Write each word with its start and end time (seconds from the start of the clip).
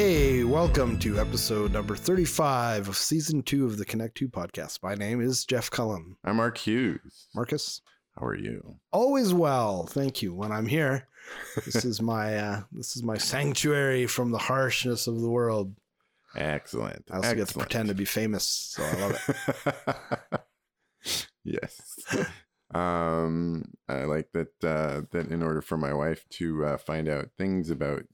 Hey, 0.00 0.44
welcome 0.44 0.98
to 1.00 1.20
episode 1.20 1.72
number 1.72 1.94
35 1.94 2.88
of 2.88 2.96
season 2.96 3.42
two 3.42 3.66
of 3.66 3.76
the 3.76 3.84
Connect 3.84 4.16
2 4.16 4.30
podcast. 4.30 4.78
My 4.82 4.94
name 4.94 5.20
is 5.20 5.44
Jeff 5.44 5.70
Cullen. 5.70 6.16
I'm 6.24 6.36
Mark 6.36 6.56
Hughes. 6.56 7.28
Marcus, 7.34 7.82
How 8.18 8.24
are 8.24 8.34
you? 8.34 8.76
always 8.94 9.34
well. 9.34 9.84
Thank 9.84 10.22
you. 10.22 10.32
When 10.32 10.52
I'm 10.52 10.64
here, 10.64 11.06
this 11.66 11.84
is 11.84 12.00
my 12.00 12.34
uh, 12.38 12.62
this 12.72 12.96
is 12.96 13.02
my 13.02 13.18
sanctuary 13.18 14.06
from 14.06 14.30
the 14.30 14.38
harshness 14.38 15.06
of 15.06 15.20
the 15.20 15.28
world. 15.28 15.74
Excellent. 16.34 17.04
I 17.10 17.16
also 17.16 17.34
get 17.34 17.48
to 17.48 17.58
pretend 17.58 17.90
to 17.90 17.94
be 17.94 18.06
famous, 18.06 18.46
so 18.46 18.82
I 18.82 18.94
love 19.02 19.34
it. 21.04 21.24
yes. 21.44 21.78
Um, 22.72 23.66
I 23.86 24.04
like 24.04 24.30
that. 24.32 24.64
Uh, 24.64 25.02
that 25.10 25.30
in 25.30 25.42
order 25.42 25.60
for 25.60 25.76
my 25.76 25.92
wife 25.92 26.24
to 26.38 26.64
uh, 26.64 26.76
find 26.78 27.06
out 27.06 27.32
things 27.36 27.68
about 27.68 28.04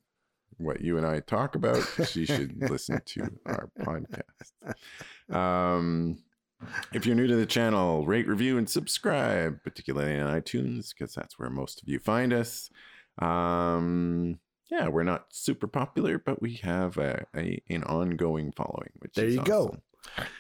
what 0.59 0.80
you 0.80 0.96
and 0.96 1.06
I 1.06 1.20
talk 1.20 1.55
about, 1.55 1.83
she 2.06 2.24
should 2.24 2.59
listen 2.70 3.01
to 3.05 3.28
our 3.46 3.70
podcast. 3.80 5.34
Um, 5.34 6.19
if 6.92 7.05
you're 7.05 7.15
new 7.15 7.27
to 7.27 7.37
the 7.37 7.46
channel, 7.46 8.06
rate, 8.06 8.27
review, 8.27 8.56
and 8.59 8.69
subscribe, 8.69 9.62
particularly 9.62 10.19
on 10.19 10.41
iTunes, 10.41 10.95
because 10.96 11.15
that's 11.15 11.38
where 11.38 11.51
most 11.51 11.82
of 11.82 11.88
you 11.88 11.98
find 11.98 12.32
us. 12.32 12.70
Um, 13.19 14.38
yeah, 14.70 14.88
we're 14.88 15.05
not 15.05 15.27
super 15.30 15.66
popular, 15.66 16.19
but 16.19 16.41
we 16.42 16.55
have 16.62 16.96
a, 16.96 17.24
a 17.37 17.62
an 17.68 17.84
ongoing 17.84 18.52
following. 18.52 18.91
Which 18.98 19.15
There 19.15 19.27
is 19.27 19.37
you 19.37 19.43
go. 19.43 19.77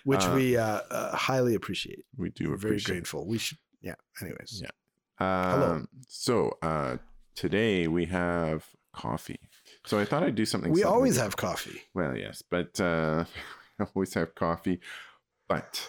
Which 0.04 0.24
Uh, 0.24 0.32
we 0.34 0.56
uh, 0.56 0.80
uh, 0.90 1.16
highly 1.16 1.54
appreciate. 1.54 2.04
We 2.16 2.30
do 2.30 2.50
We're 2.50 2.56
very 2.56 2.80
grateful. 2.80 3.26
We 3.26 3.38
should, 3.38 3.58
yeah. 3.80 3.94
Anyways, 4.20 4.62
Yeah. 4.62 4.70
Um, 5.18 5.88
So 6.08 6.56
uh, 6.62 6.98
today 7.34 7.88
we 7.88 8.06
have 8.06 8.64
coffee. 8.92 9.40
So 9.86 9.98
I 9.98 10.04
thought 10.04 10.22
I'd 10.22 10.34
do 10.34 10.44
something. 10.44 10.72
we 10.72 10.82
always 10.84 11.14
different. 11.14 11.32
have 11.32 11.36
coffee. 11.36 11.80
Well, 11.94 12.16
yes, 12.16 12.42
but 12.50 12.78
uh, 12.80 13.24
we 13.78 13.86
always 13.94 14.14
have 14.14 14.34
coffee. 14.34 14.80
But 15.48 15.88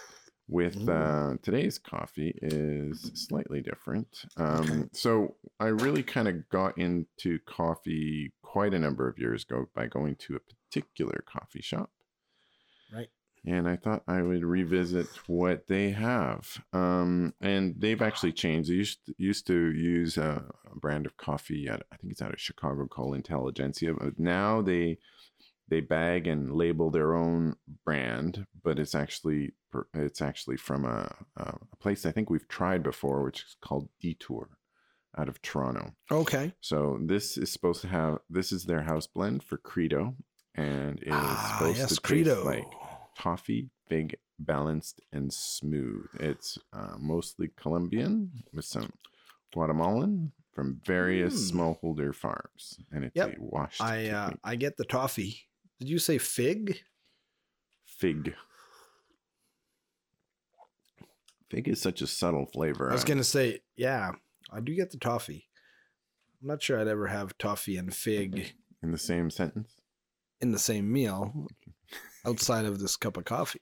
with 0.49 0.75
Mm. 0.77 1.33
uh, 1.33 1.37
today's 1.41 1.77
coffee 1.77 2.33
is 2.41 3.11
slightly 3.15 3.61
different. 3.61 4.07
Um, 4.37 4.89
so 4.93 5.35
I 5.59 5.65
really 5.67 6.03
kind 6.03 6.27
of 6.29 6.47
got 6.49 6.77
into 6.77 7.39
coffee 7.45 8.31
quite 8.43 8.73
a 8.73 8.79
number 8.79 9.09
of 9.09 9.19
years 9.19 9.43
ago 9.43 9.67
by 9.75 9.87
going 9.87 10.15
to 10.17 10.35
a 10.37 10.39
particular 10.39 11.23
coffee 11.27 11.61
shop. 11.61 11.89
Right. 12.93 13.09
And 13.45 13.67
I 13.69 13.77
thought 13.77 14.03
I 14.07 14.21
would 14.21 14.43
revisit 14.43 15.07
what 15.27 15.67
they 15.67 15.91
have. 15.91 16.61
Um, 16.73 17.33
and 17.39 17.75
they've 17.77 18.01
actually 18.01 18.33
changed. 18.33 18.69
They 18.69 18.75
used 18.75 19.05
to, 19.05 19.13
used 19.17 19.47
to 19.47 19.71
use 19.71 20.17
a, 20.17 20.43
a 20.69 20.79
brand 20.79 21.05
of 21.05 21.15
coffee. 21.17 21.67
At, 21.69 21.83
I 21.91 21.95
think 21.97 22.11
it's 22.11 22.21
out 22.21 22.33
of 22.33 22.41
Chicago 22.41 22.87
called 22.87 23.15
Intelligentsia. 23.15 23.93
But 23.93 24.19
now 24.19 24.61
they 24.61 24.97
they 25.69 25.79
bag 25.81 26.27
and 26.27 26.53
label 26.53 26.89
their 26.89 27.13
own 27.13 27.55
brand, 27.85 28.45
but 28.63 28.79
it's 28.79 28.95
actually 28.95 29.53
it's 29.93 30.21
actually 30.21 30.57
from 30.57 30.85
a, 30.85 31.13
a 31.37 31.57
place 31.79 32.05
I 32.05 32.11
think 32.11 32.29
we've 32.29 32.47
tried 32.47 32.83
before, 32.83 33.23
which 33.23 33.41
is 33.41 33.55
called 33.61 33.89
Detour, 34.01 34.49
out 35.17 35.27
of 35.29 35.41
Toronto. 35.41 35.93
Okay. 36.11 36.53
So 36.61 36.99
this 37.01 37.37
is 37.37 37.51
supposed 37.51 37.81
to 37.81 37.87
have 37.87 38.19
this 38.29 38.51
is 38.51 38.63
their 38.65 38.83
house 38.83 39.07
blend 39.07 39.43
for 39.43 39.57
Credo, 39.57 40.15
and 40.55 40.99
it 40.99 41.07
is 41.07 41.13
Ah, 41.13 41.55
supposed 41.59 41.77
yes, 41.79 41.87
to 41.89 41.95
taste 41.95 42.03
Credo. 42.03 42.43
like 42.45 42.65
toffee, 43.17 43.69
big, 43.89 44.15
balanced, 44.39 45.01
and 45.11 45.31
smooth. 45.33 46.05
It's 46.19 46.57
uh, 46.73 46.95
mostly 46.99 47.49
Colombian 47.57 48.31
with 48.53 48.65
some 48.65 48.91
Guatemalan 49.53 50.31
from 50.53 50.79
various 50.85 51.51
Mm. 51.51 51.55
smallholder 51.81 52.13
farms, 52.13 52.77
and 52.91 53.03
it's 53.05 53.15
Yep. 53.15 53.37
a 53.37 53.41
washed 53.41 53.81
I 53.81 54.09
uh. 54.09 54.31
I 54.43 54.55
get 54.55 54.77
the 54.77 54.85
toffee. 54.85 55.41
Did 55.79 55.89
you 55.89 55.99
say 55.99 56.17
fig? 56.17 56.81
fig. 57.85 58.35
Fig 61.49 61.67
is 61.67 61.81
such 61.81 62.01
a 62.01 62.07
subtle 62.07 62.45
flavor. 62.45 62.89
I 62.89 62.93
was 62.93 63.03
gonna 63.05 63.23
say, 63.23 63.61
yeah, 63.75 64.11
I 64.51 64.59
do 64.59 64.75
get 64.75 64.91
the 64.91 64.97
toffee. 64.97 65.47
I'm 66.41 66.47
not 66.49 66.61
sure 66.61 66.79
I'd 66.79 66.87
ever 66.87 67.07
have 67.07 67.37
toffee 67.37 67.77
and 67.77 67.93
fig 67.95 68.53
in 68.83 68.91
the 68.91 68.97
same 68.97 69.29
sentence. 69.29 69.75
in 70.41 70.51
the 70.51 70.59
same 70.59 70.91
meal 70.91 71.47
outside 72.27 72.65
of 72.65 72.79
this 72.79 72.95
cup 72.95 73.17
of 73.17 73.25
coffee. 73.25 73.61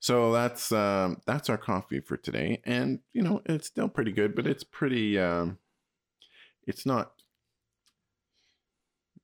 So 0.00 0.32
that's 0.32 0.72
um, 0.72 1.18
that's 1.26 1.48
our 1.48 1.58
coffee 1.58 2.00
for 2.00 2.16
today, 2.16 2.60
and 2.64 2.98
you 3.12 3.22
know 3.22 3.40
it's 3.46 3.68
still 3.68 3.88
pretty 3.88 4.10
good, 4.10 4.34
but 4.34 4.48
it's 4.48 4.64
pretty. 4.64 5.16
Um, 5.18 5.58
it's 6.66 6.84
not. 6.84 7.12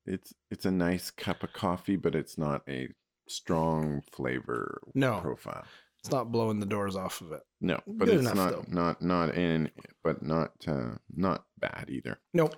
It's 0.07 0.33
it's 0.53 0.65
a 0.65 0.71
nice 0.71 1.11
cup 1.11 1.43
of 1.43 1.53
coffee, 1.53 1.97
but 1.97 2.15
it's 2.15 2.39
not 2.39 2.63
a 2.69 2.89
strong 3.29 4.03
flavor 4.13 4.81
No. 4.95 5.21
profile. 5.21 5.65
It's 5.99 6.13
not 6.13 6.31
blowing 6.31 6.61
the 6.61 6.67
doors 6.67 6.95
off 6.95 7.21
of 7.23 7.33
it. 7.33 7.43
No, 7.61 7.81
but 7.89 8.07
Good 8.07 8.15
it's 8.21 8.31
enough, 8.31 8.37
not 8.37 8.51
though. 8.53 8.65
not 8.69 9.03
not 9.03 9.35
in, 9.35 9.71
but 10.05 10.23
not 10.23 10.53
uh, 10.69 10.93
not 11.15 11.45
bad 11.59 11.87
either. 11.89 12.21
Nope. 12.33 12.55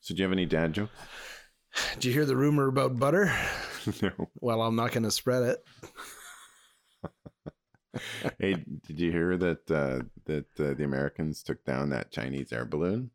So 0.00 0.14
do 0.14 0.18
you 0.18 0.24
have 0.24 0.32
any 0.32 0.46
dad 0.46 0.72
jokes? 0.72 0.92
Did 1.94 2.04
you 2.04 2.12
hear 2.12 2.24
the 2.24 2.36
rumor 2.36 2.68
about 2.68 2.98
butter? 2.98 3.32
no. 4.02 4.10
Well, 4.40 4.62
I'm 4.62 4.76
not 4.76 4.92
gonna 4.92 5.10
spread 5.10 5.42
it. 5.42 5.64
Hey, 8.38 8.56
did 8.86 9.00
you 9.00 9.10
hear 9.10 9.38
that 9.38 9.70
uh, 9.70 10.00
that 10.26 10.60
uh, 10.60 10.74
the 10.74 10.84
Americans 10.84 11.42
took 11.42 11.64
down 11.64 11.88
that 11.90 12.10
Chinese 12.10 12.52
air 12.52 12.66
balloon? 12.66 13.10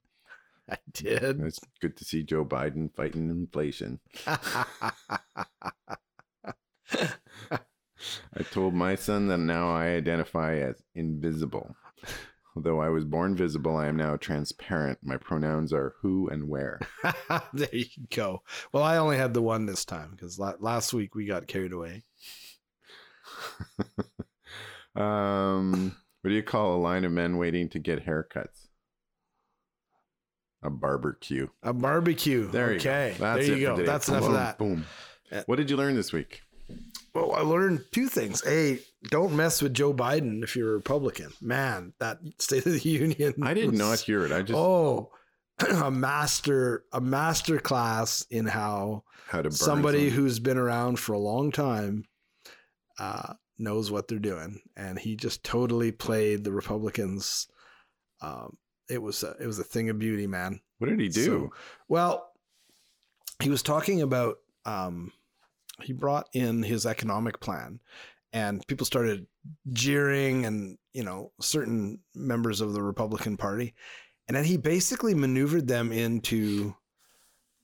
I 0.70 0.78
did. 0.92 1.40
It's 1.42 1.60
good 1.82 1.98
to 1.98 2.06
see 2.06 2.24
Joe 2.24 2.46
Biden 2.46 2.92
fighting 2.96 3.30
inflation. 3.30 4.00
I 4.26 4.94
told 8.52 8.74
my 8.74 8.96
son 8.96 9.28
that 9.28 9.38
now 9.38 9.70
I 9.70 9.88
identify 9.90 10.56
as 10.56 10.82
invisible. 10.96 11.76
Although 12.56 12.82
I 12.82 12.90
was 12.90 13.06
born 13.06 13.36
visible, 13.36 13.78
I 13.78 13.88
am 13.88 13.96
now 13.96 14.18
transparent. 14.18 15.00
My 15.02 15.16
pronouns 15.18 15.72
are 15.72 15.96
who 16.02 16.28
and 16.28 16.50
where. 16.50 16.82
there 17.54 17.70
you 17.72 17.86
go. 18.14 18.42
Well, 18.74 18.84
I 18.84 18.98
only 18.98 19.18
had 19.18 19.34
the 19.34 19.42
one 19.42 19.66
this 19.66 19.86
time 19.86 20.12
because 20.12 20.38
last 20.38 20.94
week 20.94 21.16
we 21.16 21.26
got 21.26 21.48
carried 21.48 21.72
away. 21.72 22.04
um, 24.96 25.96
what 26.22 26.30
do 26.30 26.36
you 26.36 26.44
call 26.44 26.76
a 26.76 26.82
line 26.82 27.06
of 27.06 27.14
men 27.14 27.38
waiting 27.38 27.70
to 27.70 27.80
get 27.80 28.06
haircuts? 28.06 28.68
A 30.62 30.70
barbecue. 30.70 31.48
A 31.64 31.74
barbecue. 31.74 32.48
There 32.48 32.72
okay. 32.72 33.14
you 33.14 33.18
go. 33.18 33.24
That's 33.24 33.48
there 33.48 33.58
you 33.58 33.66
go. 33.66 33.76
today. 33.78 33.86
That's 33.86 34.10
enough 34.10 34.26
of 34.26 34.34
that. 34.34 34.58
Boom. 34.58 34.86
What 35.46 35.56
did 35.56 35.70
you 35.70 35.78
learn 35.78 35.96
this 35.96 36.12
week? 36.12 36.42
Well, 37.14 37.34
I 37.34 37.42
learned 37.42 37.84
two 37.92 38.08
things. 38.08 38.42
A, 38.48 38.80
don't 39.10 39.36
mess 39.36 39.62
with 39.62 39.74
Joe 39.74 39.94
Biden 39.94 40.44
if 40.44 40.56
you're 40.56 40.72
a 40.72 40.78
Republican. 40.78 41.32
Man, 41.42 41.94
that 42.00 42.20
State 42.40 42.66
of 42.66 42.74
the 42.74 42.90
Union. 42.90 43.34
I 43.44 43.54
did 43.54 43.72
was- 43.72 43.80
not 43.80 44.00
hear 44.00 44.26
it. 44.26 44.32
I 44.32 44.42
just 44.42 44.58
Oh, 44.58 45.12
a 45.70 45.92
master, 45.92 46.86
a 46.94 47.02
master 47.02 47.60
class 47.60 48.26
in 48.30 48.46
how 48.46 49.04
how 49.28 49.42
to 49.42 49.52
somebody 49.52 50.10
some- 50.10 50.18
who's 50.18 50.40
been 50.40 50.58
around 50.58 51.00
for 51.00 51.14
a 51.14 51.20
long 51.20 51.52
time 51.52 52.06
uh, 53.00 53.34
knows 53.58 53.92
what 53.92 54.08
they're 54.08 54.18
doing, 54.20 54.62
and 54.78 54.98
he 54.98 55.16
just 55.16 55.44
totally 55.44 55.92
played 55.92 56.44
the 56.44 56.52
Republicans. 56.52 57.48
Um, 58.22 58.58
it 58.90 59.02
was 59.02 59.24
a, 59.24 59.36
it 59.40 59.48
was 59.48 59.60
a 59.60 59.64
thing 59.64 59.90
of 59.90 60.00
beauty, 60.00 60.28
man. 60.28 60.62
What 60.78 60.90
did 60.90 61.00
he 61.00 61.10
do? 61.10 61.26
So- 61.26 61.54
well, 61.90 62.32
he 63.42 63.50
was 63.50 63.64
talking 63.64 64.02
about 64.02 64.38
um, 64.66 65.12
he 65.84 65.94
brought 65.94 66.28
in 66.34 66.64
his 66.64 66.86
economic 66.86 67.40
plan, 67.40 67.80
and 68.34 68.66
people 68.68 68.86
started 68.86 69.28
jeering, 69.72 70.46
and 70.46 70.78
you 70.94 71.04
know 71.04 71.32
certain 71.40 72.00
members 72.16 72.62
of 72.62 72.74
the 72.74 72.82
Republican 72.82 73.38
Party, 73.38 73.74
and 74.28 74.36
then 74.36 74.44
he 74.44 74.58
basically 74.58 75.14
maneuvered 75.14 75.68
them 75.68 75.92
into. 75.92 76.76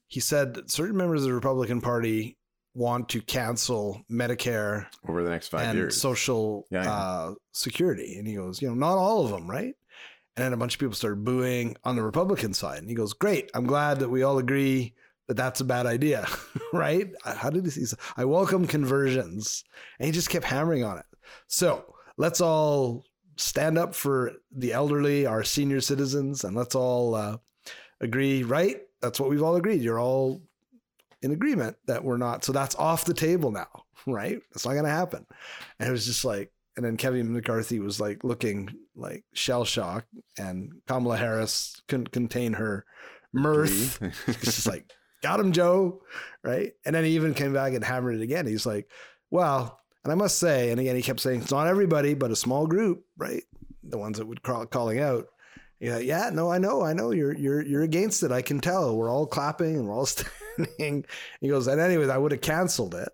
He 0.09 0.21
said 0.21 0.53
that 0.53 0.71
certain 0.71 0.95
members 0.95 1.23
of 1.23 1.27
the 1.27 1.33
Republican 1.33 1.81
Party 1.81 2.37
want 2.77 3.09
to 3.09 3.21
cancel 3.21 4.03
Medicare 4.09 4.85
Over 5.09 5.23
the 5.23 5.29
next 5.31 5.47
five 5.47 5.61
and 5.67 5.77
years. 5.77 5.99
social 5.99 6.65
Yeah, 6.69 6.83
yeah. 6.83 6.93
Uh, 6.93 7.33
security. 7.51 8.17
And 8.17 8.27
he 8.27 8.35
goes, 8.35 8.61
you 8.61 8.69
know, 8.69 8.75
not 8.75 8.97
all 8.97 9.25
of 9.25 9.31
them, 9.31 9.49
right? 9.49 9.73
And 10.35 10.45
then 10.45 10.53
a 10.53 10.57
bunch 10.57 10.75
of 10.75 10.79
people 10.79 10.93
started 10.93 11.25
booing 11.25 11.75
on 11.83 11.95
the 11.95 12.03
Republican 12.03 12.53
side. 12.53 12.77
And 12.77 12.87
he 12.87 12.95
goes, 12.95 13.13
great. 13.13 13.49
I'm 13.55 13.65
glad 13.65 13.99
that 13.99 14.09
we 14.09 14.21
all 14.21 14.37
agree 14.37 14.93
that 15.27 15.37
that's 15.37 15.61
a 15.61 15.65
bad 15.65 15.85
idea, 15.85 16.25
right? 16.73 17.09
How 17.23 17.49
did 17.49 17.65
he 17.65 17.69
say? 17.69 17.97
I 18.15 18.25
welcome 18.25 18.65
conversions. 18.65 19.63
And 19.99 20.05
he 20.05 20.11
just 20.11 20.29
kept 20.29 20.45
hammering 20.45 20.83
on 20.83 20.97
it. 20.97 21.05
So 21.47 21.93
let's 22.17 22.41
all 22.41 23.03
stand 23.35 23.77
up 23.77 23.93
for 23.93 24.33
the 24.51 24.73
elderly, 24.73 25.25
our 25.25 25.43
senior 25.43 25.81
citizens, 25.81 26.43
and 26.43 26.55
let's 26.55 26.75
all 26.75 27.15
uh, 27.15 27.37
agree, 28.01 28.43
right? 28.43 28.81
That's 29.01 29.19
what 29.19 29.29
we've 29.29 29.43
all 29.43 29.55
agreed. 29.55 29.81
You're 29.81 29.99
all 29.99 30.41
in 31.21 31.31
agreement 31.31 31.77
that 31.85 32.03
we're 32.03 32.17
not. 32.17 32.43
So 32.43 32.51
that's 32.51 32.75
off 32.75 33.05
the 33.05 33.13
table 33.13 33.51
now, 33.51 33.67
right? 34.07 34.39
That's 34.51 34.65
not 34.65 34.73
going 34.73 34.85
to 34.85 34.89
happen. 34.89 35.25
And 35.79 35.89
it 35.89 35.91
was 35.91 36.05
just 36.05 36.25
like, 36.25 36.51
and 36.75 36.85
then 36.85 36.97
Kevin 36.97 37.33
McCarthy 37.33 37.79
was 37.79 37.99
like 37.99 38.23
looking 38.23 38.69
like 38.95 39.23
shell 39.33 39.65
shocked, 39.65 40.09
and 40.37 40.73
Kamala 40.87 41.17
Harris 41.17 41.81
couldn't 41.87 42.11
contain 42.11 42.53
her 42.53 42.85
mirth. 43.33 43.99
It's 44.27 44.41
just 44.43 44.67
like, 44.67 44.91
got 45.21 45.39
him, 45.39 45.51
Joe. 45.51 46.01
Right. 46.43 46.73
And 46.85 46.95
then 46.95 47.03
he 47.03 47.11
even 47.11 47.33
came 47.33 47.53
back 47.53 47.73
and 47.73 47.83
hammered 47.83 48.15
it 48.15 48.21
again. 48.21 48.47
He's 48.47 48.65
like, 48.65 48.89
well, 49.29 49.79
and 50.03 50.11
I 50.11 50.15
must 50.15 50.37
say, 50.37 50.71
and 50.71 50.79
again, 50.79 50.95
he 50.95 51.01
kept 51.01 51.19
saying, 51.19 51.41
it's 51.41 51.51
not 51.51 51.67
everybody, 51.67 52.13
but 52.13 52.31
a 52.31 52.35
small 52.35 52.65
group, 52.65 53.03
right? 53.17 53.43
The 53.83 53.97
ones 53.97 54.17
that 54.17 54.25
would 54.25 54.41
call 54.41 54.65
calling 54.65 54.99
out. 54.99 55.27
Yeah, 55.79 55.99
yeah, 55.99 56.31
no, 56.33 56.49
I 56.49 56.57
know, 56.57 56.81
I 56.81 56.93
know. 56.93 57.11
You're 57.11 57.35
you're 57.35 57.61
you're 57.61 57.83
against 57.83 58.23
it. 58.23 58.31
I 58.31 58.41
can 58.41 58.59
tell. 58.59 58.95
We're 58.95 59.11
all 59.11 59.27
clapping 59.27 59.75
and 59.75 59.87
we're 59.87 59.93
all 59.93 60.05
standing. 60.57 61.05
He 61.39 61.49
goes, 61.49 61.67
and 61.67 61.79
anyways, 61.79 62.09
I 62.09 62.17
would 62.17 62.31
have 62.31 62.41
canceled 62.41 62.95
it, 62.95 63.09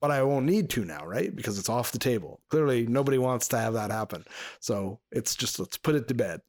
but 0.00 0.10
I 0.10 0.22
won't 0.22 0.46
need 0.46 0.70
to 0.70 0.84
now, 0.84 1.04
right? 1.04 1.34
Because 1.34 1.58
it's 1.58 1.68
off 1.68 1.92
the 1.92 1.98
table. 1.98 2.40
Clearly, 2.48 2.86
nobody 2.86 3.18
wants 3.18 3.48
to 3.48 3.58
have 3.58 3.74
that 3.74 3.90
happen. 3.90 4.24
So 4.60 5.00
it's 5.12 5.34
just 5.34 5.58
let's 5.58 5.76
put 5.76 5.96
it 5.96 6.08
to 6.08 6.14
bed. 6.14 6.40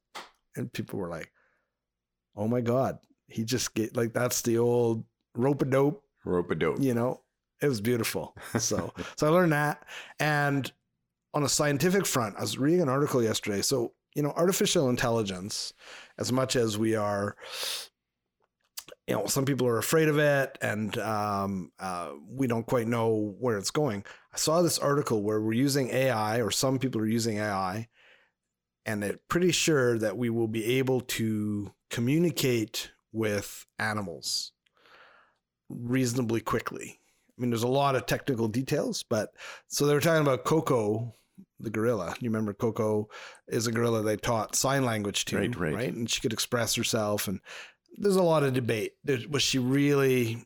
And 0.56 0.72
people 0.72 0.98
were 0.98 1.10
like, 1.10 1.32
"Oh 2.38 2.48
my 2.48 2.62
god, 2.62 3.00
he 3.30 3.44
just 3.44 3.74
get 3.74 3.96
like 3.96 4.14
that's 4.14 4.42
the 4.42 4.58
old 4.58 5.04
rope 5.36 5.62
a 5.62 5.66
dope." 5.66 6.04
Rope 6.26 6.52
a 6.52 6.56
dope. 6.56 6.80
You 6.80 6.94
know, 6.94 7.22
it 7.62 7.68
was 7.68 7.82
beautiful. 7.82 8.36
So 8.58 8.94
so 9.18 9.28
I 9.28 9.30
learned 9.30 9.54
that, 9.54 9.84
and 10.20 10.72
on 11.34 11.44
a 11.44 11.50
scientific 11.50 12.06
front, 12.06 12.36
I 12.38 12.42
was 12.42 12.58
reading 12.58 12.82
an 12.82 12.90
article 12.90 13.24
yesterday. 13.24 13.62
So 13.62 13.94
you 14.16 14.24
know, 14.24 14.34
artificial 14.36 14.90
intelligence, 14.90 15.74
as 16.18 16.32
much 16.32 16.56
as 16.56 16.78
we 16.78 16.96
are, 16.96 17.36
you 19.08 19.16
know, 19.16 19.28
some 19.28 19.46
people 19.46 19.68
are 19.68 19.78
afraid 19.78 20.08
of 20.08 20.18
it 20.18 20.58
and 20.62 20.98
um, 20.98 21.72
uh, 21.80 22.12
we 22.28 22.48
don't 22.48 22.66
quite 22.66 22.88
know 22.88 23.36
where 23.40 23.58
it's 23.58 23.72
going. 23.72 24.04
I 24.34 24.38
saw 24.38 24.62
this 24.62 24.80
article 24.80 25.24
where 25.24 25.40
we're 25.42 25.54
using 25.54 25.90
AI, 25.90 26.42
or 26.42 26.52
some 26.52 26.80
people 26.80 27.02
are 27.02 27.08
using 27.08 27.38
AI, 27.38 27.88
and 28.86 29.02
they're 29.02 29.20
pretty 29.28 29.52
sure 29.52 29.98
that 30.00 30.18
we 30.18 30.30
will 30.30 30.48
be 30.48 30.78
able 30.78 31.02
to 31.02 31.72
communicate 31.90 32.92
with 33.12 33.66
animals 33.78 34.52
reasonably 35.70 36.42
quickly. 36.42 37.00
I 37.38 37.42
mean, 37.42 37.52
there's 37.52 37.64
a 37.64 37.68
lot 37.68 37.96
of 37.96 38.06
technical 38.06 38.48
details, 38.48 39.04
but 39.04 39.30
so 39.68 39.86
they 39.86 39.94
were 39.94 40.02
talking 40.02 40.22
about 40.22 40.44
Koko, 40.44 41.16
the 41.60 41.70
gorilla. 41.70 42.16
You 42.20 42.30
remember 42.30 42.54
Koko 42.54 43.08
is 43.48 43.68
a 43.68 43.72
gorilla 43.72 44.04
they 44.04 44.18
taught 44.18 44.56
sign 44.56 44.84
language 44.84 45.26
to, 45.26 45.38
Right, 45.38 45.56
right. 45.56 45.74
right? 45.74 45.94
And 45.94 46.10
she 46.10 46.22
could 46.22 46.34
express 46.34 46.76
herself. 46.76 47.28
And 47.28 47.40
there's 47.98 48.18
a 48.18 48.24
lot 48.24 48.44
of 48.44 48.54
debate. 48.54 48.94
Was 49.30 49.42
she 49.44 49.58
really 49.60 50.46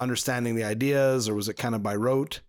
understanding 0.00 0.54
the 0.54 0.64
ideas, 0.64 1.28
or 1.28 1.34
was 1.34 1.48
it 1.48 1.54
kind 1.56 1.74
of 1.74 1.82
by 1.82 1.96
rote? 1.96 2.40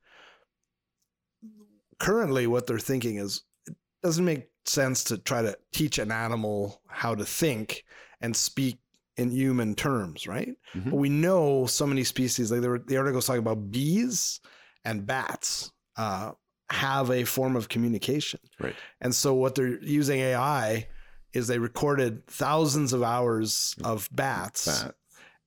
Currently, 2.00 2.48
what 2.48 2.68
they're 2.68 2.80
thinking 2.80 3.18
is 3.18 3.44
it 3.68 3.76
doesn't 4.04 4.26
make 4.26 4.48
sense 4.66 5.04
to 5.06 5.18
try 5.18 5.42
to 5.42 5.58
teach 5.72 6.00
an 6.00 6.12
animal 6.12 6.82
how 6.88 7.16
to 7.16 7.24
think 7.24 7.86
and 8.20 8.36
speak 8.36 8.78
in 9.18 9.32
human 9.32 9.76
terms, 9.76 10.28
right? 10.28 10.56
Mhm. 10.76 10.86
But 10.92 10.96
we 10.98 11.10
know 11.10 11.66
so 11.68 11.88
many 11.88 12.04
species, 12.04 12.52
like 12.52 12.62
there 12.62 12.72
were, 12.72 12.80
the 12.80 12.98
article 12.98 13.16
was 13.18 13.26
talking 13.26 13.40
about 13.40 13.72
bees 13.72 14.42
and 14.84 15.06
bats 15.06 15.72
uh, 15.98 16.32
have 16.70 17.10
a 17.12 17.24
form 17.24 17.56
of 17.56 17.70
communication. 17.70 18.40
Right. 18.60 18.76
And 19.02 19.16
so 19.16 19.34
what 19.34 19.56
they're 19.56 19.82
using 19.82 20.20
AI 20.20 20.88
is 21.34 21.48
they 21.48 21.60
recorded 21.60 22.26
thousands 22.28 22.92
of 22.94 23.04
hours 23.04 23.76
of 23.84 24.10
bats 24.12 24.66
That. 24.66 24.96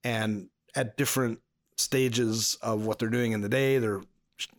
and 0.04 0.48
at 0.74 0.96
different 0.96 1.40
stages 1.76 2.56
of 2.62 2.86
what 2.86 2.98
they're 2.98 3.08
doing 3.10 3.32
in 3.32 3.40
the 3.40 3.48
day, 3.48 3.78
they're 3.78 4.02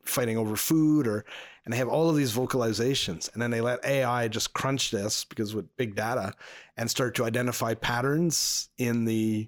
fighting 0.05 0.37
over 0.37 0.55
food 0.55 1.07
or 1.07 1.25
and 1.69 1.73
they 1.75 1.77
have 1.77 1.87
all 1.87 2.09
of 2.09 2.15
these 2.15 2.33
vocalizations 2.33 3.31
and 3.31 3.39
then 3.39 3.51
they 3.51 3.61
let 3.61 3.85
AI 3.85 4.27
just 4.27 4.55
crunch 4.55 4.89
this 4.89 5.23
because 5.23 5.53
with 5.53 5.77
big 5.77 5.93
data 5.93 6.33
and 6.75 6.89
start 6.89 7.13
to 7.13 7.25
identify 7.25 7.75
patterns 7.75 8.69
in 8.79 9.05
the 9.05 9.47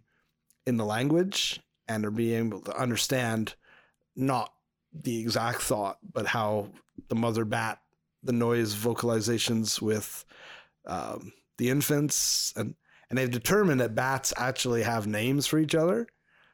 in 0.67 0.77
the 0.77 0.85
language 0.85 1.59
and 1.87 2.05
are 2.05 2.11
being 2.11 2.45
able 2.47 2.61
to 2.61 2.77
understand 2.79 3.55
not 4.15 4.53
the 4.93 5.19
exact 5.19 5.63
thought 5.63 5.97
but 6.13 6.27
how 6.27 6.69
the 7.07 7.15
mother 7.15 7.43
bat 7.43 7.79
the 8.21 8.33
noise 8.33 8.75
vocalizations 8.75 9.81
with 9.81 10.23
um, 10.85 11.33
the 11.57 11.69
infants 11.71 12.53
and 12.55 12.75
and 13.09 13.17
they've 13.17 13.31
determined 13.31 13.81
that 13.81 13.95
bats 13.95 14.31
actually 14.37 14.83
have 14.83 15.07
names 15.07 15.47
for 15.47 15.57
each 15.57 15.73
other 15.73 16.05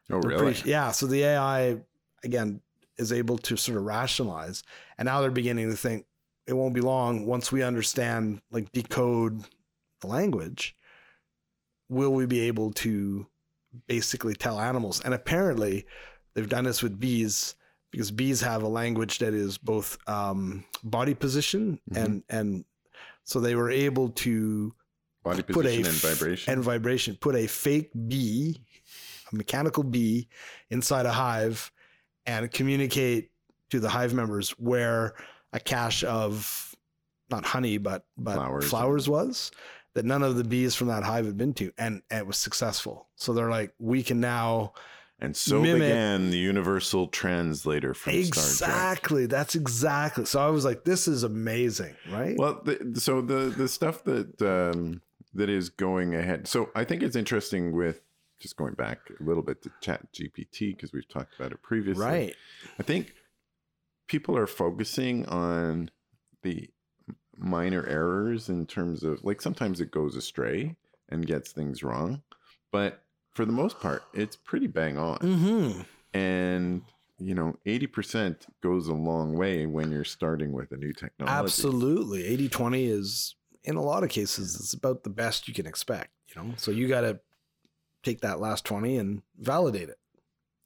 Oh, 0.10 0.20
really? 0.20 0.54
pretty- 0.54 0.70
yeah. 0.70 0.92
So 0.94 1.08
the 1.08 1.24
AI 1.24 1.82
again 2.24 2.62
is 2.98 3.12
able 3.12 3.38
to 3.40 3.56
sort 3.58 3.78
of 3.78 3.84
rationalize, 3.86 4.64
and 4.98 5.06
now 5.06 5.22
they're 5.22 5.32
beginning 5.32 5.70
to 5.70 5.78
think 5.78 6.06
it 6.46 6.54
won't 6.54 6.74
be 6.74 6.82
long 6.82 7.26
once 7.26 7.52
we 7.52 7.62
understand, 7.64 8.42
like 8.52 8.72
decode 8.72 9.44
the 10.02 10.08
language. 10.08 10.76
Will 11.90 12.14
we 12.14 12.26
be 12.26 12.42
able 12.42 12.72
to 12.74 13.28
basically 13.88 14.34
tell 14.34 14.60
animals? 14.60 15.02
And 15.02 15.14
apparently, 15.14 15.86
they've 16.34 16.50
done 16.50 16.64
this 16.66 16.82
with 16.84 17.00
bees 17.00 17.56
because 17.92 18.12
bees 18.12 18.42
have 18.42 18.64
a 18.64 18.68
language 18.68 19.20
that 19.20 19.34
is 19.34 19.58
both 19.58 19.98
um, 20.10 20.66
body 20.84 21.14
position 21.14 21.80
Mhm. 21.92 22.04
and 22.04 22.24
and 22.30 22.66
so 23.24 23.40
they 23.40 23.56
were 23.56 23.70
able 23.70 24.10
to 24.10 24.74
Body 25.24 25.44
put 25.44 25.66
a 25.66 25.70
position 25.70 25.86
and 25.88 25.96
vibration. 25.96 26.54
and 26.54 26.64
vibration. 26.64 27.18
Put 27.20 27.36
a 27.36 27.48
fake 27.48 27.92
bee, 28.08 28.62
a 29.32 29.36
mechanical 29.36 29.84
bee, 29.84 30.30
inside 30.70 31.06
a 31.06 31.12
hive, 31.12 31.72
and 32.28 32.52
communicate 32.52 33.32
to 33.72 33.80
the 33.80 33.90
hive 33.90 34.14
members 34.14 34.52
where 34.52 35.16
a 35.54 35.60
cache 35.60 36.04
of 36.04 36.76
not 37.30 37.46
honey 37.46 37.78
but 37.78 38.06
but 38.18 38.36
Flowers. 38.36 38.70
flowers, 38.70 39.10
was 39.10 39.52
that 39.96 40.06
none 40.06 40.22
of 40.22 40.36
the 40.36 40.44
bees 40.44 40.76
from 40.76 40.88
that 40.88 41.04
hive 41.04 41.26
had 41.26 41.38
been 41.38 41.54
to, 41.56 41.72
and, 41.78 42.04
and 42.12 42.20
it 42.20 42.28
was 42.28 42.38
successful. 42.38 43.08
So 43.16 43.34
they're 43.34 43.50
like, 43.50 43.74
we 43.80 44.04
can 44.04 44.20
now 44.20 44.74
and 45.20 45.36
so 45.36 45.60
mimic- 45.60 45.82
began 45.82 46.30
the 46.30 46.38
universal 46.38 47.08
translator 47.08 47.96
from 47.96 48.14
Star 48.24 48.44
Trek. 48.44 48.46
exactly. 48.46 49.26
That's 49.26 49.56
exactly. 49.56 50.26
So 50.26 50.40
I 50.40 50.50
was 50.50 50.64
like, 50.64 50.84
this 50.84 51.08
is 51.08 51.24
amazing, 51.24 51.96
right? 52.12 52.38
Well, 52.38 52.62
the, 52.64 53.00
so 53.00 53.22
the 53.22 53.50
the 53.50 53.68
stuff 53.68 54.04
that 54.04 54.40
um, 54.42 55.02
that 55.34 55.50
is 55.50 55.70
going 55.70 56.14
ahead. 56.14 56.48
So 56.48 56.70
I 56.76 56.84
think 56.84 57.02
it's 57.02 57.16
interesting 57.16 57.76
with 57.76 58.04
just 58.40 58.56
going 58.56 58.74
back 58.74 59.00
a 59.20 59.24
little 59.24 59.44
bit 59.44 59.62
to 59.64 59.72
Chat 59.82 60.12
GPT 60.14 60.76
because 60.76 60.94
we've 60.94 61.08
talked 61.08 61.36
about 61.40 61.52
it 61.52 61.62
previously. 61.62 62.04
right. 62.04 62.36
I 62.80 62.84
think 62.84 63.14
people 64.08 64.38
are 64.38 64.48
focusing 64.48 65.26
on 65.28 65.92
the 66.44 66.70
minor 67.36 67.86
errors 67.86 68.50
in 68.50 68.66
terms 68.66 69.04
of 69.04 69.24
like 69.24 69.42
sometimes 69.42 69.82
it 69.82 69.92
goes 69.92 70.16
astray 70.16 70.76
and 71.10 71.26
gets 71.26 71.52
things 71.52 71.84
wrong, 71.84 72.22
but 72.72 73.04
for 73.34 73.46
the 73.46 73.52
most 73.52 73.80
part, 73.80 74.04
it's 74.14 74.36
pretty 74.36 74.68
bang 74.68 74.98
on. 74.98 75.20
Mm-hmm. 75.20 75.82
And 76.14 76.82
you 77.20 77.34
know, 77.34 77.56
80% 77.66 78.46
goes 78.62 78.88
a 78.88 78.94
long 78.94 79.36
way 79.36 79.66
when 79.66 79.92
you're 79.92 80.04
starting 80.04 80.52
with 80.52 80.72
a 80.72 80.78
new 80.78 80.94
technology. 80.94 81.36
Absolutely. 81.36 82.26
80 82.26 82.50
20 82.50 82.86
is, 82.86 83.36
in 83.64 83.76
a 83.76 83.82
lot 83.82 84.04
of 84.04 84.10
cases, 84.10 84.56
it's 84.56 84.74
about 84.74 85.04
the 85.04 85.10
best 85.10 85.48
you 85.48 85.54
can 85.54 85.66
expect, 85.66 86.12
you 86.28 86.42
know? 86.42 86.54
So 86.58 86.72
you 86.72 86.88
got 86.88 87.02
to 87.02 87.20
take 88.08 88.22
that 88.22 88.40
last 88.40 88.66
20 88.66 88.98
and 88.98 89.22
validate 89.38 89.90
it. 89.90 89.98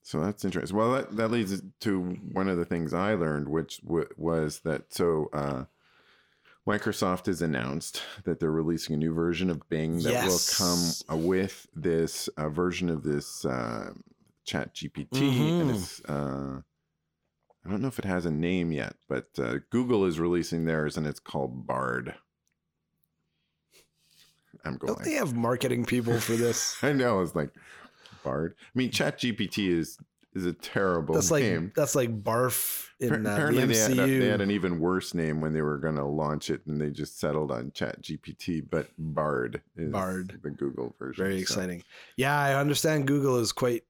So 0.03 0.19
that's 0.19 0.43
interesting. 0.45 0.77
Well, 0.77 0.93
that, 0.93 1.15
that 1.17 1.31
leads 1.31 1.62
to 1.81 2.01
one 2.33 2.48
of 2.50 2.57
the 2.57 2.65
things 2.65 2.93
I 2.93 3.13
learned, 3.13 3.48
which 3.50 3.81
w- 3.81 4.07
was 4.17 4.60
that 4.62 4.91
so 4.93 5.29
uh, 5.31 5.65
Microsoft 6.67 7.25
has 7.27 7.41
announced 7.41 8.01
that 8.24 8.39
they're 8.39 8.51
releasing 8.51 8.95
a 8.95 8.98
new 8.98 9.13
version 9.13 9.50
of 9.50 9.67
Bing 9.69 10.01
that 10.03 10.13
Yes. 10.13 10.25
will 10.27 10.39
come 10.57 10.93
uh, 11.12 11.17
with 11.17 11.67
this 11.75 12.27
uh, 12.29 12.50
version 12.50 12.89
of 12.89 13.03
this 13.03 13.45
uh, 13.45 13.91
Chat 14.43 14.74
GPT, 14.75 15.60
and 15.60 15.69
Mhm. 15.69 15.74
it's 15.75 16.01
uh, 16.05 16.62
I 17.63 17.69
don't 17.69 17.81
know 17.81 17.88
if 17.88 18.00
it 18.00 18.05
has 18.05 18.25
a 18.25 18.31
name 18.31 18.71
yet, 18.71 18.95
but 19.07 19.27
uh, 19.38 19.60
Google 19.69 20.05
is 20.05 20.19
releasing 20.19 20.65
theirs, 20.65 20.98
and 20.98 21.05
it's 21.05 21.19
called 21.19 21.67
Bard. 21.67 22.15
I'm 24.65 24.77
going. 24.77 24.94
Don't 24.94 25.03
they 25.03 25.13
have 25.13 25.34
marketing 25.36 25.86
people 25.86 26.20
for 26.20 26.34
this? 26.34 26.77
I 26.84 26.91
know 26.94 27.22
it's 27.22 27.36
like 27.36 27.51
Bard. 28.24 28.56
I 28.60 28.70
mean, 28.77 28.91
Chat 28.91 29.20
GPT 29.20 29.70
is 29.70 29.98
is 30.34 30.46
a 30.46 30.53
terrible 30.53 31.13
That's 31.15 31.30
like 31.32 31.44
name. 31.44 31.74
that's 31.75 31.94
like 31.94 32.24
barf 32.24 32.88
in 33.01 33.13
uh, 33.13 33.18
the 33.30 33.34
Apparently, 33.34 33.65
they 33.65 33.77
had, 33.77 33.91
a- 33.91 34.20
they 34.20 34.27
had 34.27 34.39
an 34.41 34.50
even 34.51 34.80
worse 34.80 35.13
name 35.13 35.41
when 35.41 35.51
they 35.53 35.62
were 35.62 35.77
going 35.77 35.96
to 35.96 36.06
launch 36.06 36.50
it, 36.50 36.62
and 36.68 36.80
they 36.80 36.89
just 36.89 37.20
settled 37.20 37.51
on 37.51 37.72
Chat 37.74 38.01
GPT. 38.01 38.63
But 38.70 38.88
Bard 38.98 39.62
is 39.75 39.91
Bard. 39.91 40.39
the 40.41 40.51
Google 40.51 40.96
version. 41.00 41.24
Very 41.25 41.38
so. 41.38 41.41
exciting. 41.41 41.84
Yeah, 42.15 42.39
I 42.39 42.56
understand 42.56 43.08
Google 43.08 43.39
is 43.39 43.51
quite 43.51 43.84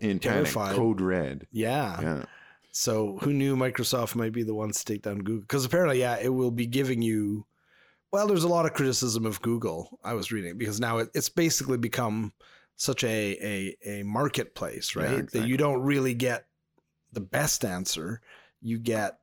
In 0.00 0.18
panic, 0.18 0.44
Terrified. 0.44 0.76
code 0.76 1.00
red. 1.02 1.46
yeah. 1.52 2.00
Yeah, 2.00 2.24
So 2.70 3.18
who 3.20 3.32
knew 3.34 3.54
Microsoft 3.56 4.14
might 4.14 4.32
be 4.32 4.44
the 4.44 4.54
ones 4.54 4.78
to 4.78 4.84
take 4.94 5.02
down 5.02 5.18
Google? 5.18 5.40
Because 5.42 5.64
apparently, 5.66 5.98
yeah, 6.00 6.16
it 6.18 6.28
will 6.30 6.50
be 6.52 6.66
giving 6.66 7.02
you. 7.02 7.44
Well, 8.12 8.26
there's 8.26 8.44
a 8.44 8.48
lot 8.48 8.66
of 8.66 8.72
criticism 8.72 9.26
of 9.26 9.42
Google. 9.42 9.98
I 10.04 10.14
was 10.14 10.32
reading 10.32 10.56
because 10.56 10.80
now 10.80 10.98
it, 10.98 11.10
it's 11.14 11.28
basically 11.28 11.76
become 11.78 12.32
such 12.76 13.04
a 13.04 13.76
a, 13.84 14.00
a 14.00 14.02
marketplace, 14.04 14.94
Yeah, 14.94 15.02
right? 15.02 15.30
That 15.32 15.46
you 15.48 15.56
don't 15.56 15.82
really 15.82 16.14
get 16.14 16.46
the 17.12 17.20
best 17.20 17.64
answer. 17.64 18.20
You 18.60 18.78
get 18.78 19.18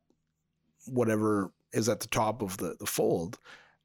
whatever 0.88 1.52
is 1.72 1.90
at 1.90 2.02
the 2.02 2.08
top 2.08 2.42
of 2.42 2.58
the 2.58 2.76
the 2.80 2.86
fold. 2.86 3.40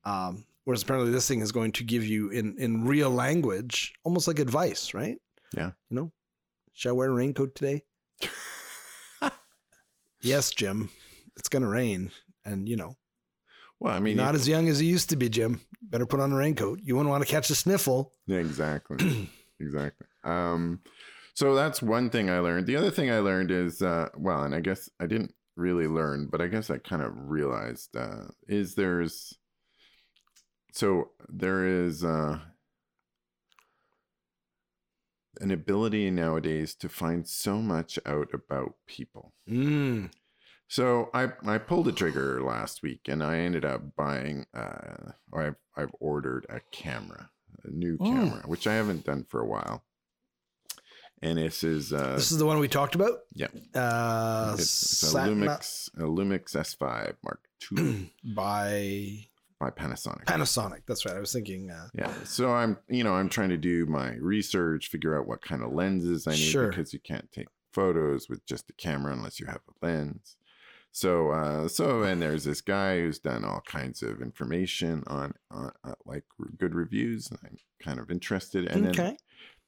Um, 0.04 0.44
whereas 0.64 0.82
apparently 0.82 1.12
this 1.12 1.28
thing 1.28 1.40
is 1.40 1.52
going 1.52 1.72
to 1.72 1.84
give 1.84 2.04
you 2.04 2.30
in 2.30 2.56
in 2.58 2.84
real 2.84 3.10
language, 3.10 3.94
almost 4.04 4.26
like 4.28 4.38
advice, 4.38 4.94
right? 4.94 5.18
Yeah. 5.56 5.70
You 5.90 5.96
know, 5.96 6.12
Should 6.72 6.90
I 6.90 6.92
wear 6.92 7.10
a 7.10 7.14
raincoat 7.14 7.54
today? 7.54 7.82
yes, 10.20 10.50
Jim. 10.50 10.90
It's 11.36 11.48
gonna 11.48 11.68
rain, 11.68 12.10
and 12.44 12.68
you 12.68 12.76
know, 12.76 12.96
Well, 13.80 13.94
I 13.94 14.00
mean, 14.00 14.16
not 14.16 14.34
as 14.34 14.48
young 14.48 14.68
as 14.68 14.80
he 14.80 14.86
used 14.86 15.10
to 15.10 15.16
be, 15.16 15.28
Jim. 15.28 15.60
Better 15.80 16.06
put 16.06 16.20
on 16.20 16.32
a 16.32 16.36
raincoat. 16.36 16.80
You 16.82 16.96
wouldn't 16.96 17.10
want 17.10 17.24
to 17.24 17.30
catch 17.30 17.48
a 17.50 17.54
sniffle. 17.54 18.12
Yeah, 18.26 18.38
exactly. 18.38 19.30
exactly. 19.60 20.06
Um, 20.24 20.80
so 21.34 21.54
that's 21.54 21.80
one 21.80 22.10
thing 22.10 22.28
I 22.28 22.40
learned. 22.40 22.66
The 22.66 22.76
other 22.76 22.90
thing 22.90 23.10
I 23.10 23.20
learned 23.20 23.52
is, 23.52 23.80
uh, 23.80 24.08
well, 24.16 24.42
and 24.42 24.54
I 24.54 24.60
guess 24.60 24.90
I 24.98 25.06
didn't 25.06 25.32
really 25.56 25.86
learn, 25.86 26.28
but 26.30 26.40
I 26.40 26.48
guess 26.48 26.70
I 26.70 26.78
kind 26.78 27.02
of 27.02 27.12
realized 27.14 27.96
uh, 27.96 28.24
is 28.48 28.74
there's 28.74 29.34
so 30.72 31.10
there 31.28 31.66
is 31.66 32.04
uh, 32.04 32.38
an 35.40 35.50
ability 35.50 36.10
nowadays 36.10 36.74
to 36.76 36.88
find 36.88 37.26
so 37.26 37.56
much 37.56 37.98
out 38.06 38.28
about 38.32 38.74
people. 38.86 39.32
Mm. 39.48 40.10
So 40.68 41.08
I 41.14 41.28
I 41.46 41.58
pulled 41.58 41.86
the 41.86 41.92
trigger 41.92 42.42
last 42.42 42.82
week, 42.82 43.08
and 43.08 43.22
I 43.22 43.38
ended 43.38 43.64
up 43.64 43.96
buying. 43.96 44.46
Uh, 44.54 45.12
or 45.32 45.42
I've 45.42 45.56
I've 45.76 45.94
ordered 45.98 46.46
a 46.50 46.60
camera, 46.72 47.30
a 47.64 47.70
new 47.70 47.96
Oh. 48.00 48.04
camera, 48.04 48.42
which 48.46 48.66
I 48.66 48.74
haven't 48.74 49.04
done 49.04 49.24
for 49.28 49.40
a 49.40 49.46
while. 49.46 49.84
And 51.20 51.36
this 51.38 51.64
is 51.64 51.92
uh, 51.92 52.14
This 52.16 52.30
is 52.30 52.38
the 52.38 52.46
one 52.46 52.58
we 52.60 52.68
talked 52.68 52.94
about. 52.94 53.20
Yep. 53.34 53.52
Uh, 53.74 54.50
it's, 54.54 55.02
it's 55.02 55.14
a 55.14 55.16
Lumix 55.16 55.88
a 55.96 56.02
Lumix 56.02 56.54
S5 56.54 57.14
Mark 57.24 57.40
II 57.76 58.12
by 58.36 59.24
by 59.58 59.70
Panasonic. 59.70 60.26
Panasonic. 60.26 60.82
That's 60.86 61.04
right. 61.06 61.16
I 61.16 61.18
was 61.18 61.32
thinking. 61.32 61.70
Uh, 61.70 61.88
yeah. 61.94 62.12
So 62.24 62.52
I'm 62.52 62.76
you 62.88 63.02
know 63.04 63.14
I'm 63.14 63.28
trying 63.30 63.48
to 63.48 63.56
do 63.56 63.86
my 63.86 64.12
research, 64.16 64.88
figure 64.90 65.18
out 65.18 65.26
what 65.26 65.40
kind 65.42 65.62
of 65.62 65.72
lenses 65.72 66.26
I 66.28 66.32
need 66.32 66.36
Sure. 66.38 66.68
because 66.68 66.92
you 66.92 67.00
can't 67.00 67.32
take 67.32 67.48
photos 67.72 68.28
with 68.28 68.44
just 68.46 68.68
a 68.70 68.72
camera 68.74 69.12
unless 69.14 69.40
you 69.40 69.46
have 69.46 69.60
a 69.82 69.86
lens. 69.86 70.36
So 70.92 71.30
uh 71.30 71.68
so 71.68 72.02
and 72.02 72.20
there's 72.20 72.44
this 72.44 72.60
guy 72.60 72.98
who's 72.98 73.18
done 73.18 73.44
all 73.44 73.62
kinds 73.66 74.02
of 74.02 74.20
information 74.20 75.04
on 75.06 75.34
on 75.50 75.70
uh, 75.84 75.92
like 76.04 76.24
good 76.56 76.74
reviews 76.74 77.30
and 77.30 77.38
I'm 77.44 77.56
kind 77.80 78.00
of 78.00 78.10
interested 78.10 78.66
and 78.66 78.86
then 78.86 79.16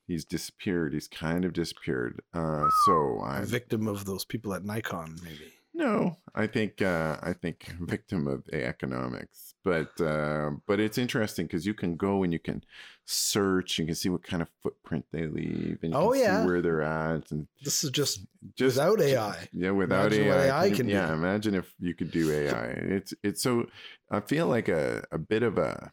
he's 0.07 0.25
disappeared. 0.25 0.93
He's 0.93 1.09
kind 1.09 1.45
of 1.45 1.53
disappeared. 1.53 2.21
Uh 2.35 2.69
so 2.87 3.21
A 3.23 3.41
I 3.41 3.45
victim 3.45 3.87
of 3.87 4.05
those 4.07 4.25
people 4.25 4.55
at 4.55 4.65
Nikon, 4.65 5.17
maybe. 5.23 5.53
No, 5.81 6.17
I 6.35 6.47
think 6.47 6.83
uh, 6.83 7.17
I 7.23 7.33
think 7.33 7.67
victim 7.81 8.27
of 8.27 8.49
economics, 8.53 9.55
but 9.65 10.01
uh, 10.01 10.51
but 10.67 10.81
it's 10.81 10.99
interesting 10.99 11.47
because 11.47 11.67
you 11.67 11.75
can 11.75 11.97
go 11.97 12.23
and 12.23 12.33
you 12.33 12.39
can 12.39 12.63
search, 13.07 13.79
and 13.79 13.87
you 13.87 13.93
can 13.93 13.97
see 13.97 14.09
what 14.09 14.23
kind 14.23 14.43
of 14.43 14.49
footprint 14.63 15.07
they 15.13 15.27
leave, 15.27 15.79
and 15.83 15.93
you 15.93 15.99
Oh, 15.99 16.13
can 16.13 16.13
yeah. 16.13 16.41
see 16.41 16.47
where 16.47 16.63
they're 16.63 16.83
at, 16.83 17.31
and 17.31 17.47
This 17.63 17.85
is 17.85 17.91
just 17.91 18.27
just 18.57 18.77
without 18.77 19.01
AI. 19.01 19.49
Yeah, 19.53 19.71
without 19.73 20.13
Imagine 20.13 20.27
what 20.29 20.39
AI, 20.39 20.47
AI 20.47 20.67
you- 20.69 20.77
can 20.77 20.87
do. 20.87 20.93
yeah, 20.93 21.13
imagine 21.13 21.55
if 21.55 21.75
you 21.81 21.95
could 21.95 22.11
do 22.11 22.31
AI. 22.31 22.65
It's 22.67 23.15
it's 23.23 23.43
so 23.43 23.67
I 24.11 24.21
feel 24.21 24.47
like 24.47 24.69
a 24.69 25.05
a 25.11 25.19
bit 25.19 25.43
of 25.43 25.59
a 25.59 25.93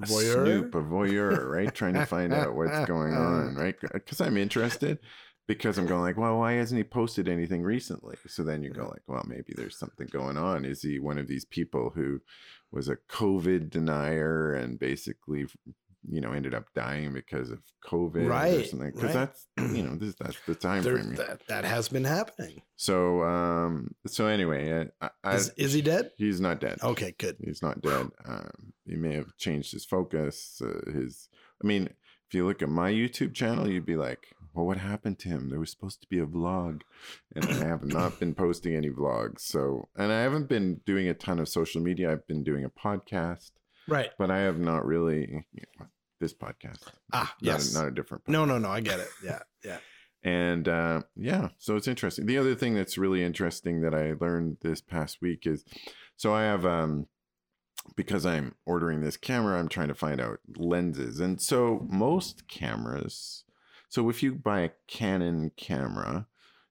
a 0.00 0.06
voyeur. 0.06 0.44
snoop, 0.46 0.74
a 0.74 0.82
voyeur, 0.82 1.50
right? 1.50 1.74
Trying 1.74 1.94
to 1.94 2.02
find 2.02 2.34
out 2.34 2.54
what's 2.54 2.78
going 2.80 3.14
on, 3.16 3.54
right? 3.54 3.76
Because 3.80 4.20
I'm 4.20 4.36
interested. 4.36 4.98
Because 5.48 5.78
I'm 5.78 5.86
going 5.86 6.02
like, 6.02 6.18
well, 6.18 6.38
why 6.38 6.52
hasn't 6.52 6.76
he 6.76 6.84
posted 6.84 7.26
anything 7.26 7.62
recently? 7.62 8.16
So 8.26 8.44
then 8.44 8.62
you 8.62 8.70
go 8.70 8.86
like, 8.86 9.02
well, 9.08 9.24
maybe 9.26 9.54
there's 9.56 9.78
something 9.78 10.06
going 10.06 10.36
on. 10.36 10.64
Is 10.66 10.82
he 10.82 10.98
one 11.00 11.18
of 11.18 11.26
these 11.26 11.46
people 11.46 11.90
who 11.94 12.20
was 12.70 12.88
a 12.88 12.96
COVID 12.96 13.70
denier 13.70 14.52
and 14.52 14.78
basically, 14.78 15.46
you 16.06 16.20
know, 16.20 16.32
ended 16.32 16.54
up 16.54 16.66
dying 16.74 17.14
because 17.14 17.50
of 17.50 17.60
COVID 17.82 18.28
or 18.28 18.64
something? 18.64 18.90
Because 18.94 19.14
right. 19.14 19.14
that's, 19.14 19.46
you 19.74 19.82
know, 19.82 19.96
this 19.96 20.14
that's 20.20 20.36
the 20.46 20.54
time 20.54 20.82
There- 20.84 20.98
frame. 20.98 21.14
that, 21.14 21.40
that 21.48 21.64
has 21.64 21.88
been 21.88 22.04
happening. 22.04 22.60
So, 22.76 23.22
um, 23.22 23.94
so 24.06 24.26
anyway, 24.26 24.86
I, 25.00 25.10
I, 25.24 25.34
Is, 25.34 25.48
is 25.56 25.72
he 25.72 25.80
dead? 25.80 26.10
he's 26.18 26.42
not 26.42 26.60
dead. 26.60 26.78
Okay, 26.82 27.14
good. 27.18 27.36
He's 27.42 27.62
not 27.62 27.80
dead. 27.80 28.08
Um, 28.26 28.74
he 28.84 28.96
may 28.96 29.14
have 29.14 29.34
changed 29.38 29.72
his 29.72 29.86
focus. 29.86 30.60
Uh, 30.62 30.90
his, 30.92 31.30
I 31.64 31.66
mean, 31.66 31.88
if 32.28 32.34
you 32.34 32.46
look 32.46 32.60
at 32.60 32.68
my 32.68 32.92
YouTube 32.92 33.32
channel, 33.32 33.66
you'd 33.66 33.86
be 33.86 33.96
like, 33.96 34.34
well, 34.58 34.66
what 34.66 34.78
happened 34.78 35.20
to 35.20 35.28
him? 35.28 35.50
There 35.50 35.60
was 35.60 35.70
supposed 35.70 36.00
to 36.02 36.08
be 36.08 36.18
a 36.18 36.26
vlog, 36.26 36.82
and 37.36 37.44
I 37.44 37.64
have 37.68 37.84
not 37.84 38.18
been 38.18 38.34
posting 38.34 38.74
any 38.74 38.90
vlogs. 38.90 39.40
So, 39.42 39.88
and 39.96 40.10
I 40.12 40.20
haven't 40.22 40.48
been 40.48 40.80
doing 40.84 41.08
a 41.08 41.14
ton 41.14 41.38
of 41.38 41.48
social 41.48 41.80
media. 41.80 42.10
I've 42.10 42.26
been 42.26 42.42
doing 42.42 42.64
a 42.64 42.68
podcast, 42.70 43.52
Right. 43.86 44.10
but 44.18 44.32
I 44.32 44.38
have 44.40 44.58
not 44.58 44.84
really 44.84 45.46
you 45.52 45.62
know, 45.78 45.86
this 46.20 46.34
podcast. 46.34 46.80
Ah, 47.12 47.32
Not, 47.40 47.52
yes. 47.52 47.72
a, 47.74 47.78
not 47.78 47.86
a 47.88 47.90
different. 47.92 48.28
No, 48.28 48.44
no, 48.44 48.58
no. 48.58 48.68
I 48.68 48.80
get 48.80 48.98
it. 48.98 49.08
Yeah, 49.24 49.38
yeah. 49.64 49.78
And 50.24 50.66
uh, 50.66 51.02
yeah, 51.14 51.50
so 51.58 51.76
it's 51.76 51.86
interesting. 51.86 52.26
The 52.26 52.38
other 52.38 52.56
thing 52.56 52.74
that's 52.74 52.98
really 52.98 53.22
interesting 53.22 53.82
that 53.82 53.94
I 53.94 54.14
learned 54.20 54.56
this 54.62 54.80
past 54.80 55.18
week 55.22 55.46
is 55.46 55.64
so 56.16 56.34
I 56.34 56.42
have, 56.42 56.66
um, 56.66 57.06
because 57.94 58.26
I'm 58.26 58.56
ordering 58.66 59.02
this 59.02 59.16
camera, 59.16 59.56
I'm 59.58 59.68
trying 59.68 59.86
to 59.88 59.94
find 59.94 60.20
out 60.20 60.40
lenses. 60.56 61.20
And 61.20 61.40
so 61.40 61.86
most 61.88 62.48
cameras, 62.48 63.44
so 63.88 64.08
if 64.08 64.22
you 64.22 64.34
buy 64.34 64.60
a 64.60 64.70
Canon 64.86 65.50
camera, 65.56 66.26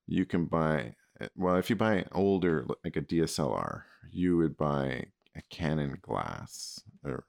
you 0.06 0.26
can 0.26 0.46
buy, 0.46 0.96
well, 1.36 1.56
if 1.56 1.70
you 1.70 1.76
buy 1.76 1.96
an 1.96 2.10
older, 2.12 2.66
like 2.84 2.96
a 2.96 3.02
DSLR, 3.02 3.84
you 4.12 4.38
would 4.38 4.58
buy 4.58 5.06
a 5.36 5.42
Canon 5.50 5.98
glass, 6.02 6.82
or 7.04 7.26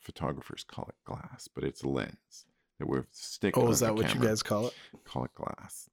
photographers 0.00 0.64
call 0.64 0.86
it 0.88 1.04
glass, 1.04 1.48
but 1.54 1.64
it's 1.64 1.82
a 1.82 1.88
lens 1.88 2.46
that 2.78 2.88
would 2.88 3.06
stick 3.12 3.56
Oh, 3.56 3.68
is 3.68 3.80
that 3.80 3.94
what 3.94 4.14
you 4.14 4.20
guys 4.20 4.42
call 4.42 4.68
it? 4.68 4.74
call 5.04 5.24
it 5.24 5.34
glass. 5.34 5.88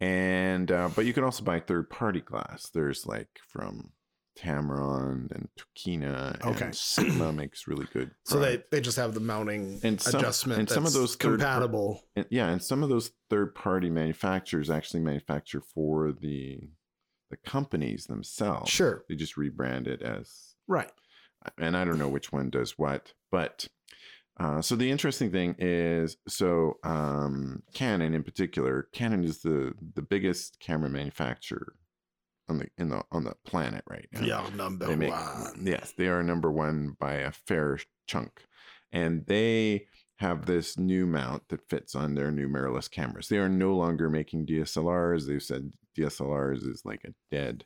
And 0.00 0.70
uh, 0.70 0.90
but 0.94 1.06
you 1.06 1.12
can 1.12 1.24
also 1.24 1.44
buy 1.44 1.60
third 1.60 1.88
party 1.88 2.20
glass. 2.20 2.68
There's 2.68 3.06
like 3.06 3.40
from 3.48 3.92
Tamron 4.38 5.30
and 5.32 5.48
Tokina. 5.58 6.34
And 6.44 6.56
Okay. 6.56 6.68
Sigma 6.72 7.32
makes 7.32 7.66
really 7.66 7.86
good. 7.92 8.10
So 8.24 8.38
they, 8.38 8.62
they 8.70 8.80
just 8.80 8.96
have 8.96 9.14
the 9.14 9.20
mounting 9.20 9.80
And 9.82 10.00
some- 10.00 10.20
adjustment 10.20 10.58
and 10.60 10.68
some 10.68 10.86
of 10.86 10.92
those 10.92 11.16
third 11.16 11.40
par- 11.40 11.48
compatible. 11.48 12.02
And- 12.16 12.26
yeah, 12.30 12.48
and 12.48 12.62
some 12.62 12.82
of 12.82 12.88
those 12.88 13.12
third 13.30 13.54
party 13.54 13.90
manufacturers 13.90 14.70
actually 14.70 15.00
manufacture 15.00 15.60
for 15.74 16.12
the 16.12 16.68
the 17.30 17.36
companies 17.38 18.04
themselves. 18.04 18.70
Sure. 18.70 19.02
They 19.08 19.14
just 19.16 19.34
rebrand 19.36 19.86
it 19.86 20.02
as 20.02 20.54
Right. 20.68 20.90
and 21.58 21.76
I 21.76 21.84
don't 21.84 21.98
know 21.98 22.08
which 22.08 22.30
one 22.32 22.50
does 22.50 22.78
what, 22.78 23.12
but 23.32 23.66
uh, 24.38 24.60
so 24.60 24.76
the 24.76 24.90
interesting 24.90 25.30
thing 25.32 25.54
is 25.58 26.16
so 26.28 26.74
um, 26.84 27.62
Canon 27.72 28.14
in 28.14 28.22
particular, 28.24 28.88
Canon 28.92 29.24
is 29.24 29.40
the 29.42 29.72
the 29.94 30.02
biggest 30.02 30.58
camera 30.60 30.90
manufacturer 30.90 31.74
on 32.48 32.58
the 32.58 32.66
in 32.78 32.88
the 32.90 33.02
on 33.10 33.24
the 33.24 33.34
planet 33.44 33.82
right 33.88 34.06
now. 34.12 34.20
Yeah, 34.22 34.50
number 34.54 34.86
They 34.86 34.96
make- 34.96 35.10
one. 35.12 35.66
Yes, 35.66 35.92
they 35.96 36.08
are 36.08 36.22
number 36.22 36.50
one 36.50 36.96
by 36.98 37.14
a 37.14 37.32
fair 37.32 37.78
chunk, 38.06 38.44
and 38.92 39.24
they 39.26 39.86
have 40.18 40.46
this 40.46 40.78
new 40.78 41.06
mount 41.06 41.48
that 41.48 41.68
fits 41.68 41.94
on 41.94 42.14
their 42.14 42.30
new 42.30 42.48
mirrorless 42.48 42.90
cameras. 42.90 43.28
They 43.28 43.38
are 43.38 43.48
no 43.48 43.74
longer 43.74 44.08
making 44.08 44.46
DSLRs. 44.46 45.26
They've 45.26 45.42
said 45.42 45.72
DSLRs 45.98 46.66
is 46.68 46.82
like 46.84 47.04
a 47.04 47.14
dead, 47.30 47.64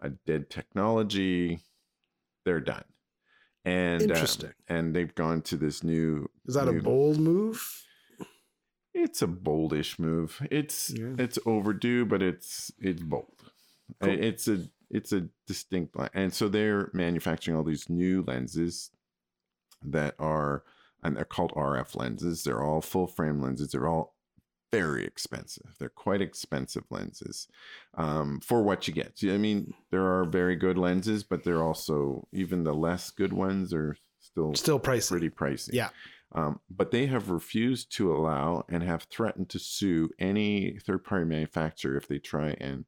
a 0.00 0.10
dead 0.10 0.50
technology. 0.50 1.60
They're 2.44 2.60
done, 2.60 2.84
and 3.64 4.02
um, 4.02 4.10
Interesting. 4.10 4.52
and 4.68 4.94
they've 4.94 5.14
gone 5.14 5.42
to 5.42 5.56
this 5.56 5.82
new. 5.82 6.30
Is 6.46 6.54
that 6.54 6.68
a 6.68 6.72
bold 6.74 7.18
move? 7.18 7.82
It's 8.94 9.20
a 9.20 9.26
boldish 9.26 9.98
move. 9.98 10.40
It's 10.50 10.88
Yeah. 10.90 11.16
it's 11.18 11.38
overdue, 11.44 12.06
but 12.06 12.22
it's 12.22 12.70
it's 12.78 13.02
bold. 13.02 13.35
Cool. 14.00 14.12
It's 14.22 14.48
a 14.48 14.66
it's 14.90 15.12
a 15.12 15.28
distinct 15.46 15.96
line, 15.96 16.10
and 16.14 16.32
so 16.32 16.48
they're 16.48 16.90
manufacturing 16.92 17.56
all 17.56 17.64
these 17.64 17.88
new 17.88 18.22
lenses 18.26 18.90
that 19.82 20.14
are 20.18 20.64
and 21.02 21.16
they're 21.16 21.24
called 21.24 21.52
RF 21.52 21.94
lenses. 21.96 22.42
They're 22.42 22.62
all 22.62 22.80
full 22.80 23.06
frame 23.06 23.40
lenses. 23.40 23.70
They're 23.70 23.88
all 23.88 24.14
very 24.72 25.04
expensive. 25.04 25.76
They're 25.78 25.88
quite 25.88 26.20
expensive 26.20 26.84
lenses 26.90 27.46
um, 27.94 28.40
for 28.40 28.62
what 28.62 28.88
you 28.88 28.94
get. 28.94 29.12
I 29.22 29.38
mean, 29.38 29.72
there 29.90 30.04
are 30.04 30.24
very 30.24 30.56
good 30.56 30.76
lenses, 30.76 31.22
but 31.22 31.44
they're 31.44 31.62
also 31.62 32.26
even 32.32 32.64
the 32.64 32.74
less 32.74 33.10
good 33.10 33.32
ones 33.32 33.72
are 33.72 33.96
still 34.20 34.54
Still 34.54 34.80
pricey. 34.80 35.08
pretty 35.08 35.30
pricey. 35.30 35.70
Yeah. 35.72 35.90
Um, 36.32 36.60
but 36.68 36.90
they 36.90 37.06
have 37.06 37.30
refused 37.30 37.92
to 37.96 38.12
allow 38.12 38.64
and 38.68 38.82
have 38.82 39.04
threatened 39.04 39.48
to 39.50 39.58
sue 39.60 40.10
any 40.18 40.78
third 40.84 41.04
party 41.04 41.24
manufacturer 41.24 41.96
if 41.96 42.08
they 42.08 42.18
try 42.18 42.56
and 42.60 42.84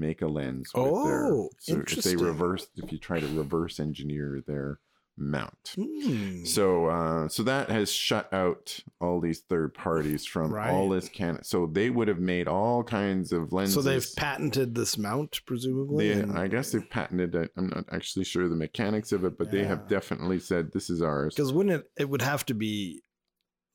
make 0.00 0.22
a 0.22 0.26
lens. 0.26 0.70
with 0.74 0.84
their, 0.84 1.26
Oh, 1.26 1.50
so 1.60 1.80
if 1.86 2.02
they 2.02 2.16
reverse, 2.16 2.66
if 2.76 2.90
you 2.90 2.98
try 2.98 3.20
to 3.20 3.26
reverse 3.28 3.78
engineer 3.78 4.42
their 4.46 4.80
mount. 5.16 5.74
Hmm. 5.74 6.44
So, 6.44 6.86
uh, 6.86 7.28
so 7.28 7.42
that 7.42 7.70
has 7.70 7.92
shut 7.92 8.32
out 8.32 8.80
all 9.00 9.20
these 9.20 9.40
third 9.40 9.74
parties 9.74 10.24
from 10.24 10.54
all 10.54 10.88
this 10.88 11.10
can. 11.10 11.42
So 11.44 11.66
they 11.66 11.90
would 11.90 12.08
have 12.08 12.18
made 12.20 12.48
all 12.48 12.82
kinds 12.82 13.30
of 13.30 13.52
lenses. 13.52 13.74
So 13.74 13.82
they've 13.82 14.06
patented 14.16 14.74
this 14.74 14.96
mount, 14.96 15.40
presumably. 15.46 16.14
They, 16.14 16.20
and- 16.22 16.38
I 16.38 16.48
guess 16.48 16.72
they've 16.72 16.88
patented 16.88 17.34
it. 17.34 17.52
I'm 17.56 17.68
not 17.68 17.84
actually 17.92 18.24
sure 18.24 18.48
the 18.48 18.56
mechanics 18.56 19.12
of 19.12 19.24
it, 19.24 19.36
but 19.36 19.50
they 19.50 19.64
have 19.64 19.88
definitely 19.88 20.38
said 20.38 20.72
this 20.72 20.88
is 20.88 21.02
ours. 21.02 21.34
Because 21.34 21.52
wouldn't 21.52 21.74
it? 21.82 21.90
It 21.98 22.08
would 22.08 22.22
have 22.22 22.46
to 22.46 22.54
be 22.54 23.02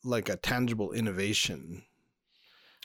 like 0.04 0.30
a 0.30 0.38
tangible 0.38 0.92
innovation. 0.94 1.84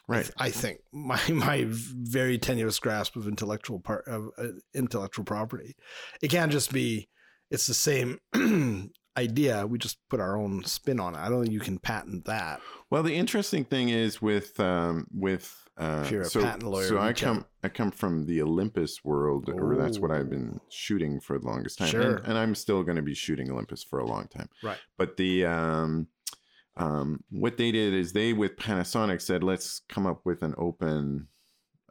Right. 0.08 0.30
I 0.38 0.50
think 0.50 0.80
my 0.92 1.20
my 1.28 1.66
very 1.68 2.38
tenuous 2.38 2.78
grasp 2.78 3.16
of 3.16 3.26
intellectual 3.28 3.80
part 3.80 4.06
of 4.06 4.28
uh, 4.38 4.48
intellectual 4.74 5.24
property. 5.24 5.76
It 6.22 6.28
can't 6.28 6.52
just 6.52 6.72
be. 6.72 7.08
It's 7.50 7.66
the 7.66 7.74
same 7.74 8.20
idea. 9.16 9.66
We 9.66 9.78
just 9.78 9.98
put 10.08 10.20
our 10.20 10.36
own 10.36 10.64
spin 10.64 11.00
on 11.00 11.14
it. 11.14 11.18
I 11.18 11.28
don't 11.28 11.42
think 11.42 11.52
you 11.52 11.60
can 11.60 11.78
patent 11.78 12.26
that. 12.26 12.60
Well, 12.90 13.02
the 13.02 13.14
interesting 13.14 13.64
thing 13.64 13.88
is 13.88 14.22
with 14.22 14.58
um, 14.60 15.06
with 15.12 15.68
uh, 15.76 16.02
If 16.04 16.10
you're 16.12 16.22
a 16.22 16.26
so, 16.26 16.42
patent 16.42 16.64
lawyer, 16.64 16.86
so 16.88 16.98
I 16.98 17.12
come. 17.12 17.44
I 17.62 17.68
come 17.68 17.90
from 17.90 18.24
the 18.26 18.40
Olympus 18.42 19.04
world, 19.04 19.50
or 19.50 19.76
that's 19.76 19.98
what 19.98 20.10
I've 20.10 20.30
been 20.30 20.60
shooting 20.70 21.20
for 21.20 21.38
the 21.38 21.46
longest 21.46 21.78
time, 21.78 21.88
Sure. 21.88 22.16
and, 22.16 22.26
and 22.28 22.38
I'm 22.38 22.54
still 22.54 22.82
going 22.82 22.96
to 22.96 23.02
be 23.02 23.14
shooting 23.14 23.50
Olympus 23.50 23.82
for 23.82 23.98
a 23.98 24.06
long 24.06 24.28
time. 24.28 24.48
Right. 24.62 24.78
But 24.96 25.16
the 25.18 25.44
um, 25.44 26.06
um, 26.76 27.22
what 27.30 27.56
they 27.56 27.72
did 27.72 27.94
is 27.94 28.12
they 28.12 28.32
with 28.32 28.56
Panasonic 28.56 29.20
said, 29.20 29.42
let's 29.42 29.80
come 29.88 30.06
up 30.06 30.20
with 30.24 30.42
an 30.42 30.54
open. 30.56 31.28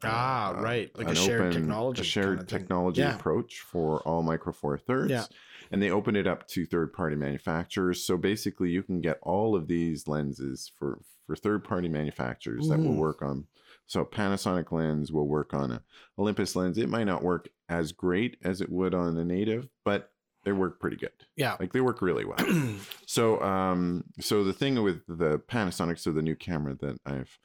Ah, 0.03 0.55
right. 0.57 0.89
Like 0.97 1.09
a 1.09 1.15
shared 1.15 1.51
technology 1.51 2.01
a 2.01 2.05
shared 2.05 2.37
kinda 2.39 2.45
technology 2.45 3.01
Yeah. 3.01 3.15
approach 3.15 3.59
for 3.59 3.99
all 4.03 4.23
Micro 4.23 4.53
Four 4.53 4.77
Thirds. 4.77 5.11
Yeah. 5.11 5.25
And 5.71 5.83
they 5.83 5.91
opened 5.91 6.15
it 6.15 6.25
up 6.25 6.47
to 6.49 6.65
third 6.65 6.93
party 6.93 7.17
manufacturers. 7.17 8.05
So 8.05 8.15
basically, 8.17 8.69
you 8.69 8.81
can 8.81 9.01
get 9.01 9.19
all 9.21 9.55
of 9.55 9.67
these 9.67 10.07
lenses 10.07 10.71
for 10.77 11.01
for 11.27 11.35
third 11.35 11.63
party 11.63 11.89
manufacturers 11.89 12.69
that 12.69 12.79
will 12.79 12.93
Mm. 12.93 12.97
work 12.97 13.21
on. 13.21 13.45
So 13.85 14.03
Panasonic 14.03 14.71
lens 14.71 15.11
will 15.11 15.27
work 15.27 15.53
on 15.53 15.71
a 15.71 15.83
Olympus 16.17 16.55
lens. 16.55 16.77
It 16.79 16.89
might 16.89 17.03
not 17.03 17.21
work 17.21 17.49
as 17.67 17.91
great 17.91 18.37
as 18.41 18.61
it 18.61 18.71
would 18.71 18.95
on 18.95 19.15
a 19.17 19.23
native, 19.25 19.67
but 19.85 20.11
they 20.45 20.51
work 20.51 20.79
pretty 20.79 20.95
good. 20.97 21.11
Yeah. 21.35 21.55
Like 21.59 21.73
they 21.73 21.81
work 21.81 22.01
really 22.01 22.25
well. 22.25 22.37
So, 23.05 23.41
um, 23.41 24.03
so 24.19 24.43
the 24.43 24.53
thing 24.53 24.81
with 24.83 25.01
the 25.07 25.39
Panasonic, 25.39 25.97
so 25.99 26.11
the 26.11 26.21
new 26.21 26.35
camera 26.35 26.75
that 26.81 26.97
I've 27.05 27.37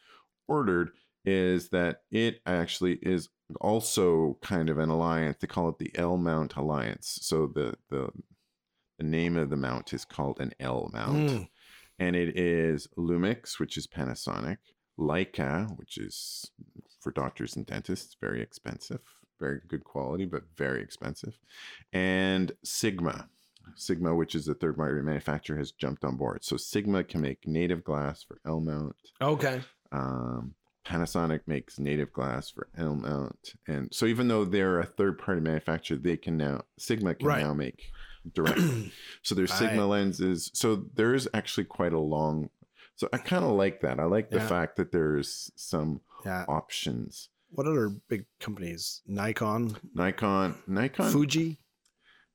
ordered 0.47 0.91
is 1.25 1.71
that 1.71 2.03
it 2.11 2.41
actually 2.45 2.99
is 3.03 3.31
also 3.61 4.39
kind 4.43 4.69
of 4.69 4.79
an 4.79 4.91
alliance. 4.91 5.39
They 5.41 5.47
call 5.47 5.71
it 5.71 5.79
the 5.79 5.91
L 5.95 6.17
mount 6.19 6.55
alliance. 6.57 7.19
So 7.23 7.47
the 7.55 7.75
the 7.91 8.11
the 8.99 9.05
name 9.05 9.37
of 9.37 9.49
the 9.51 9.57
mount 9.57 9.93
is 9.95 10.05
called 10.05 10.39
an 10.39 10.53
L 10.61 10.91
mount, 10.93 11.31
Mm. 11.31 11.49
and 11.99 12.15
it 12.15 12.39
is 12.39 12.87
Lumix, 12.99 13.59
which 13.59 13.77
is 13.79 13.87
Panasonic, 13.89 14.59
Leica, 14.99 15.67
which 15.79 15.97
is 15.99 16.51
for 17.01 17.11
doctors 17.11 17.57
and 17.57 17.67
dentists, 17.67 18.17
very 18.21 18.41
expensive, 18.43 19.01
very 19.41 19.61
good 19.69 19.85
quality, 19.85 20.25
but 20.25 20.43
very 20.57 20.83
expensive, 20.83 21.39
and 21.93 22.53
Sigma. 22.63 23.29
Sigma, 23.77 24.15
which 24.15 24.35
is 24.35 24.47
a 24.47 24.55
third 24.55 24.77
party 24.77 25.01
manufacturer, 25.01 25.57
has 25.57 25.73
jumped 25.73 26.05
on 26.05 26.17
board. 26.17 26.45
So 26.45 26.57
Sigma 26.57 27.03
can 27.03 27.23
make 27.23 27.47
native 27.47 27.83
glass 27.83 28.23
for 28.23 28.39
L 28.47 28.61
mount. 28.61 28.95
Okay. 29.23 29.63
Um, 29.91 30.55
Panasonic 30.87 31.41
makes 31.47 31.79
native 31.79 32.13
glass 32.13 32.51
for 32.51 32.69
L 32.77 32.95
mount, 32.95 33.55
and 33.67 33.89
so 33.93 34.05
even 34.05 34.29
though 34.29 34.45
they're 34.45 34.81
a 34.81 34.85
third 34.87 35.19
party 35.19 35.41
manufacturer, 35.41 35.97
they 35.97 36.17
can 36.19 36.37
now 36.37 36.63
Sigma 36.79 37.15
can 37.15 37.27
Right. 37.27 37.43
now 37.43 37.55
make 37.55 37.91
direct. 38.35 38.61
so 39.23 39.35
there's 39.35 39.53
Sigma 39.53 39.83
Right. 39.83 39.85
lenses. 39.91 40.51
So 40.53 40.77
there 40.95 41.15
is 41.15 41.27
actually 41.33 41.65
quite 41.65 41.95
a 41.95 41.99
long. 41.99 42.51
So 42.97 43.09
I 43.15 43.19
kind 43.19 43.45
of 43.45 43.53
like 43.53 43.81
that. 43.81 43.99
I 43.99 44.05
like 44.05 44.31
the 44.31 44.39
Yeah. 44.39 44.47
fact 44.49 44.77
that 44.77 44.93
there's 44.93 45.51
some 45.57 46.01
Yeah. 46.25 46.45
options. 46.49 47.31
What 47.55 47.67
other 47.67 47.91
big 48.09 48.27
companies? 48.41 49.03
Nikon, 49.07 49.77
Nikon, 49.95 50.57
Nikon, 50.67 51.11
Fuji. 51.11 51.59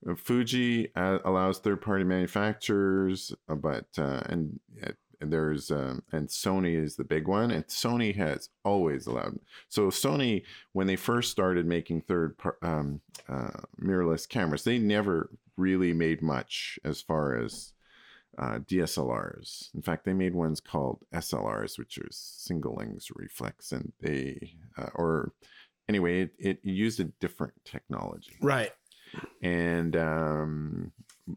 Uh, 0.10 0.16
Fuji 0.16 0.96
uh, 0.96 1.20
allows 1.26 1.60
third-party 1.60 2.06
manufacturers, 2.06 3.34
uh, 3.50 3.56
but 3.56 3.86
uh, 3.98 4.22
and, 4.28 4.60
and 5.20 5.34
there's 5.34 5.72
um, 5.72 6.04
and 6.14 6.30
Sony 6.30 6.82
is 6.82 6.96
the 6.96 7.04
big 7.04 7.28
one, 7.28 7.52
and 7.52 7.66
Sony 7.68 8.16
has 8.16 8.50
always 8.64 9.08
allowed. 9.08 9.40
So 9.68 9.88
Sony, 9.88 10.44
when 10.72 10.88
they 10.88 10.96
first 10.96 11.32
started 11.32 11.66
making 11.66 12.02
third 12.02 12.38
par- 12.38 12.58
um, 12.62 13.02
uh, 13.28 13.50
mirrorless 13.82 14.28
cameras, 14.28 14.64
they 14.64 14.80
never 14.80 15.30
really 15.58 15.92
made 15.92 16.22
much 16.22 16.80
as 16.86 17.02
far 17.02 17.36
as 17.36 17.74
uh, 18.40 18.60
DSLRs. 18.60 19.74
In 19.76 19.82
fact, 19.82 20.06
they 20.06 20.14
made 20.14 20.34
ones 20.34 20.60
called 20.60 21.00
SLRs, 21.14 21.78
which 21.78 21.98
are 21.98 22.08
single 22.12 22.76
lens 22.76 23.10
reflex, 23.16 23.72
and 23.72 23.92
they 24.02 24.54
uh, 24.78 24.90
or 24.96 25.34
anyway, 25.88 26.22
it, 26.22 26.32
it 26.40 26.60
used 26.64 27.00
a 27.00 27.06
different 27.20 27.54
technology 27.66 28.38
Right. 28.42 28.72
and 29.42 29.96
um, 29.96 30.92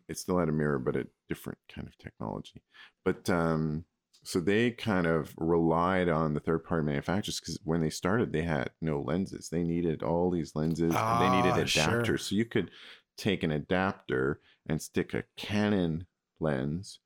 it 0.08 0.18
still 0.18 0.38
had 0.38 0.48
a 0.48 0.52
mirror, 0.52 0.78
but 0.78 0.96
a 0.96 1.06
different 1.28 1.58
kind 1.74 1.86
of 1.88 1.96
technology. 1.98 2.62
But 3.04 3.28
um, 3.30 3.84
so 4.22 4.38
they 4.40 4.70
kind 4.70 5.06
of 5.06 5.32
relied 5.36 6.08
on 6.08 6.34
the 6.34 6.40
third 6.40 6.64
party 6.64 6.84
manufacturers 6.84 7.40
because 7.40 7.58
when 7.64 7.80
they 7.80 7.90
started, 7.90 8.32
they 8.32 8.42
had 8.42 8.70
no 8.80 9.00
lenses. 9.00 9.48
They 9.48 9.64
needed 9.64 10.02
all 10.02 10.30
these 10.30 10.54
lenses 10.54 10.94
and 10.94 11.20
they 11.20 11.28
needed 11.30 11.52
Ah, 11.54 11.64
adapters. 11.64 12.04
sure. 12.06 12.18
So 12.18 12.34
you 12.36 12.44
could 12.44 12.70
take 13.16 13.42
an 13.42 13.50
adapter 13.50 14.40
and 14.68 14.80
stick 14.80 15.12
a 15.14 15.24
Canon 15.36 16.06
lens 16.42 16.98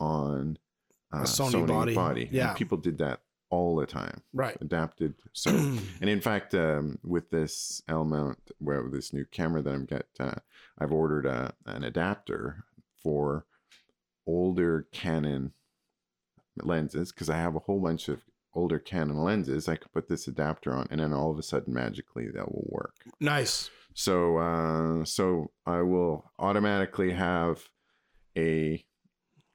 on 0.00 0.58
uh, 1.12 1.18
A 1.20 1.22
Sony 1.24 1.94
body. 1.94 2.24
And 2.24 2.32
Yeah. 2.34 2.54
people 2.54 2.78
did 2.78 2.98
that 2.98 3.20
all 3.50 3.76
the 3.76 3.86
time, 3.86 4.22
Right. 4.32 4.56
adapted. 4.60 5.14
So 5.32 5.50
and 6.00 6.10
in 6.10 6.20
fact, 6.20 6.54
um, 6.54 6.98
with 7.04 7.30
this 7.30 7.82
L 7.88 8.04
mount, 8.04 8.38
well, 8.60 8.88
this 8.90 9.12
new 9.12 9.24
camera 9.26 9.62
that 9.62 9.74
I'm 9.74 9.84
get, 9.84 10.06
uh, 10.18 10.34
I've 10.78 10.92
ordered 10.92 11.26
a, 11.26 11.54
an 11.66 11.84
adapter 11.84 12.64
for 13.02 13.46
older 14.26 14.88
Canon 14.92 15.52
lenses 16.62 17.12
because 17.12 17.28
I 17.30 17.36
have 17.36 17.54
a 17.56 17.60
whole 17.60 17.80
bunch 17.80 18.08
of 18.08 18.22
older 18.54 18.78
Canon 18.78 19.18
lenses. 19.22 19.68
I 19.68 19.76
could 19.76 19.92
put 19.92 20.08
this 20.08 20.26
adapter 20.26 20.72
on, 20.72 20.86
and 20.90 21.00
then 21.00 21.12
all 21.12 21.30
of 21.30 21.38
a 21.38 21.42
sudden, 21.42 21.74
magically, 21.74 22.28
that 22.30 22.50
will 22.52 22.66
work. 22.70 22.94
nice. 23.20 23.70
So, 23.96 24.38
uh, 24.38 25.04
so 25.04 25.52
I 25.66 25.82
will 25.82 26.32
automatically 26.40 27.12
have 27.12 27.68
a 28.36 28.84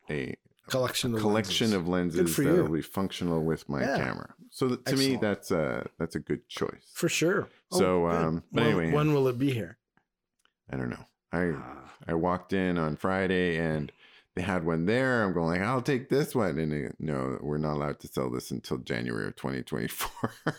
a 0.10 0.36
Collection 0.68 1.16
of 1.16 1.22
collection 1.22 1.72
lenses. 1.72 1.74
of 1.82 1.88
lenses 1.88 2.36
that 2.36 2.46
will 2.46 2.70
be 2.70 2.82
functional 2.82 3.44
with 3.44 3.68
my 3.68 3.82
Yeah. 3.82 3.98
camera. 3.98 4.36
So 4.52 4.76
to 4.76 4.96
me, 4.96 5.16
that's 5.16 5.50
a 5.52 5.88
that's 5.98 6.16
a 6.16 6.20
good 6.20 6.48
choice. 6.48 6.92
for 6.94 7.10
sure. 7.10 7.50
So, 7.72 8.06
good. 8.06 8.16
um, 8.16 8.44
but 8.52 8.62
when, 8.64 8.68
anyway- 8.74 8.92
when 8.92 9.14
will 9.14 9.28
it 9.28 9.40
be 9.40 9.52
here? 9.52 9.78
I 10.72 10.78
don't 10.78 10.90
know. 10.90 11.06
I 11.32 11.54
Ah, 11.56 11.92
I 12.08 12.14
walked 12.14 12.54
in 12.54 12.78
on 12.78 12.96
Friday 12.98 13.58
and 13.58 13.92
they 14.36 14.44
had 14.44 14.64
one 14.64 14.86
there. 14.86 15.24
I'm 15.24 15.34
going 15.34 15.48
like, 15.48 15.62
I'll 15.68 15.82
take 15.82 16.10
this 16.10 16.34
one, 16.36 16.58
and 16.60 16.72
they, 16.72 16.92
no, 17.00 17.40
we're 17.42 17.58
not 17.58 17.74
allowed 17.74 18.00
to 18.02 18.08
sell 18.08 18.30
this 18.30 18.52
until 18.52 18.78
January 18.78 19.28
of 19.28 19.36
2024. 19.36 20.34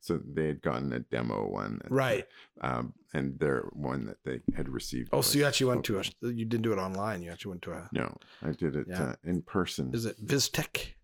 so 0.00 0.20
they 0.34 0.46
had 0.46 0.62
gotten 0.62 0.92
a 0.92 1.00
demo 1.00 1.46
one, 1.48 1.80
right. 1.88 2.26
Um, 2.60 2.92
and 3.14 3.38
their 3.38 3.62
one 3.72 4.06
that 4.06 4.18
they 4.24 4.40
had 4.56 4.68
received. 4.68 5.10
Oh, 5.12 5.20
so 5.20 5.38
you 5.38 5.44
actually 5.46 5.66
went 5.68 5.84
to 5.84 5.98
a. 5.98 6.02
You 6.22 6.44
didn't 6.44 6.62
do 6.62 6.72
it 6.72 6.78
online. 6.78 7.22
You 7.22 7.30
actually 7.32 7.50
went 7.50 7.62
to 7.62 7.72
a. 7.72 7.88
No, 7.92 8.16
I 8.42 8.52
did 8.52 8.76
it 8.76 8.86
Yeah. 8.88 9.02
uh, 9.02 9.14
in 9.24 9.42
person. 9.42 9.90
Is 9.94 10.04
it 10.06 10.24
Vistek? 10.24 10.94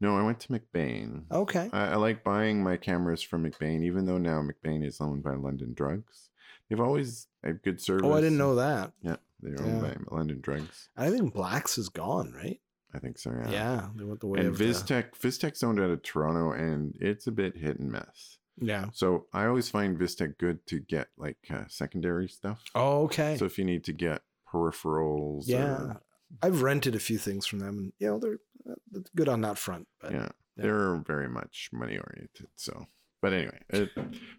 No, 0.00 0.16
I 0.18 0.22
went 0.22 0.40
to 0.40 0.48
McBain. 0.48 1.22
Okay. 1.30 1.70
I, 1.72 1.92
I 1.92 1.96
like 1.96 2.24
buying 2.24 2.62
my 2.62 2.76
cameras 2.76 3.22
from 3.22 3.48
McBain, 3.48 3.82
even 3.84 4.04
though 4.06 4.18
now 4.18 4.42
McBain 4.42 4.84
is 4.84 5.00
owned 5.00 5.22
by 5.22 5.34
London 5.34 5.72
Drugs. 5.72 6.30
They've 6.68 6.80
always 6.80 7.28
had 7.42 7.62
good 7.62 7.80
service. 7.80 8.02
Oh, 8.04 8.12
I 8.12 8.20
didn't 8.20 8.36
know 8.38 8.56
that. 8.56 8.92
Yeah, 9.02 9.16
they're 9.40 9.60
owned 9.64 9.82
Yeah. 9.82 9.94
by 9.94 10.16
London 10.16 10.40
Drugs. 10.40 10.88
I 10.96 11.10
think 11.10 11.32
Blacks 11.32 11.78
is 11.78 11.88
gone, 11.88 12.32
right? 12.32 12.60
I 12.94 12.98
think 12.98 13.18
so. 13.18 13.30
Yeah, 13.32 13.50
Yeah. 13.50 13.88
they 13.96 14.04
went 14.04 14.20
the 14.20 14.26
way 14.28 14.38
and 14.40 14.48
of 14.48 14.58
the- 14.58 14.64
Vistek, 14.64 15.12
Vistek's 15.18 15.62
owned 15.62 15.80
out 15.80 15.90
of 15.90 16.02
Toronto, 16.02 16.52
and 16.52 16.96
it's 17.00 17.26
a 17.26 17.32
bit 17.32 17.56
hit 17.56 17.78
and 17.80 17.90
miss. 17.90 18.38
Yeah. 18.56 18.86
So 18.92 19.26
I 19.32 19.46
always 19.46 19.68
find 19.68 19.98
Vistek 19.98 20.38
good 20.38 20.64
to 20.68 20.78
get 20.78 21.08
like 21.16 21.38
uh, 21.50 21.64
secondary 21.68 22.28
stuff. 22.28 22.62
Oh, 22.74 23.02
okay. 23.04 23.36
So 23.36 23.46
if 23.46 23.58
you 23.58 23.64
need 23.64 23.82
to 23.84 23.92
get 23.92 24.22
peripherals, 24.52 25.44
yeah, 25.46 25.74
or, 25.74 26.02
I've 26.42 26.62
rented 26.62 26.94
a 26.94 27.00
few 27.00 27.18
things 27.18 27.46
from 27.46 27.58
them, 27.58 27.78
and 27.78 27.92
you 27.98 28.06
know 28.06 28.18
they're 28.18 28.38
uh, 28.70 29.00
good 29.16 29.28
on 29.28 29.40
that 29.42 29.58
front. 29.58 29.88
But 30.00 30.12
yeah, 30.12 30.18
yeah. 30.56 30.62
they're 30.62 30.96
very 31.06 31.28
much 31.28 31.70
money 31.72 31.98
oriented. 31.98 32.46
So, 32.54 32.86
but 33.20 33.32
anyway, 33.32 33.58
it, 33.70 33.90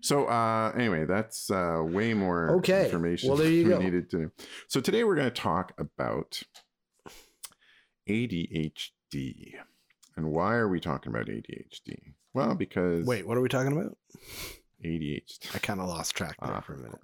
so 0.01 0.27
uh, 0.27 0.71
anyway, 0.77 1.05
that's 1.05 1.51
uh, 1.51 1.81
way 1.83 2.13
more 2.13 2.51
Okay. 2.57 2.85
information. 2.85 3.27
Well, 3.29 3.37
there 3.37 3.51
you 3.51 3.65
we 3.65 3.69
go. 3.69 3.79
Needed 3.79 4.09
to. 4.11 4.31
So 4.69 4.79
today 4.79 5.03
we're 5.03 5.15
going 5.15 5.29
to 5.31 5.41
talk 5.41 5.73
about 5.77 6.41
ADHD, 8.07 9.53
and 10.15 10.31
why 10.31 10.55
are 10.55 10.67
we 10.67 10.79
talking 10.79 11.11
about 11.13 11.27
ADHD? 11.27 12.13
Well, 12.33 12.55
because 12.55 13.05
wait, 13.05 13.25
what 13.27 13.37
are 13.37 13.41
we 13.41 13.49
talking 13.49 13.71
about? 13.71 13.97
ADHD. 14.83 15.55
I 15.55 15.59
kind 15.59 15.79
of 15.79 15.87
lost 15.87 16.15
track 16.15 16.35
there 16.41 16.53
Ah, 16.55 16.61
for 16.61 16.73
a 16.73 16.77
minute. 16.77 16.99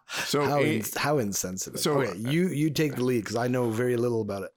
So 0.24 0.42
how, 0.44 0.58
a- 0.60 0.82
how 0.96 1.18
insensitive. 1.18 1.80
so- 1.80 2.00
okay, 2.00 2.16
you 2.18 2.48
you 2.48 2.70
take 2.70 2.94
the 2.96 3.04
lead 3.04 3.20
because 3.24 3.36
I 3.36 3.48
know 3.48 3.70
very 3.70 3.96
little 3.96 4.22
about 4.22 4.44
it. 4.44 4.50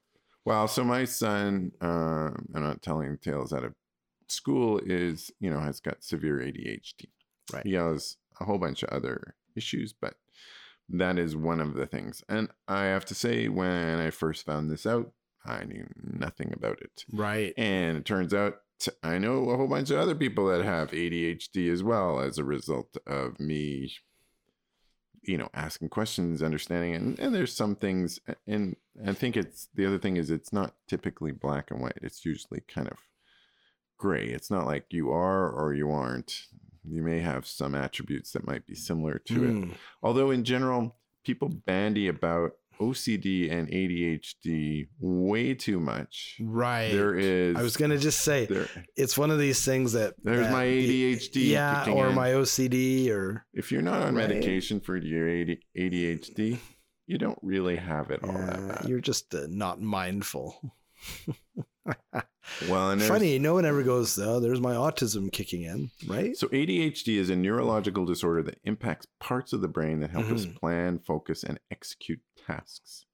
Well, 0.45 0.67
so 0.67 0.83
my 0.83 1.05
son, 1.05 1.71
uh, 1.81 2.29
I'm 2.53 2.61
not 2.63 2.81
telling 2.81 3.17
tales 3.17 3.53
out 3.53 3.63
of 3.63 3.73
school, 4.27 4.77
is, 4.85 5.31
you 5.39 5.49
know, 5.49 5.59
has 5.59 5.79
got 5.79 6.03
severe 6.03 6.39
ADHD. 6.39 7.05
Right. 7.53 7.65
He 7.65 7.73
has 7.73 8.17
a 8.41 8.45
whole 8.45 8.57
bunch 8.57 8.83
of 8.83 8.89
other 8.89 9.35
issues, 9.55 9.93
but 9.93 10.15
that 10.89 11.17
is 11.17 11.35
one 11.35 11.59
of 11.59 11.73
the 11.73 11.85
things. 11.85 12.23
And 12.27 12.49
I 12.67 12.85
have 12.85 13.05
to 13.05 13.15
say, 13.15 13.47
when 13.47 13.99
I 13.99 14.09
first 14.09 14.45
found 14.45 14.69
this 14.69 14.85
out, 14.85 15.11
I 15.45 15.65
knew 15.65 15.87
nothing 16.01 16.53
about 16.53 16.81
it. 16.81 17.03
Right. 17.11 17.53
And 17.57 17.97
it 17.97 18.05
turns 18.05 18.33
out 18.33 18.59
I 19.01 19.17
know 19.17 19.49
a 19.49 19.57
whole 19.57 19.67
bunch 19.67 19.91
of 19.91 19.99
other 19.99 20.15
people 20.15 20.47
that 20.47 20.63
have 20.63 20.91
ADHD 20.91 21.71
as 21.71 21.83
well 21.83 22.19
as 22.19 22.37
a 22.37 22.43
result 22.43 22.97
of 23.07 23.39
me, 23.39 23.93
you 25.21 25.37
know, 25.37 25.49
asking 25.53 25.89
questions, 25.89 26.43
understanding, 26.43 26.95
and, 26.95 27.19
and 27.19 27.33
there's 27.33 27.55
some 27.55 27.75
things, 27.75 28.19
and 28.47 28.75
I 29.05 29.13
think 29.13 29.37
it's 29.37 29.69
the 29.73 29.85
other 29.85 29.99
thing 29.99 30.17
is 30.17 30.29
it's 30.29 30.51
not 30.51 30.75
typically 30.87 31.31
black 31.31 31.71
and 31.71 31.81
white. 31.81 31.99
It's 32.01 32.25
usually 32.25 32.61
kind 32.67 32.87
of 32.87 32.97
gray. 33.97 34.25
It's 34.25 34.51
not 34.51 34.65
like 34.65 34.85
you 34.89 35.11
are 35.11 35.49
or 35.49 35.73
you 35.73 35.89
aren't. 35.91 36.47
You 36.87 37.01
may 37.01 37.19
have 37.19 37.45
some 37.47 37.75
attributes 37.75 38.31
that 38.33 38.45
might 38.45 38.65
be 38.67 38.75
similar 38.75 39.19
to 39.27 39.43
it. 39.43 39.51
Mm. 39.51 39.71
Although 40.01 40.31
in 40.31 40.43
general, 40.43 40.97
people 41.25 41.49
bandy 41.49 42.07
about 42.07 42.51
OCD 42.81 43.51
and 43.51 43.69
ADHD 43.69 44.87
way 44.99 45.53
too 45.53 45.79
much. 45.79 46.37
Right. 46.41 46.89
There 46.91 47.15
is. 47.15 47.55
I 47.55 47.61
was 47.61 47.77
gonna 47.77 47.97
just 47.99 48.21
say 48.21 48.45
there, 48.47 48.67
it's 48.97 49.17
one 49.17 49.29
of 49.31 49.37
these 49.39 49.63
things 49.63 49.93
that 49.93 50.15
There's 50.23 50.39
that- 50.47 50.51
my 50.51 50.65
ADHD 50.65 51.49
yeah, 51.51 51.89
or 51.89 52.07
in. 52.09 52.15
my 52.15 52.29
OCD, 52.33 53.09
or 53.11 53.45
if 53.53 53.71
you're 53.71 53.81
not 53.83 54.01
on 54.01 54.15
Right. 54.15 54.27
medication 54.27 54.79
for 54.81 54.97
your 54.97 55.27
ADHD, 55.29 56.59
you 57.05 57.17
don't 57.17 57.39
really 57.43 57.75
have 57.75 58.09
it 58.11 58.23
all 58.23 58.33
that 58.33 58.59
yeah, 58.59 58.67
bad. 58.79 58.89
you're 58.89 58.99
just 59.01 59.33
uh, 59.35 59.45
not 59.49 59.79
mindful. 59.81 60.73
Well, 62.69 62.91
and 62.91 63.01
Funny, 63.01 63.39
no 63.39 63.53
one 63.53 63.65
ever 63.65 63.83
goes, 63.83 64.17
"Oh, 64.19 64.39
there's 64.39 64.61
my 64.61 64.73
autism 64.73 65.31
kicking 65.31 65.63
in," 65.63 65.91
right? 66.07 66.35
So 66.37 66.47
ADHD 66.47 67.17
is 67.17 67.29
a 67.29 67.35
neurological 67.35 68.05
disorder 68.05 68.41
that 68.43 68.59
impacts 68.63 69.07
parts 69.19 69.53
of 69.53 69.61
the 69.61 69.67
brain 69.67 69.99
that 70.01 70.11
help 70.11 70.27
us 70.27 70.45
Mhm. 70.45 70.55
plan, 70.55 70.99
focus, 70.99 71.43
and 71.43 71.59
execute 71.71 72.21
tasks. 72.47 73.05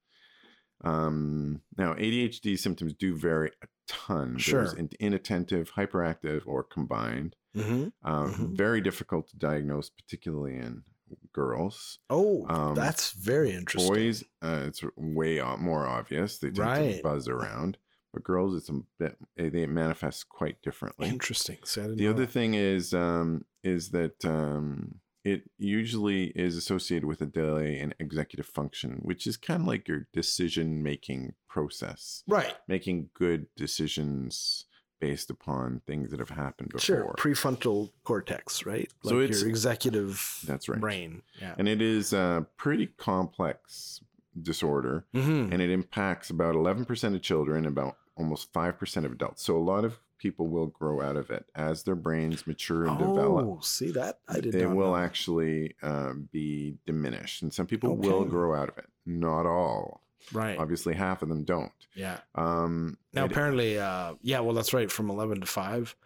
Um, 0.82 1.60
now, 1.76 1.94
ADHD 1.94 2.56
symptoms 2.56 2.94
do 2.94 3.14
vary 3.16 3.50
a 3.62 3.66
ton. 3.86 4.38
Sure. 4.38 4.64
There's 4.64 4.74
in- 4.74 4.90
inattentive, 4.98 5.72
hyperactive, 5.72 6.42
or 6.46 6.62
combined. 6.62 7.36
Mm-hmm. 7.54 7.88
Um, 8.08 8.34
Mhm. 8.34 8.56
Very 8.56 8.80
difficult 8.80 9.28
to 9.28 9.36
diagnose, 9.36 9.90
particularly 9.90 10.56
in 10.56 10.84
girls. 11.32 11.98
Oh, 12.08 12.46
Um, 12.48 12.74
that's 12.76 13.10
very 13.12 13.50
interesting. 13.50 13.92
Boys, 13.92 14.24
uh, 14.42 14.64
it's 14.68 14.82
way 14.96 15.40
more 15.58 15.86
obvious. 15.86 16.38
They 16.38 16.50
tend 16.50 16.94
to 16.96 17.02
buzz 17.02 17.26
around. 17.28 17.76
But 18.12 18.24
girls, 18.24 18.56
it's 18.56 18.68
a 18.68 18.80
bit. 18.98 19.16
eh, 19.38 19.50
They 19.50 19.66
manifest 19.66 20.28
quite 20.28 20.60
differently. 20.62 21.08
interesting. 21.08 21.58
So 21.64 21.94
The 21.94 22.08
other 22.08 22.26
that. 22.26 22.32
thing 22.32 22.54
is 22.54 22.92
um, 22.92 23.44
is 23.62 23.90
that 23.90 24.24
um, 24.24 24.96
it 25.24 25.48
usually 25.58 26.24
is 26.34 26.56
associated 26.56 27.06
with 27.06 27.20
a 27.20 27.26
delay 27.26 27.78
in 27.78 27.94
executive 28.00 28.46
function, 28.46 29.00
which 29.02 29.26
is 29.26 29.36
kind 29.36 29.60
of 29.62 29.68
like 29.68 29.86
your 29.86 30.08
decision 30.12 30.82
making 30.82 31.34
process, 31.48 32.22
right? 32.26 32.54
making 32.66 33.10
good 33.14 33.46
decisions 33.56 34.64
based 35.00 35.30
upon 35.30 35.80
things 35.86 36.10
that 36.10 36.20
have 36.20 36.30
happened 36.30 36.68
before. 36.70 36.80
Sure, 36.80 37.14
prefrontal 37.16 37.90
cortex, 38.04 38.66
right? 38.66 38.92
Like 39.02 39.10
So 39.12 39.20
it's- 39.20 39.40
your 39.40 39.48
executive 39.48 40.40
That's 40.46 40.68
right. 40.68 40.80
brain. 40.80 41.22
Yeah. 41.40 41.54
And 41.56 41.68
it 41.68 41.80
is 41.80 42.12
a 42.12 42.46
pretty 42.58 42.86
complex 42.98 44.00
disorder, 44.40 45.06
Mhm. 45.14 45.52
and 45.52 45.60
it 45.62 45.70
impacts 45.70 46.28
about 46.30 46.54
11% 46.54 47.14
of 47.14 47.22
children, 47.22 47.66
about 47.66 47.96
almost 48.20 48.52
5% 48.52 49.04
of 49.04 49.12
adults. 49.12 49.42
So 49.42 49.56
a 49.56 49.58
lot 49.58 49.84
of 49.84 49.98
people 50.18 50.46
will 50.48 50.66
grow 50.66 51.00
out 51.00 51.16
of 51.16 51.30
it 51.30 51.46
as 51.54 51.82
their 51.82 51.94
brains 51.94 52.46
mature 52.46 52.86
and 52.86 52.98
develop. 52.98 53.46
Oh, 53.46 53.58
see 53.62 53.90
that? 53.92 54.18
I 54.28 54.40
did 54.40 54.52
they 54.52 54.66
will 54.66 54.90
know. 54.90 54.96
actually 54.96 55.74
um, 55.82 56.28
be 56.30 56.76
diminished 56.86 57.40
and 57.42 57.52
some 57.52 57.66
people 57.66 57.96
will 57.96 58.24
grow 58.24 58.54
out 58.54 58.68
of 58.68 58.76
it 58.78 58.86
not 59.06 59.46
all 59.46 60.02
Right. 60.32 60.58
obviously 60.58 60.94
half 60.94 61.22
of 61.22 61.30
them 61.30 61.44
don't 61.44 61.72
Yeah. 61.94 62.18
um, 62.34 62.98
Now, 63.14 63.24
apparently, 63.24 63.78
uh, 63.78 64.14
yeah, 64.20 64.40
well, 64.40 64.54
that's 64.54 64.74
right, 64.74 64.92
from 64.92 65.08
11 65.08 65.40
to 65.40 65.46
5, 65.46 65.96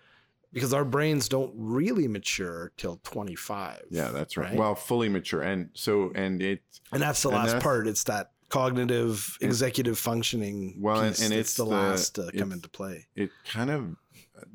because 0.52 0.72
our 0.72 0.84
brains 0.84 1.28
don't 1.28 1.52
really 1.56 2.06
mature 2.06 2.70
till 2.76 3.00
25. 3.02 3.86
yeah 3.90 4.12
that's 4.12 4.36
right. 4.36 4.50
right? 4.50 4.56
well 4.56 4.76
fully 4.76 5.08
mature 5.08 5.42
and 5.42 5.70
so 5.74 6.12
and 6.14 6.40
it 6.40 6.62
And 6.92 7.02
that's 7.02 7.22
the 7.24 7.30
and 7.30 7.38
last 7.38 7.46
that's- 7.48 7.62
part. 7.64 7.88
It's 7.88 8.04
that 8.04 8.30
cognitive, 8.54 9.36
executive 9.40 9.98
functioning 9.98 10.76
Well, 10.80 11.00
and- 11.00 11.20
and 11.20 11.32
it's 11.32 11.54
the 11.56 11.64
the- 11.64 11.70
last 11.70 12.14
to 12.16 12.30
come 12.36 12.52
into 12.52 12.68
play. 12.68 13.06
it 13.16 13.30
kind 13.46 13.70
of 13.70 13.96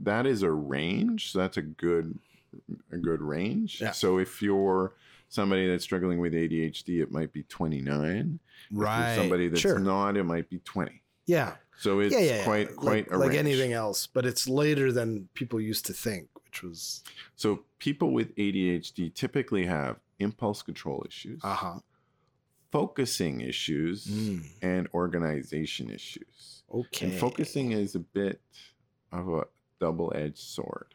that 0.02 0.26
is 0.26 0.42
a 0.44 0.52
range 0.52 1.32
so 1.32 1.40
that's 1.40 1.58
a 1.58 1.62
good 1.62 2.18
a 2.92 2.98
good 2.98 3.22
range 3.22 3.80
Yeah. 3.82 3.92
so 3.92 4.18
if 4.20 4.42
you're 4.42 4.94
somebody 5.30 5.68
that's 5.68 5.84
struggling 5.84 6.20
with 6.20 6.34
adhd 6.34 6.88
it 7.02 7.12
might 7.12 7.32
be 7.32 7.44
29 7.44 8.40
If 8.72 8.78
Right. 8.78 9.16
somebody 9.16 9.48
that's 9.48 9.62
sure. 9.62 9.80
not 9.80 10.18
it 10.18 10.24
might 10.24 10.50
be 10.50 10.60
20 10.60 11.02
yeah. 11.26 11.56
so 11.78 12.00
it's 12.00 12.14
yeah, 12.14 12.22
yeah, 12.22 12.44
quite 12.44 12.76
quite 12.76 13.08
like, 13.08 13.12
a 13.12 13.18
like 13.18 13.30
range. 13.30 13.40
anything 13.40 13.74
else, 13.74 14.08
but 14.08 14.26
it's 14.26 14.48
later 14.50 14.92
than 14.92 15.30
people 15.34 15.62
used 15.62 15.86
to 15.86 15.94
think, 15.94 16.28
which 16.46 16.64
was 16.64 17.04
So 17.36 17.64
people 17.78 18.12
with 18.12 18.36
ADHD 18.36 19.14
typically 19.14 19.66
have 19.66 20.00
impulse 20.20 20.62
control 20.64 21.06
issues, 21.08 21.40
uh 21.44 21.54
huh. 21.56 21.80
Focusing 22.72 23.42
issues, 23.42 24.06
Mm, 24.08 24.46
and 24.62 24.88
organization 24.94 25.90
issues. 25.90 26.64
okay. 26.72 27.08
And 27.08 27.20
focusing 27.20 27.72
is 27.72 27.96
a 27.96 28.00
bit 28.00 28.42
of 29.12 29.28
a 29.30 29.46
double-edged 29.80 30.38
sword. 30.38 30.94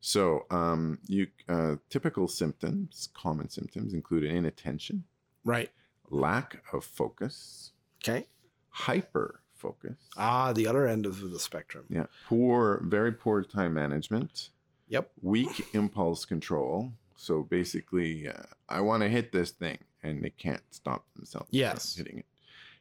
So, 0.00 0.46
um, 0.50 0.98
you 1.06 1.26
uh, 1.48 1.76
typical 1.90 2.28
symptoms, 2.28 3.08
common 3.14 3.48
symptoms, 3.48 3.92
include 3.94 4.24
inattention, 4.24 5.04
right. 5.44 5.70
lack 6.10 6.62
of 6.72 6.84
focus, 6.84 7.72
Okay. 8.02 8.26
hyper 8.70 9.40
focus, 9.54 9.96
Ah, 10.16 10.52
the 10.52 10.66
other 10.68 10.86
end 10.86 11.04
of 11.04 11.20
the 11.32 11.38
spectrum. 11.40 11.84
yeah, 11.90 12.06
poor, 12.26 12.80
very 12.84 13.12
poor 13.12 13.42
time 13.42 13.74
management, 13.74 14.50
Yep. 14.88 15.10
weak 15.20 15.74
impulse 15.74 16.24
control. 16.24 16.92
So 17.16 17.42
basically, 17.42 18.28
uh, 18.28 18.44
I 18.68 18.80
want 18.80 19.02
to 19.02 19.08
hit 19.08 19.32
this 19.32 19.50
thing, 19.50 19.78
and 20.02 20.22
they 20.24 20.30
can't 20.30 20.62
stop 20.70 21.04
themselves 21.14 21.48
from 21.48 21.56
Yes. 21.58 21.94
hitting 21.96 22.18
it. 22.18 22.26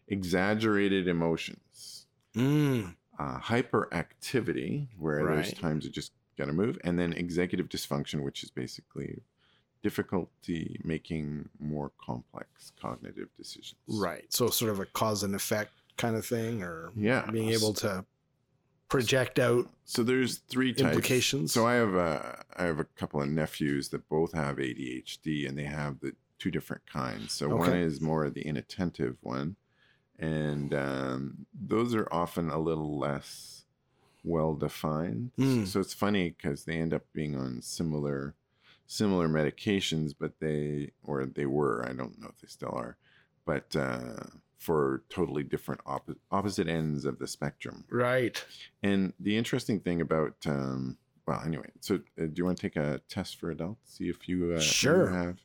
Exaggerated 0.07 1.07
emotions, 1.07 2.05
Mm, 2.33 2.95
uh, 3.19 3.39
hyperactivity, 3.39 4.87
where 4.97 5.25
there's 5.25 5.53
times 5.53 5.85
you 5.85 5.91
just 5.91 6.11
got 6.37 6.45
to 6.45 6.53
move, 6.53 6.77
and 6.83 6.99
then 6.99 7.13
executive 7.13 7.67
dysfunction, 7.67 8.23
which 8.23 8.43
is 8.43 8.49
basically 8.51 9.21
difficulty 9.83 10.79
making 10.83 11.49
more 11.59 11.91
complex 11.99 12.71
cognitive 12.79 13.29
decisions. 13.37 13.75
right. 13.87 14.31
So 14.31 14.49
sort 14.49 14.71
of 14.71 14.79
a 14.79 14.85
cause 14.85 15.23
and 15.23 15.33
effect 15.35 15.71
kind 15.97 16.15
of 16.15 16.25
thing, 16.25 16.61
or 16.63 16.91
Yeah. 16.95 17.29
being 17.31 17.49
able 17.49 17.73
to 17.75 18.05
project 18.89 19.39
out 19.39 19.69
So 19.85 20.03
there's 20.03 20.37
three 20.49 20.73
types. 20.73 20.81
implications. 20.81 21.51
So 21.53 21.65
I 21.67 21.73
have 21.75 21.93
a 21.95 22.45
I 22.55 22.63
have 22.63 22.79
a 22.79 22.83
couple 22.85 23.21
of 23.21 23.29
nephews 23.29 23.89
that 23.89 24.07
both 24.09 24.33
have 24.33 24.57
ADHD, 24.59 25.47
and 25.47 25.57
they 25.57 25.63
have 25.65 25.99
the 25.99 26.13
two 26.39 26.51
different 26.51 26.85
kinds. 26.85 27.33
So 27.33 27.49
one 27.49 27.73
is 27.75 28.01
more 28.01 28.29
the 28.29 28.45
inattentive 28.45 29.17
one, 29.21 29.55
and 30.19 30.73
um, 30.73 31.45
those 31.53 31.95
are 31.95 32.07
often 32.11 32.49
a 32.49 32.59
little 32.59 32.97
less 32.97 33.65
well 34.23 34.55
defined. 34.55 35.31
Mm. 35.37 35.67
So 35.67 35.79
it's 35.79 35.93
funny 35.93 36.35
because 36.37 36.65
they 36.65 36.75
end 36.77 36.93
up 36.93 37.03
being 37.13 37.35
on 37.35 37.61
similar 37.61 38.35
similar 38.85 39.27
medications, 39.27 40.13
but 40.17 40.33
they 40.39 40.91
or 41.03 41.25
they 41.25 41.45
were 41.45 41.83
I 41.83 41.93
don't 41.93 42.19
know 42.19 42.29
if 42.29 42.41
they 42.41 42.47
still 42.47 42.73
are, 42.73 42.97
but 43.45 43.75
uh, 43.75 44.23
for 44.57 45.03
totally 45.09 45.43
different 45.43 45.83
oppo- 45.85 46.17
opposite 46.31 46.67
ends 46.67 47.05
of 47.05 47.19
the 47.19 47.27
spectrum. 47.27 47.85
right. 47.89 48.43
And 48.81 49.13
the 49.19 49.37
interesting 49.37 49.79
thing 49.79 50.01
about, 50.01 50.35
um, 50.45 50.97
well, 51.27 51.41
anyway, 51.45 51.69
so 51.79 51.95
uh, 51.95 52.25
do 52.25 52.33
you 52.35 52.45
want 52.45 52.57
to 52.57 52.61
take 52.61 52.75
a 52.75 53.01
test 53.07 53.39
for 53.39 53.51
adults? 53.51 53.97
See 53.97 54.09
if 54.09 54.27
you, 54.27 54.45
uh, 54.45 54.55
you 54.55 54.61
Sure. 54.61 55.07
have 55.07 55.37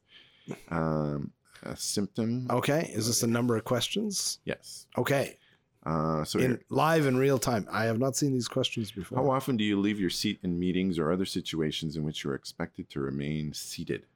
um, 0.69 1.31
a 1.63 1.77
symptom. 1.77 2.47
Okay. 2.51 2.91
Is 2.95 3.07
this 3.07 3.23
a 3.23 3.27
number 3.27 3.57
of 3.57 3.65
questions? 3.65 4.39
Yes. 4.45 4.87
Okay. 4.99 5.39
Uh, 5.85 6.23
so, 6.23 6.39
in 6.39 6.61
live 6.71 7.07
in 7.07 7.17
real 7.17 7.39
time. 7.39 7.67
I 7.71 7.85
have 7.85 7.99
not 7.99 8.15
seen 8.15 8.33
these 8.33 8.47
questions 8.47 8.93
before. 8.93 9.19
how 9.19 9.31
often 9.31 9.57
do 9.57 9.65
you 9.65 9.81
leave 9.81 9.99
your 9.99 10.11
seat 10.11 10.39
in 10.45 10.57
meetings 10.59 10.97
or 10.97 11.11
other 11.11 11.25
situations 11.25 11.97
in 11.97 12.05
which 12.05 12.23
you 12.23 12.31
are 12.31 12.37
expected 12.37 12.89
to 12.91 13.01
remain 13.01 13.53
seated? 13.53 14.07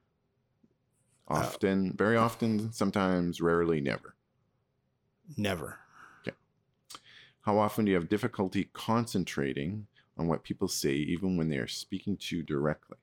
Uh, 1.29 1.33
Often, 1.33 1.93
very 1.97 2.15
often, 2.15 2.71
sometimes, 2.71 3.41
rarely, 3.41 3.81
never. 3.81 4.15
Never. 5.35 5.77
Okay. 6.25 6.37
How 7.41 7.57
often 7.57 7.83
do 7.83 7.91
you 7.91 7.97
have 7.97 8.07
difficulty 8.07 8.69
concentrating 8.71 9.87
on 10.17 10.27
what 10.27 10.43
people 10.43 10.69
say, 10.69 10.93
even 10.93 11.35
when 11.35 11.49
they 11.49 11.57
are 11.57 11.67
speaking 11.67 12.15
to 12.15 12.37
you 12.37 12.43
directly? 12.43 12.95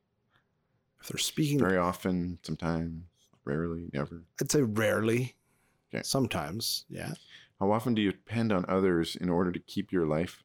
If 1.03 1.09
they're 1.09 1.19
speaking, 1.19 1.59
Very 1.59 1.77
often, 1.77 2.39
sometimes, 2.43 3.03
rarely, 3.45 3.87
never. 3.93 4.23
I'd 4.41 4.51
say 4.51 4.63
rarely. 4.63 5.35
Okay. 5.93 6.03
Sometimes, 6.03 6.85
yeah. 6.89 7.13
How 7.61 7.71
often 7.71 7.95
do 7.95 8.03
you 8.03 8.11
depend 8.13 8.53
on 8.53 8.65
others 8.69 9.17
in 9.17 9.29
order 9.29 9.53
to 9.53 9.59
keep 9.61 9.93
your 9.93 10.07
life 10.07 10.43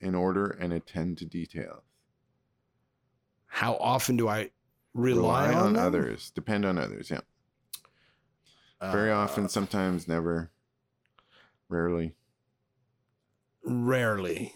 in 0.00 0.14
order 0.14 0.46
and 0.46 0.72
attend 0.72 1.18
to 1.18 1.24
details? 1.26 1.82
How 3.46 3.74
often 3.76 4.16
do 4.16 4.28
I 4.28 4.50
rely, 4.94 5.52
on, 5.52 5.74
them? 5.74 5.82
others, 5.82 6.30
depend 6.30 6.64
on 6.64 6.78
others. 6.78 7.10
Yeah, 7.10 7.20
very 8.80 9.10
Uh, 9.10 9.16
often, 9.16 9.48
sometimes, 9.48 10.06
never, 10.08 10.50
rarely. 11.68 12.14
Rarely. 13.64 14.52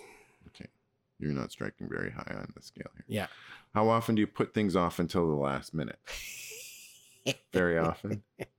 Okay. 0.48 0.68
You're 1.18 1.32
not 1.32 1.50
striking 1.52 1.88
very 1.88 2.10
high 2.10 2.34
on 2.36 2.52
the 2.54 2.62
scale 2.62 2.90
here. 2.94 3.04
Yeah. 3.08 3.26
How 3.74 3.88
often 3.88 4.14
do 4.14 4.20
you 4.20 4.26
put 4.26 4.54
things 4.54 4.76
off 4.76 4.98
until 4.98 5.26
the 5.26 5.34
last 5.34 5.74
minute? 5.74 5.98
Very 7.52 7.78
often. 7.78 8.22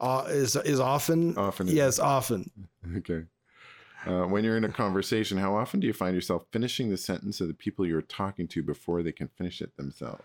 Uh, 0.00 0.24
is 0.28 0.54
is 0.54 0.78
often? 0.78 1.36
Often. 1.36 1.66
is- 1.68 1.74
Yes, 1.74 1.98
often. 1.98 2.48
Okay. 2.98 3.24
Uh, 4.06 4.22
when 4.24 4.44
you're 4.44 4.56
in 4.56 4.62
a 4.64 4.68
conversation, 4.68 5.36
how 5.36 5.56
often 5.56 5.80
do 5.80 5.86
you 5.88 5.92
find 5.92 6.14
yourself 6.14 6.44
finishing 6.52 6.88
the 6.88 6.96
sentence 6.96 7.40
of 7.40 7.48
the 7.48 7.54
people 7.54 7.84
you're 7.84 8.00
talking 8.00 8.46
to 8.48 8.62
before 8.62 9.02
they 9.02 9.10
can 9.10 9.26
finish 9.36 9.60
it 9.60 9.76
themselves? 9.76 10.22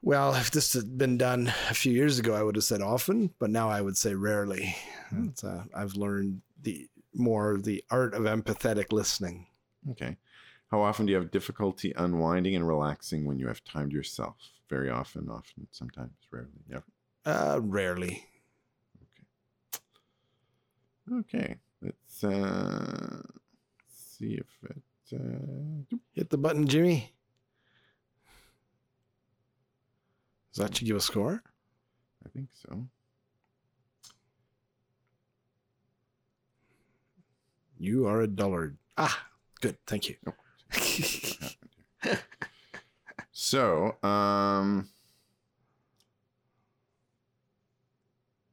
Well, 0.00 0.34
if 0.34 0.50
this 0.50 0.72
had 0.72 0.96
been 0.96 1.18
done 1.18 1.52
a 1.68 1.74
few 1.74 1.92
years 1.92 2.18
ago, 2.18 2.34
I 2.34 2.42
would 2.42 2.56
have 2.56 2.64
said 2.64 2.80
often, 2.80 3.34
but 3.38 3.50
now 3.50 3.68
I 3.68 3.82
would 3.82 3.98
say 3.98 4.14
rarely. 4.14 4.74
Hmm. 5.10 5.28
It's, 5.28 5.44
uh, 5.44 5.64
I've 5.74 5.94
learned 5.94 6.40
the 6.62 6.88
more 7.12 7.58
the 7.62 7.84
art 7.90 8.14
of 8.14 8.22
empathetic 8.22 8.90
listening. 8.92 9.46
Okay. 9.90 10.16
How 10.70 10.80
often 10.80 11.04
do 11.04 11.12
you 11.12 11.18
have 11.18 11.30
difficulty 11.30 11.92
unwinding 11.94 12.56
and 12.56 12.66
relaxing 12.66 13.26
when 13.26 13.38
you 13.38 13.46
have 13.48 13.62
time 13.62 13.90
to 13.90 13.94
yourself? 13.94 14.36
Very 14.72 14.88
often, 14.88 15.28
often, 15.28 15.68
sometimes, 15.70 16.14
rarely, 16.30 16.48
never. 16.66 16.86
Uh, 17.26 17.60
rarely. 17.62 18.24
Okay. 21.10 21.18
Okay. 21.18 21.56
Let's 21.82 22.24
uh, 22.24 23.20
see 23.86 24.40
if 24.40 24.70
it. 24.70 24.82
Uh, 25.14 25.96
Hit 26.14 26.30
the 26.30 26.38
button, 26.38 26.66
Jimmy. 26.66 27.12
Does 30.54 30.64
that 30.64 30.74
should 30.74 30.86
give 30.86 30.96
a 30.96 31.00
score? 31.00 31.42
I 32.24 32.30
think 32.30 32.48
so. 32.54 32.86
You 37.76 38.06
are 38.06 38.22
a 38.22 38.26
dullard. 38.26 38.78
Ah, 38.96 39.26
good. 39.60 39.76
Thank 39.86 40.08
you. 40.08 40.16
Here? 40.72 42.18
so, 43.32 43.96
um, 44.02 44.88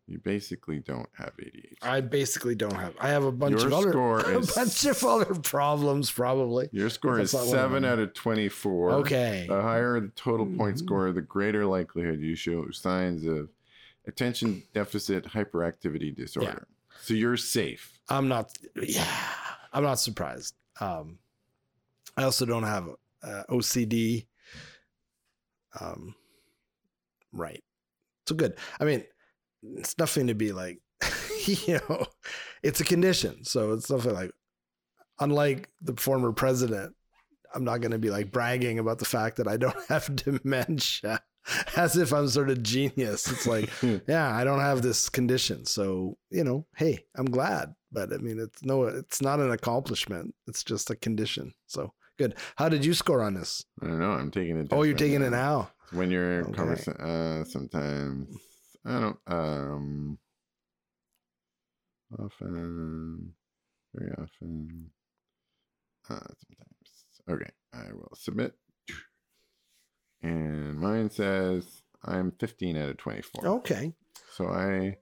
you 0.07 0.17
basically 0.17 0.79
don't 0.79 1.07
have 1.13 1.33
ADHD. 1.37 1.73
I 1.83 2.01
basically 2.01 2.55
don't 2.55 2.73
have. 2.73 2.95
I 2.99 3.09
have 3.09 3.23
a 3.25 3.31
bunch 3.31 3.59
Your 3.61 3.67
of 3.67 3.73
other 3.73 4.17
a 4.33 4.39
is- 4.39 4.51
bunch 4.55 4.85
of 4.85 5.03
other 5.03 5.35
problems, 5.35 6.09
probably. 6.09 6.67
Your 6.71 6.89
score 6.89 7.19
is 7.19 7.31
That's 7.31 7.45
not 7.45 7.49
one 7.49 7.55
of 7.57 7.61
seven 7.71 7.85
out 7.85 7.99
of 7.99 8.13
twenty-four. 8.15 8.91
Okay. 8.93 9.45
The 9.47 9.61
higher 9.61 9.99
the 9.99 10.07
total 10.15 10.47
point 10.47 10.77
Mhm. 10.77 10.79
score, 10.79 11.11
the 11.11 11.21
greater 11.21 11.65
likelihood 11.65 12.21
you 12.21 12.35
show 12.35 12.69
signs 12.71 13.25
of 13.25 13.49
attention 14.07 14.63
deficit 14.73 15.25
hyperactivity 15.25 16.15
disorder. 16.15 16.65
Yeah. 16.67 16.75
So 17.01 17.13
you're 17.13 17.37
safe. 17.37 17.99
I'm 18.09 18.27
not. 18.27 18.51
Yeah, 18.81 19.05
I'm 19.71 19.83
not 19.83 19.99
surprised. 19.99 20.55
Um, 20.81 21.19
I 22.17 22.23
also 22.23 22.45
don't 22.47 22.63
have 22.63 22.89
uh, 23.21 23.43
OCD. 23.49 24.25
Um, 25.79 26.15
right. 27.31 27.63
So 28.27 28.35
good. 28.35 28.57
I 28.79 28.85
mean, 28.85 29.03
it's 29.77 29.97
nothing 29.97 30.27
to 30.27 30.35
be 30.35 30.51
like, 30.51 30.79
you 31.45 31.79
know, 31.89 32.05
it's 32.63 32.79
a 32.79 32.85
condition. 32.85 33.43
So 33.43 33.73
it's 33.73 33.89
nothing 33.89 34.13
like, 34.13 34.31
unlike 35.19 35.69
the 35.81 35.95
former 35.95 36.31
president, 36.31 36.95
I'm 37.53 37.63
not 37.63 37.81
going 37.81 37.91
to 37.91 37.99
be 37.99 38.09
like 38.11 38.31
bragging 38.31 38.79
about 38.79 38.99
the 38.99 39.05
fact 39.05 39.37
that 39.37 39.47
I 39.47 39.57
don't 39.57 39.75
have 39.89 40.15
dementia 40.15 41.21
as 41.75 41.97
if 41.97 42.13
I'm 42.13 42.27
sort 42.27 42.49
of 42.49 42.63
genius. 42.63 43.29
It's 43.29 43.47
like, 43.47 43.69
yeah, 44.07 44.35
I 44.35 44.43
don't 44.43 44.59
have 44.59 44.81
this 44.81 45.09
condition. 45.09 45.65
So, 45.65 46.17
you 46.29 46.43
know, 46.43 46.65
hey, 46.75 47.05
I'm 47.15 47.25
glad. 47.25 47.73
But 47.91 48.13
I 48.13 48.17
mean, 48.17 48.39
it's 48.39 48.63
no, 48.63 48.83
it's 48.83 49.21
not 49.21 49.39
an 49.39 49.51
accomplishment. 49.51 50.35
It's 50.47 50.63
just 50.63 50.91
a 50.91 50.95
condition. 50.95 51.53
So 51.65 51.93
good. 52.19 52.35
How 52.57 52.69
did 52.69 52.85
you 52.85 52.93
score 52.93 53.23
on 53.23 53.33
this? 53.33 53.63
I 53.81 53.87
don't 53.87 53.99
know. 53.99 54.11
I'm 54.11 54.29
taking 54.29 54.57
it. 54.59 54.67
Oh, 54.71 54.83
you're 54.83 54.95
taking 54.95 55.21
it 55.23 55.31
now. 55.31 55.71
When 55.91 56.11
you're 56.11 56.41
Okay. 56.43 56.53
conversation, 56.53 56.93
uh, 57.01 57.43
sometimes 57.45 58.27
I 58.85 58.99
don't. 58.99 59.17
Um, 59.25 60.19
often, 62.19 63.33
very 63.95 64.11
often. 64.11 64.91
Uh, 66.09 66.19
sometimes. 66.19 67.05
Okay, 67.29 67.49
I 67.73 67.91
will 67.93 68.11
submit. 68.15 68.53
And 70.21 70.77
mine 70.79 71.09
says 71.09 71.81
I'm 72.03 72.31
15 72.39 72.75
out 72.77 72.89
of 72.89 72.97
24. 72.97 73.47
Okay. 73.59 73.93
So 74.35 74.47
I 74.47 74.97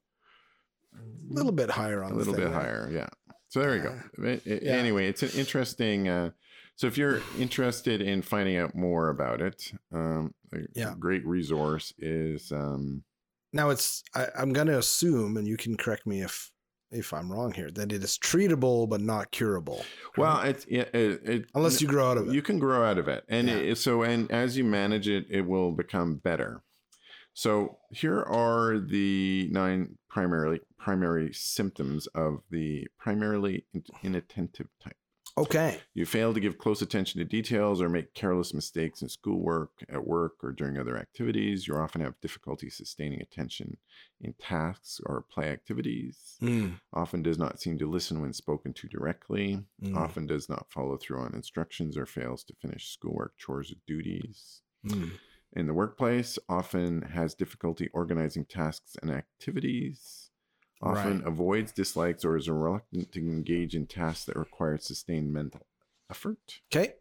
A 0.95 0.99
little 1.30 1.51
bit 1.51 1.69
higher 1.71 2.03
on 2.03 2.12
a 2.12 2.15
little 2.15 2.34
bit 2.34 2.49
there. 2.51 2.53
higher. 2.53 2.89
Yeah. 2.91 3.10
So 3.49 3.62
there 3.62 3.71
we 3.71 3.80
go. 3.80 3.99
It- 4.30 4.45
it- 4.45 4.63
Yeah. 4.63 4.73
Anyway, 4.73 5.08
it's 5.08 5.23
an 5.23 5.30
interesting. 5.36 6.08
Uh, 6.08 6.32
so 6.77 6.87
if 6.87 6.97
you're 6.97 7.21
interested 7.37 8.01
in 8.01 8.21
finding 8.21 8.55
out 8.57 8.73
more 8.75 9.09
about 9.09 9.41
it, 9.41 9.71
um, 9.91 10.33
a 10.53 10.59
Yeah. 10.73 10.93
great 10.97 11.25
resource 11.25 11.91
is 11.97 12.51
um, 12.51 13.03
Now 13.51 13.69
it's, 13.71 14.03
I, 14.15 14.27
I'm 14.37 14.53
going 14.53 14.67
to 14.67 14.77
assume, 14.77 15.35
and 15.37 15.47
you 15.47 15.57
can 15.57 15.75
correct 15.75 16.05
me 16.05 16.21
if, 16.21 16.51
if 16.91 17.13
I'm 17.13 17.31
wrong 17.31 17.51
here, 17.53 17.69
that 17.71 17.91
it 17.91 18.03
is 18.03 18.17
treatable, 18.17 18.87
but 18.87 19.01
not 19.01 19.31
curable. 19.31 19.83
well, 20.17 20.39
it's 20.41 20.63
it, 20.65 20.93
it, 20.93 21.21
it 21.27 21.45
Unless 21.55 21.81
you 21.81 21.87
grow 21.87 22.11
out 22.11 22.17
of 22.17 22.27
it. 22.29 22.33
you 22.33 22.41
can 22.41 22.59
grow 22.59 22.83
out 22.89 22.97
of 22.97 23.07
it, 23.07 23.25
and 23.27 23.47
Yeah. 23.49 23.55
it, 23.57 23.77
so 23.77 24.03
and 24.03 24.31
as 24.31 24.55
you 24.57 24.63
manage 24.63 25.07
it, 25.07 25.25
it 25.29 25.41
will 25.41 25.71
become 25.71 26.15
better. 26.17 26.61
So 27.33 27.77
here 27.91 28.21
are 28.21 28.79
the 28.79 29.47
nine 29.51 29.97
primarily 30.09 30.59
primary 30.79 31.33
symptoms 31.33 32.07
of 32.07 32.39
the 32.51 32.87
primarily 32.99 33.65
inattentive 34.03 34.67
type. 34.83 34.95
Okay. 35.38 35.80
You 35.93 36.06
fail 36.06 36.34
to 36.34 36.39
give 36.39 36.58
close 36.58 36.82
attention 36.82 37.19
to 37.19 37.26
details 37.26 37.82
or 37.82 37.89
make 37.89 38.13
careless 38.13 38.54
mistakes 38.54 39.02
in 39.02 39.10
schoolwork, 39.10 39.71
at 39.89 40.06
work, 40.06 40.43
or 40.43 40.52
during 40.52 40.78
other 40.78 40.97
activities. 40.97 41.67
You 41.67 41.76
often 41.76 42.02
have 42.02 42.19
difficulty 42.21 42.69
sustaining 42.69 43.21
attention 43.21 43.78
in 44.21 44.34
tasks 44.34 45.00
or 45.06 45.21
play 45.30 45.50
activities. 45.50 46.38
Mm, 46.41 46.80
Often 46.93 47.23
does 47.23 47.38
not 47.38 47.60
seem 47.60 47.78
to 47.80 47.89
listen 47.89 48.21
when 48.21 48.34
spoken 48.34 48.73
to 48.73 48.88
directly. 48.88 49.63
mm, 49.82 49.95
Often 49.95 50.28
does 50.28 50.50
not 50.50 50.71
follow 50.71 50.97
through 50.97 51.19
on 51.21 51.34
instructions 51.34 51.97
or 51.97 52.06
fails 52.06 52.43
to 52.45 52.56
finish 52.62 52.89
schoolwork, 52.89 53.34
chores, 53.38 53.71
or 53.71 53.76
duties. 53.86 54.62
mm. 54.86 55.12
In 55.54 55.65
the 55.65 55.73
workplace, 55.73 56.38
often 56.50 57.02
has 57.04 57.34
difficulty 57.34 57.89
organizing 57.93 58.45
tasks 58.45 58.95
and 59.02 59.10
activities. 59.10 60.26
Often 60.81 61.19
Right. 61.19 61.27
avoids, 61.27 61.71
dislikes, 61.71 62.23
or 62.23 62.37
is 62.37 62.47
reluctant 62.49 63.11
to 63.13 63.19
engage 63.19 63.75
in 63.75 63.87
tasks 63.87 64.25
that 64.25 64.35
require 64.35 64.77
sustained 64.77 65.33
mental 65.33 65.65
effort. 66.11 66.61
Okay. 66.71 66.93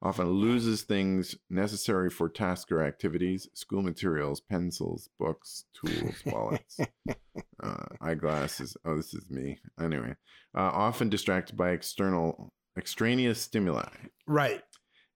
Often 0.00 0.28
loses 0.30 0.82
things 0.82 1.34
necessary 1.50 2.08
for 2.08 2.28
tasks 2.28 2.70
or 2.70 2.82
activities, 2.82 3.48
school 3.52 3.82
materials, 3.82 4.40
pencils, 4.40 5.08
books, 5.18 5.64
tools, 5.74 6.14
wallets, 6.24 6.78
uh, 7.62 7.84
eyeglasses. 8.00 8.76
Oh, 8.84 8.96
this 8.96 9.12
is 9.12 9.28
me. 9.28 9.58
Anyway, 9.80 10.14
uh, 10.56 10.60
often 10.72 11.08
distracted 11.08 11.56
by 11.56 11.70
external, 11.70 12.52
extraneous 12.78 13.40
stimuli 13.40 13.88
Right. 14.26 14.62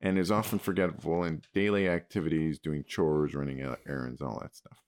and 0.01 0.19
is 0.19 0.33
often 0.33 0.59
forgetful 0.59 1.23
in 1.25 1.43
daily 1.55 1.89
activities, 1.89 2.59
doing 2.59 2.83
chores, 2.85 3.35
running 3.37 3.63
er- 3.63 3.79
errands, 3.89 4.21
all 4.21 4.41
that 4.43 4.57
stuff. 4.57 4.79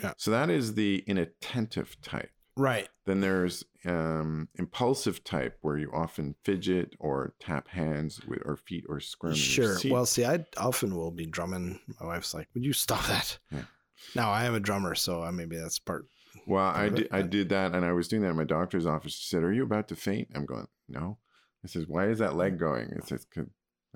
Yeah. 0.00 0.12
So 0.16 0.30
that 0.30 0.48
is 0.48 0.74
the 0.74 1.02
inattentive 1.08 2.00
type. 2.02 2.30
Right. 2.56 2.88
Then 3.04 3.20
there's 3.20 3.64
um, 3.84 4.48
impulsive 4.54 5.24
type, 5.24 5.58
where 5.60 5.76
you 5.76 5.90
often 5.92 6.36
fidget 6.44 6.94
or 7.00 7.34
tap 7.40 7.68
hands 7.68 8.20
with, 8.26 8.40
or 8.44 8.56
feet 8.56 8.84
or 8.88 9.00
squirm. 9.00 9.34
Sure. 9.34 9.76
Well, 9.90 10.06
see, 10.06 10.24
I 10.24 10.44
often 10.56 10.94
will 10.94 11.10
be 11.10 11.26
drumming. 11.26 11.80
My 12.00 12.06
wife's 12.06 12.32
like, 12.32 12.48
"Would 12.54 12.64
you 12.64 12.72
stop 12.72 13.04
that?" 13.06 13.38
Yeah. 13.50 13.62
Now 14.14 14.30
I 14.30 14.44
am 14.44 14.54
a 14.54 14.60
drummer, 14.60 14.94
so 14.94 15.22
uh, 15.24 15.32
maybe 15.32 15.56
that's 15.56 15.78
part. 15.78 16.06
well, 16.46 16.64
I 16.66 16.84
Right, 16.84 16.94
did, 16.94 17.08
I 17.10 17.22
did 17.22 17.48
that, 17.50 17.74
and 17.74 17.84
I 17.84 17.92
was 17.92 18.08
doing 18.08 18.22
that 18.22 18.30
in 18.30 18.36
my 18.36 18.44
doctor's 18.44 18.86
office. 18.86 19.14
She 19.14 19.26
said, 19.28 19.42
"Are 19.42 19.52
you 19.52 19.64
about 19.64 19.88
to 19.88 19.96
faint?" 19.96 20.28
I'm 20.34 20.46
going, 20.46 20.66
"No." 20.88 21.18
I 21.64 21.68
says, 21.68 21.86
"Why 21.88 22.06
is 22.08 22.18
that 22.20 22.36
leg 22.36 22.58
going?" 22.58 22.90
It 22.90 23.04
says, 23.08 23.26
"'Cause 23.34 23.46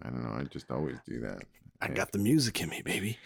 "I 0.02 0.10
don't 0.10 0.24
know. 0.24 0.32
I 0.38 0.44
just 0.44 0.70
always 0.70 0.96
do 1.06 1.20
that." 1.20 1.42
I 1.80 1.88
got 1.88 2.10
the 2.12 2.18
music 2.18 2.60
in 2.60 2.68
me, 2.70 2.82
baby. 2.84 3.18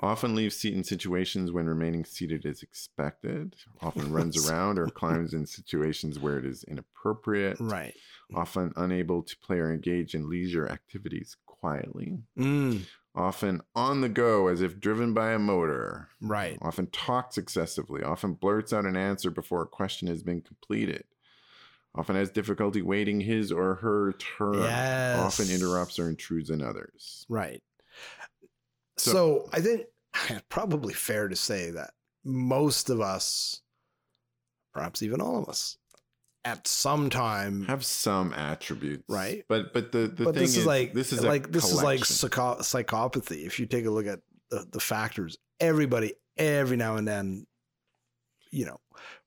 Often 0.00 0.34
leaves 0.34 0.56
seat 0.56 0.74
in 0.74 0.84
situations 0.84 1.52
when 1.52 1.66
remaining 1.66 2.04
seated 2.04 2.44
is 2.46 2.62
expected. 2.62 3.54
Often 3.80 4.12
runs 4.12 4.48
around 4.48 4.78
or 4.78 4.86
climbs 4.88 5.34
in 5.34 5.46
situations 5.46 6.18
where 6.18 6.38
it 6.38 6.44
is 6.44 6.64
inappropriate. 6.64 7.58
Right. 7.60 7.94
Often 8.34 8.72
unable 8.76 9.22
to 9.22 9.36
play 9.38 9.58
or 9.58 9.72
engage 9.72 10.14
in 10.14 10.28
leisure 10.28 10.68
activities 10.68 11.36
quietly. 11.46 12.18
Mm, 12.38 12.82
Often 13.14 13.62
on 13.74 14.00
the 14.00 14.08
go 14.08 14.46
as 14.46 14.60
if 14.60 14.78
driven 14.78 15.12
by 15.12 15.32
a 15.32 15.38
motor. 15.38 16.08
right. 16.20 16.56
Often 16.62 16.88
talks 16.88 17.36
excessively. 17.38 18.02
Often 18.02 18.34
blurts 18.34 18.72
out 18.72 18.84
an 18.84 18.96
answer 18.96 19.30
before 19.30 19.62
a 19.62 19.66
question 19.66 20.06
has 20.08 20.22
been 20.22 20.40
completed. 20.40 21.04
Often 21.98 22.16
has 22.16 22.30
difficulty 22.30 22.80
waiting 22.80 23.20
his 23.20 23.50
or 23.50 23.74
her 23.76 24.12
turn. 24.12 24.54
Yes. 24.60 25.18
Often 25.18 25.50
interrupts 25.54 25.98
or 25.98 26.08
intrudes 26.08 26.48
on 26.50 26.62
others. 26.62 27.26
Right. 27.28 27.60
So- 28.96 29.12
So, 29.12 29.48
I 29.52 29.60
think 29.60 29.86
it's 30.30 30.42
probably 30.48 30.94
fair 30.94 31.28
to 31.28 31.36
say 31.36 31.72
that 31.72 31.90
most 32.24 32.88
of 32.88 33.00
us, 33.00 33.62
perhaps 34.72 35.02
even 35.02 35.20
all 35.20 35.42
of 35.42 35.48
us, 35.48 35.76
at 36.44 36.66
some 36.68 37.10
time 37.10 37.66
have 37.66 37.84
some 37.84 38.32
attributes, 38.32 39.02
Right. 39.08 39.44
But 39.48 39.72
but 39.74 39.90
the 39.92 40.06
the 40.06 40.24
but 40.24 40.34
thing 40.34 40.44
this 40.44 40.56
is, 40.56 40.64
like 40.66 40.92
this 40.94 41.12
is 41.12 41.22
like 41.24 41.50
this 41.50 41.64
is 41.70 41.82
like 41.82 42.04
psycho- 42.04 42.58
psychopathy 42.60 43.44
if 43.44 43.58
you 43.58 43.66
take 43.66 43.84
a 43.86 43.90
look 43.90 44.06
at 44.06 44.20
the, 44.50 44.64
the 44.70 44.80
factors 44.80 45.36
everybody 45.60 46.14
every 46.38 46.76
now 46.76 46.94
and 46.96 47.06
then 47.06 47.44
you 48.50 48.64
know 48.66 48.78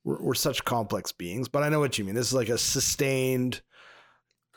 we're, 0.03 0.21
we're 0.21 0.33
such 0.33 0.63
complex 0.65 1.11
beings 1.11 1.47
but 1.47 1.63
i 1.63 1.69
know 1.69 1.79
what 1.79 1.97
you 1.97 2.05
mean 2.05 2.15
this 2.15 2.27
is 2.27 2.33
like 2.33 2.49
a 2.49 2.57
sustained 2.57 3.61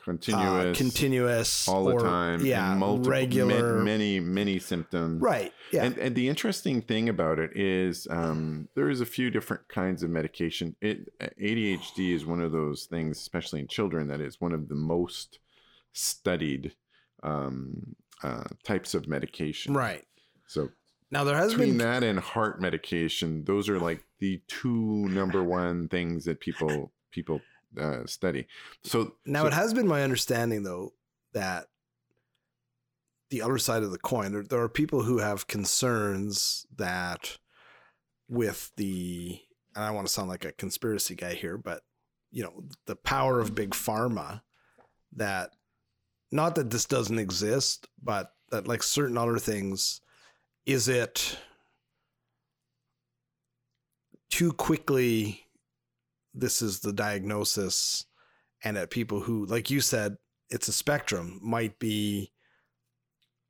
continuous, 0.04 0.66
uh, 0.66 0.78
continuous 0.78 1.68
all 1.68 1.84
the 1.84 1.98
time, 1.98 2.44
yeah 2.44 2.74
multiple, 2.74 3.10
regular 3.10 3.78
ma- 3.78 3.84
many 3.84 4.20
many 4.20 4.58
symptoms, 4.58 5.22
right 5.22 5.52
yeah 5.72 5.84
And, 5.84 5.96
and 5.96 6.14
the 6.14 6.28
interesting 6.28 6.82
thing 6.82 7.08
about 7.08 7.38
it 7.38 7.56
is 7.56 8.06
um, 8.10 8.68
there 8.74 8.90
is 8.90 9.00
a 9.00 9.06
few 9.06 9.30
different 9.30 9.66
kinds 9.68 10.02
of 10.02 10.10
medication. 10.10 10.76
It 10.82 11.08
ADHD 11.20 12.14
is 12.14 12.26
one 12.26 12.40
of 12.40 12.52
those 12.52 12.84
things, 12.84 13.18
especially 13.18 13.60
in 13.60 13.66
children, 13.66 14.08
that 14.08 14.20
is 14.20 14.40
one 14.40 14.52
of 14.52 14.68
the 14.68 14.74
most 14.74 15.38
studied 15.94 16.74
um, 17.22 17.96
uh, 18.22 18.44
types 18.62 18.94
of 18.94 19.08
medication. 19.08 19.72
right 19.74 20.04
So 20.46 20.68
now 21.10 21.24
there 21.24 21.36
has 21.36 21.54
been 21.54 21.78
that 21.78 22.02
and 22.02 22.18
heart 22.18 22.60
medication, 22.60 23.44
those 23.44 23.68
are 23.70 23.78
like 23.78 24.04
the 24.24 24.40
two 24.48 25.06
number 25.10 25.44
one 25.44 25.86
things 25.86 26.24
that 26.24 26.40
people 26.40 26.90
people 27.10 27.42
uh, 27.78 28.06
study. 28.06 28.46
So 28.82 29.16
Now 29.26 29.42
so- 29.42 29.48
it 29.48 29.52
has 29.52 29.74
been 29.74 29.86
my 29.86 30.02
understanding 30.02 30.62
though 30.62 30.94
that 31.34 31.66
the 33.28 33.42
other 33.42 33.58
side 33.58 33.82
of 33.82 33.90
the 33.90 33.98
coin, 33.98 34.32
there, 34.32 34.42
there 34.42 34.60
are 34.60 34.68
people 34.68 35.02
who 35.02 35.18
have 35.18 35.46
concerns 35.46 36.66
that 36.76 37.36
with 38.28 38.72
the 38.76 39.40
and 39.74 39.84
I 39.84 39.90
want 39.90 40.06
to 40.06 40.12
sound 40.12 40.30
like 40.30 40.46
a 40.46 40.52
conspiracy 40.52 41.14
guy 41.16 41.34
here, 41.34 41.58
but 41.58 41.82
you 42.30 42.44
know, 42.44 42.64
the 42.86 42.96
power 42.96 43.40
of 43.40 43.54
big 43.54 43.70
pharma 43.72 44.40
that 45.16 45.50
not 46.32 46.54
that 46.54 46.70
this 46.70 46.86
doesn't 46.86 47.18
exist, 47.18 47.88
but 48.02 48.32
that 48.50 48.66
like 48.66 48.82
certain 48.82 49.18
other 49.18 49.38
things, 49.38 50.00
is 50.64 50.88
it 50.88 51.36
too 54.34 54.52
quickly 54.52 55.46
this 56.34 56.60
is 56.60 56.80
the 56.80 56.92
diagnosis 56.92 58.04
and 58.64 58.76
that 58.76 58.90
people 58.90 59.20
who 59.20 59.46
like 59.46 59.70
you 59.70 59.80
said 59.80 60.16
it's 60.50 60.66
a 60.66 60.72
spectrum 60.72 61.38
might 61.40 61.78
be 61.78 62.32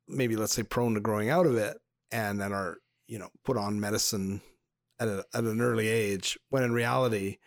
maybe 0.07 0.35
let's 0.35 0.53
say 0.53 0.61
prone 0.61 0.93
to 0.93 0.99
growing 0.99 1.27
out 1.31 1.47
of 1.47 1.55
it 1.55 1.75
and 2.11 2.39
then 2.39 2.53
are 2.53 2.77
you 3.07 3.17
know 3.17 3.29
put 3.43 3.57
on 3.57 3.79
medicine 3.79 4.39
at, 4.99 5.07
a, 5.07 5.25
at 5.33 5.43
an 5.43 5.59
early 5.59 5.87
age 5.87 6.37
when 6.51 6.61
in 6.61 6.71
reality 6.71 7.37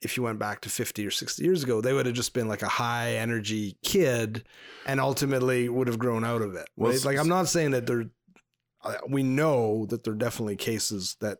if 0.00 0.16
you 0.16 0.22
went 0.22 0.38
back 0.38 0.62
to 0.62 0.70
50 0.70 1.06
or 1.06 1.10
60 1.10 1.44
years 1.44 1.62
ago 1.62 1.82
they 1.82 1.92
would 1.92 2.06
have 2.06 2.14
just 2.14 2.32
been 2.32 2.48
like 2.48 2.62
a 2.62 2.68
high 2.68 3.16
energy 3.16 3.76
kid 3.84 4.44
and 4.86 4.98
ultimately 4.98 5.68
would 5.68 5.88
have 5.88 5.98
grown 5.98 6.24
out 6.24 6.40
of 6.40 6.54
it 6.54 6.70
right? 6.78 6.94
s- 6.94 7.04
like 7.04 7.18
i'm 7.18 7.28
not 7.28 7.48
saying 7.48 7.72
that 7.72 7.86
there 7.86 8.06
uh, 8.82 8.94
we 9.06 9.22
know 9.22 9.84
that 9.90 10.04
there 10.04 10.14
are 10.14 10.16
definitely 10.16 10.56
cases 10.56 11.18
that 11.20 11.36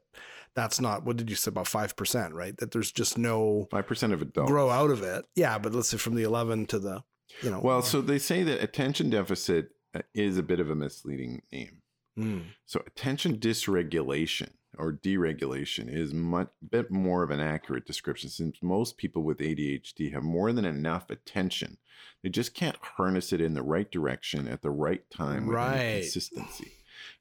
that's 0.57 0.81
not 0.81 1.05
what 1.05 1.17
did 1.17 1.31
you 1.31 1.37
say 1.37 1.49
about 1.51 1.67
5% 1.67 2.33
right 2.33 2.57
that 2.59 2.71
there's 2.73 2.91
just 2.93 3.17
no 3.19 3.67
five 3.71 3.87
percent 3.87 4.13
of 4.13 4.21
adults 4.23 4.51
grow 4.51 4.69
out 4.71 4.91
of 4.91 5.03
it 5.03 5.25
yeah 5.37 5.59
but 5.59 5.73
let's 5.75 5.89
say 5.89 5.97
from 5.97 6.15
the 6.15 6.23
11 6.25 6.67
to 6.67 6.79
the 6.79 7.03
you 7.43 7.51
know 7.51 7.61
Well, 7.63 7.83
so 7.83 8.01
they 8.01 8.19
say 8.19 8.43
that 8.43 8.63
attention 8.63 9.11
deficit 9.11 9.69
uh, 9.95 10.01
is 10.15 10.37
a 10.39 10.43
bit 10.43 10.59
of 10.61 10.69
a 10.69 10.75
misleading 10.75 11.43
name. 11.53 11.83
Mm, 12.19 12.43
So 12.67 12.83
attention 12.87 13.39
dysregulation 13.39 14.51
or 14.77 14.93
deregulation 14.93 15.93
is 15.93 16.13
much 16.13 16.49
bit 16.69 16.91
more 16.91 17.23
of 17.23 17.31
an 17.31 17.41
accurate 17.41 17.87
description 17.87 18.31
since 18.31 18.59
most 18.63 18.97
people 18.97 19.23
with 19.23 19.39
ADHD 19.39 20.13
have 20.13 20.23
more 20.23 20.53
than 20.53 20.65
enough 20.65 21.09
attention. 21.11 21.79
They 22.23 22.29
just 22.31 22.55
can't 22.55 22.77
harness 22.81 23.33
it 23.33 23.41
in 23.41 23.55
the 23.55 23.63
right 23.63 23.91
direction 23.91 24.49
at 24.49 24.63
the 24.63 24.71
right 24.71 25.09
time 25.11 25.47
with 25.47 25.57
Right. 25.57 26.01
consistency. 26.03 26.73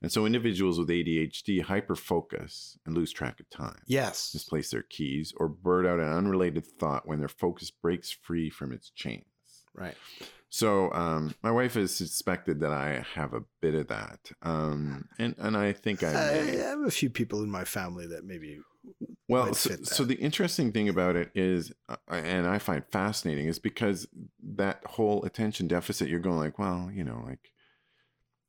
And 0.01 0.11
so 0.11 0.25
individuals 0.25 0.79
with 0.79 0.87
ADHD 0.87 1.65
hyperfocus 1.65 2.77
and 2.85 2.95
lose 2.95 3.11
track 3.11 3.39
of 3.39 3.49
time, 3.49 3.81
yes. 3.85 4.31
misplace 4.33 4.71
their 4.71 4.83
keys, 4.83 5.33
or 5.37 5.49
blurt 5.49 5.85
out 5.85 5.99
an 5.99 6.11
unrelated 6.11 6.65
thought 6.65 7.07
when 7.07 7.19
their 7.19 7.27
focus 7.27 7.69
breaks 7.69 8.11
free 8.11 8.49
from 8.49 8.71
its 8.71 8.91
chains. 8.91 9.25
right. 9.73 9.95
So 10.51 10.91
um, 10.93 11.35
my 11.43 11.51
wife 11.51 11.75
has 11.75 11.95
suspected 11.95 12.61
that 12.61 12.71
I 12.71 13.05
have 13.13 13.33
a 13.33 13.43
bit 13.61 13.75
of 13.75 13.87
that, 13.89 14.31
um, 14.41 15.07
and 15.19 15.35
and 15.37 15.55
I 15.55 15.73
think 15.73 16.01
I 16.01 16.09
I, 16.09 16.33
have 16.63 16.79
a 16.79 16.89
few 16.89 17.11
people 17.11 17.43
in 17.43 17.51
my 17.51 17.65
family 17.65 18.07
that 18.07 18.25
maybe 18.25 18.59
well, 19.27 19.53
so, 19.53 19.75
so 19.83 20.03
the 20.03 20.15
interesting 20.15 20.71
thing 20.71 20.89
about 20.89 21.15
it 21.15 21.29
is, 21.35 21.71
uh, 21.87 21.97
and 22.07 22.47
I 22.47 22.57
find 22.57 22.83
fascinating, 22.91 23.47
is 23.47 23.59
because 23.59 24.07
that 24.55 24.81
whole 24.85 25.23
attention 25.23 25.67
deficit, 25.67 26.09
you're 26.09 26.19
going 26.19 26.37
like, 26.37 26.57
well, 26.57 26.89
you 26.91 27.03
know, 27.03 27.23
like 27.27 27.51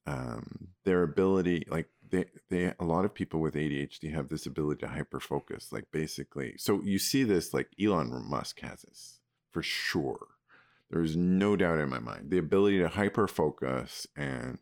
um, 0.06 0.68
their 0.84 1.02
ability, 1.02 1.64
like 1.68 1.88
they 2.08 2.24
they 2.48 2.72
a 2.80 2.84
lot 2.84 3.04
of 3.04 3.14
people 3.14 3.40
with 3.40 3.54
ADHD 3.54 4.12
have 4.14 4.28
this 4.28 4.46
ability 4.46 4.80
to 4.80 4.88
hyper 4.88 5.20
focus, 5.20 5.72
like 5.72 5.84
basically. 5.92 6.54
So 6.58 6.80
you 6.82 6.98
see 6.98 7.22
this, 7.24 7.52
like 7.54 7.68
Elon 7.80 8.10
Musk 8.28 8.60
has 8.60 8.82
this 8.82 9.20
for 9.52 9.62
sure. 9.62 10.26
There's 10.90 11.14
no 11.16 11.54
doubt 11.54 11.78
in 11.78 11.88
my 11.88 12.00
mind 12.00 12.30
the 12.30 12.38
ability 12.38 12.78
to 12.80 12.88
hyper 12.88 13.28
focus 13.28 14.06
and 14.16 14.58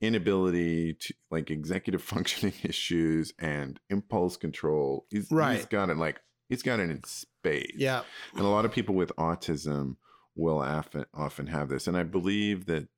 inability 0.00 0.94
to 0.94 1.14
like 1.30 1.50
executive 1.50 2.02
functioning 2.14 2.54
issues 2.62 3.32
and 3.38 3.80
impulse 3.90 4.36
control. 4.36 5.06
He's, 5.10 5.22
he's 5.28 5.32
Right. 5.32 5.70
got 5.70 5.90
it 5.90 5.96
like 5.96 6.20
he's 6.48 6.62
got 6.62 6.80
it 6.80 6.90
in 6.90 7.02
spades. 7.04 7.72
yeah 7.76 8.02
And 8.34 8.42
a 8.44 8.48
lot 8.48 8.64
of 8.64 8.72
people 8.72 8.94
with 8.94 9.12
autism 9.16 9.96
will 10.36 10.58
often 10.60 11.04
often 11.14 11.46
have 11.46 11.68
this. 11.68 11.86
And 11.86 11.96
I 11.96 12.02
believe 12.02 12.66
that 12.66 12.88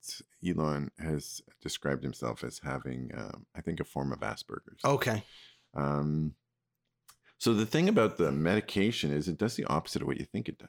Elon 0.47 0.91
has 0.99 1.43
described 1.61 2.03
himself 2.03 2.43
as 2.45 2.61
having, 2.65 3.11
um, 3.17 3.47
I 3.55 3.61
think, 3.61 3.81
a 3.81 3.85
form 3.85 4.13
of 4.13 4.21
Asperger's. 4.21 4.85
okay 4.85 5.23
Um, 5.75 6.35
so 7.39 7.53
the 7.53 7.67
thing 7.67 7.89
about 7.89 8.17
the 8.17 8.33
medication 8.33 9.13
is 9.13 9.29
it 9.29 9.37
does 9.39 9.57
the 9.57 9.65
opposite 9.67 10.01
of 10.03 10.09
what 10.09 10.19
you 10.19 10.25
think 10.25 10.49
it 10.49 10.59
does. 10.59 10.69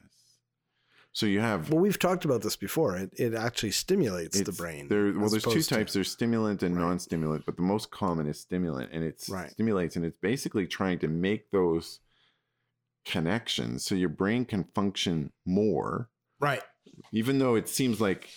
So 1.12 1.24
you 1.24 1.40
have 1.40 1.70
well 1.70 1.80
we've 1.80 1.98
talked 1.98 2.26
about 2.26 2.42
this 2.42 2.54
before 2.56 2.96
it, 2.98 3.10
it 3.16 3.32
actually 3.34 3.70
stimulates 3.70 4.38
the 4.40 4.52
brain 4.52 4.88
There, 4.88 5.12
well, 5.18 5.30
there's 5.30 5.42
two 5.42 5.50
opposed 5.50 5.68
to- 5.70 5.74
types. 5.76 5.92
There's 5.94 6.10
stimulant 6.12 6.62
and 6.62 6.76
Right. 6.76 6.82
non-stimulant, 6.82 7.46
but 7.46 7.56
the 7.56 7.62
most 7.62 7.90
common 7.90 8.26
is 8.28 8.38
stimulant, 8.38 8.90
and 8.92 9.02
it 9.02 9.24
Right. 9.28 9.50
stimulates, 9.50 9.96
and 9.96 10.04
it's 10.04 10.18
basically 10.18 10.66
trying 10.66 10.98
to 10.98 11.08
make 11.08 11.50
those 11.50 12.00
connections 13.06 13.84
so 13.86 13.94
your 13.94 14.10
brain 14.10 14.44
can 14.44 14.64
function 14.74 15.32
more, 15.46 16.10
right. 16.40 16.62
Even 17.12 17.38
though 17.38 17.54
it 17.54 17.68
seems 17.68 18.00
like 18.00 18.28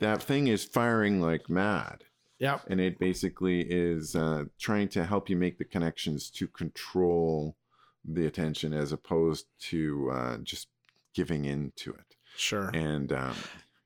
that 0.00 0.22
thing 0.22 0.48
is 0.48 0.64
firing 0.64 1.20
like 1.20 1.48
mad, 1.48 2.04
yeah 2.38 2.58
and 2.68 2.80
it 2.80 2.98
basically 2.98 3.60
is 3.62 4.16
uh, 4.16 4.44
trying 4.58 4.88
to 4.88 5.04
help 5.04 5.30
you 5.30 5.36
make 5.36 5.58
the 5.58 5.64
connections 5.64 6.30
to 6.30 6.48
control 6.48 7.56
the 8.04 8.26
attention 8.26 8.72
as 8.72 8.92
opposed 8.92 9.46
to 9.60 10.10
uh, 10.12 10.36
just 10.38 10.68
giving 11.14 11.44
in 11.44 11.72
to 11.76 11.90
it. 11.92 12.16
sure. 12.36 12.70
And 12.74 13.12
um, 13.12 13.36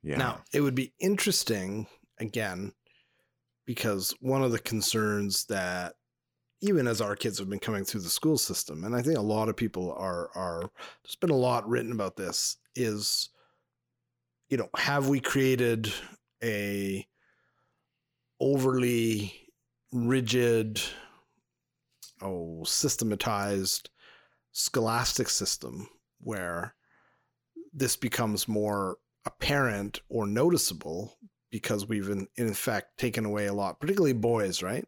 yeah, 0.03 0.17
Now, 0.17 0.41
it 0.53 0.61
would 0.61 0.75
be 0.75 0.93
interesting 0.99 1.87
again 2.19 2.73
because 3.65 4.15
one 4.21 4.41
of 4.41 4.51
the 4.51 4.59
concerns 4.59 5.45
that 5.45 5.93
even 6.61 6.87
as 6.87 7.01
our 7.01 7.15
kids 7.15 7.37
have 7.37 7.49
been 7.49 7.59
coming 7.59 7.83
through 7.83 8.01
the 8.01 8.09
school 8.09 8.37
system, 8.37 8.83
and 8.83 8.95
I 8.95 9.01
think 9.01 9.17
a 9.17 9.21
lot 9.21 9.49
of 9.49 9.55
people 9.55 9.93
are 9.93 10.29
are 10.33 10.71
there's 11.03 11.15
been 11.15 11.29
a 11.29 11.35
lot 11.35 11.67
written 11.67 11.91
about 11.91 12.15
this, 12.15 12.57
is 12.75 13.29
you 14.49 14.57
know, 14.57 14.69
have 14.75 15.07
we 15.07 15.19
created 15.19 15.91
a 16.43 17.05
overly 18.39 19.33
rigid, 19.91 20.81
oh, 22.21 22.63
systematized 22.63 23.89
scholastic 24.51 25.29
system 25.29 25.87
where 26.21 26.75
this 27.73 27.95
becomes 27.95 28.47
more 28.47 28.97
apparent 29.25 30.01
or 30.09 30.25
noticeable 30.25 31.17
because 31.51 31.87
we've 31.87 32.09
in, 32.09 32.27
in 32.35 32.53
fact 32.53 32.97
taken 32.97 33.25
away 33.25 33.47
a 33.47 33.53
lot, 33.53 33.79
particularly 33.79 34.13
boys, 34.13 34.63
right? 34.63 34.85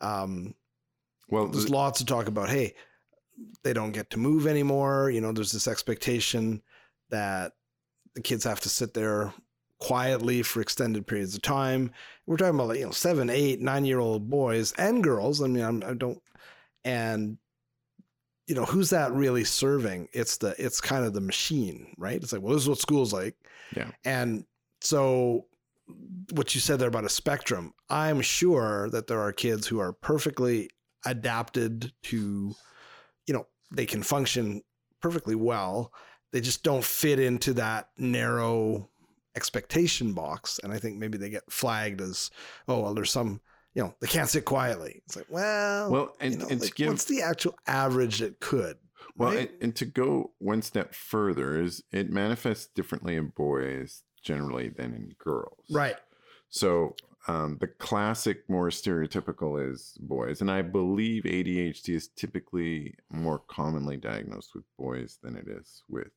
Um, 0.00 0.54
well, 1.28 1.48
there's 1.48 1.66
the- 1.66 1.72
lots 1.72 1.98
to 1.98 2.06
talk 2.06 2.28
about, 2.28 2.48
hey, 2.48 2.74
they 3.62 3.72
don't 3.72 3.92
get 3.92 4.10
to 4.10 4.18
move 4.18 4.46
anymore. 4.46 5.10
You 5.10 5.20
know, 5.20 5.32
there's 5.32 5.52
this 5.52 5.68
expectation 5.68 6.62
that 7.10 7.52
the 8.18 8.22
kids 8.22 8.42
have 8.42 8.58
to 8.58 8.68
sit 8.68 8.94
there 8.94 9.32
quietly 9.78 10.42
for 10.42 10.60
extended 10.60 11.06
periods 11.06 11.36
of 11.36 11.42
time. 11.42 11.92
We're 12.26 12.36
talking 12.36 12.56
about 12.56 12.66
like, 12.66 12.80
you 12.80 12.86
know, 12.86 12.90
seven, 12.90 13.30
eight, 13.30 13.60
nine 13.60 13.84
year 13.84 14.00
old 14.00 14.28
boys 14.28 14.72
and 14.72 15.04
girls. 15.04 15.40
I 15.40 15.46
mean, 15.46 15.64
I'm, 15.64 15.84
I 15.84 15.94
don't, 15.94 16.20
and 16.84 17.38
you 18.48 18.56
know, 18.56 18.64
who's 18.64 18.90
that 18.90 19.12
really 19.12 19.44
serving? 19.44 20.08
It's 20.12 20.38
the, 20.38 20.56
it's 20.58 20.80
kind 20.80 21.04
of 21.04 21.12
the 21.12 21.20
machine, 21.20 21.94
right? 21.96 22.20
It's 22.20 22.32
like, 22.32 22.42
well, 22.42 22.54
this 22.54 22.64
is 22.64 22.68
what 22.68 22.78
school's 22.78 23.12
like. 23.12 23.36
Yeah. 23.76 23.92
And 24.04 24.44
so 24.80 25.46
what 26.32 26.56
you 26.56 26.60
said 26.60 26.80
there 26.80 26.88
about 26.88 27.04
a 27.04 27.08
spectrum, 27.08 27.72
I'm 27.88 28.20
sure 28.20 28.90
that 28.90 29.06
there 29.06 29.20
are 29.20 29.32
kids 29.32 29.68
who 29.68 29.78
are 29.78 29.92
perfectly 29.92 30.70
adapted 31.06 31.92
to, 32.04 32.52
you 33.28 33.34
know, 33.34 33.46
they 33.70 33.86
can 33.86 34.02
function 34.02 34.62
perfectly 35.00 35.36
well. 35.36 35.92
They 36.32 36.40
just 36.40 36.62
don't 36.62 36.84
fit 36.84 37.18
into 37.18 37.54
that 37.54 37.88
narrow 37.96 38.88
expectation 39.36 40.12
box. 40.12 40.60
And 40.62 40.72
I 40.72 40.78
think 40.78 40.98
maybe 40.98 41.18
they 41.18 41.30
get 41.30 41.50
flagged 41.50 42.00
as, 42.00 42.30
oh, 42.66 42.80
well, 42.80 42.94
there's 42.94 43.10
some, 43.12 43.40
you 43.74 43.82
know, 43.82 43.94
they 44.00 44.08
can't 44.08 44.28
sit 44.28 44.44
quietly. 44.44 45.02
It's 45.06 45.16
like, 45.16 45.26
well, 45.28 45.90
Well, 45.90 46.16
and, 46.20 46.32
you 46.32 46.38
know, 46.38 46.48
and 46.50 46.60
to 46.60 46.66
like, 46.66 46.74
give 46.74 46.88
what's 46.88 47.04
the 47.04 47.22
actual 47.22 47.54
average 47.66 48.18
that 48.18 48.40
could? 48.40 48.76
Well, 49.16 49.30
right? 49.30 49.50
and, 49.50 49.62
and 49.62 49.76
to 49.76 49.84
go 49.84 50.32
one 50.38 50.62
step 50.62 50.94
further 50.94 51.60
is 51.60 51.82
it 51.92 52.10
manifests 52.10 52.68
differently 52.74 53.16
in 53.16 53.28
boys 53.36 54.02
generally 54.22 54.68
than 54.68 54.94
in 54.94 55.12
girls. 55.18 55.64
right. 55.70 55.96
So 56.50 56.96
um, 57.28 57.58
the 57.60 57.66
classic, 57.66 58.48
more 58.48 58.70
stereotypical 58.70 59.70
is 59.70 59.96
boys, 60.00 60.40
and 60.40 60.50
I 60.50 60.62
believe 60.62 61.24
ADHD 61.24 61.94
is 61.94 62.08
typically 62.08 62.94
more 63.10 63.40
commonly 63.48 63.98
diagnosed 63.98 64.54
with 64.54 64.64
boys 64.78 65.18
than 65.22 65.36
it 65.36 65.46
is 65.46 65.82
with 65.90 66.08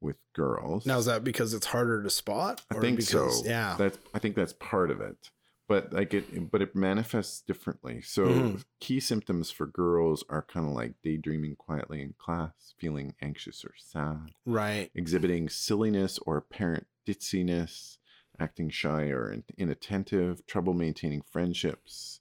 with 0.00 0.16
girls. 0.34 0.86
Now, 0.86 0.98
is 0.98 1.06
that 1.06 1.24
because 1.24 1.54
it's 1.54 1.66
harder 1.66 2.02
to 2.02 2.10
spot? 2.10 2.62
I 2.70 2.74
think 2.78 2.98
because, 2.98 3.42
so. 3.42 3.48
Yeah. 3.48 3.76
That's 3.78 3.98
I 4.14 4.18
think 4.18 4.34
that's 4.36 4.52
part 4.54 4.90
of 4.90 5.00
it. 5.00 5.30
But 5.68 5.92
like 5.92 6.12
it 6.14 6.50
but 6.50 6.62
it 6.62 6.74
manifests 6.74 7.42
differently. 7.42 8.00
So 8.02 8.24
Mhm. 8.26 8.64
key 8.80 8.98
symptoms 8.98 9.50
for 9.52 9.66
girls 9.66 10.24
are 10.28 10.42
kind 10.42 10.66
of 10.66 10.72
like 10.72 10.94
daydreaming 11.02 11.54
quietly 11.56 12.02
in 12.02 12.14
class, 12.18 12.74
feeling 12.78 13.14
anxious 13.22 13.64
or 13.64 13.74
sad, 13.76 14.32
right. 14.44 14.90
exhibiting 14.94 15.48
silliness 15.48 16.18
or 16.26 16.36
apparent 16.36 16.86
ditziness, 17.06 17.98
acting 18.38 18.68
shy 18.70 19.10
or 19.10 19.44
inattentive, 19.58 20.44
trouble 20.46 20.74
maintaining 20.74 21.22
friendships, 21.22 22.18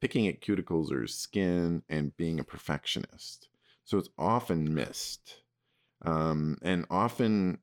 picking 0.00 0.28
at 0.28 0.40
cuticles 0.40 0.92
or 0.92 1.06
skin, 1.08 1.82
and 1.88 2.16
being 2.16 2.38
a 2.38 2.44
perfectionist. 2.44 3.48
So 3.84 3.98
it's 3.98 4.10
often 4.16 4.72
missed 4.72 5.42
um, 6.04 6.58
and 6.62 6.86
often 6.90 7.58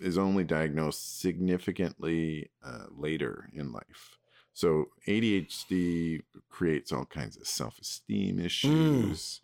is 0.00 0.18
only 0.18 0.44
diagnosed 0.44 1.20
significantly 1.20 2.50
uh, 2.64 2.84
later 2.90 3.48
in 3.52 3.72
life. 3.72 4.18
So 4.52 4.86
ADHD 5.08 6.22
creates 6.48 6.92
all 6.92 7.04
kinds 7.06 7.36
of 7.36 7.46
self-esteem 7.46 8.38
issues. 8.38 9.40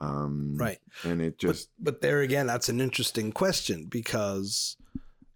Um, 0.00 0.56
Right. 0.56 0.78
And 1.04 1.20
it 1.20 1.38
just, 1.38 1.70
but 1.78 2.00
there 2.00 2.20
again, 2.20 2.46
that's 2.46 2.68
an 2.68 2.80
interesting 2.80 3.32
question 3.32 3.86
because 3.86 4.76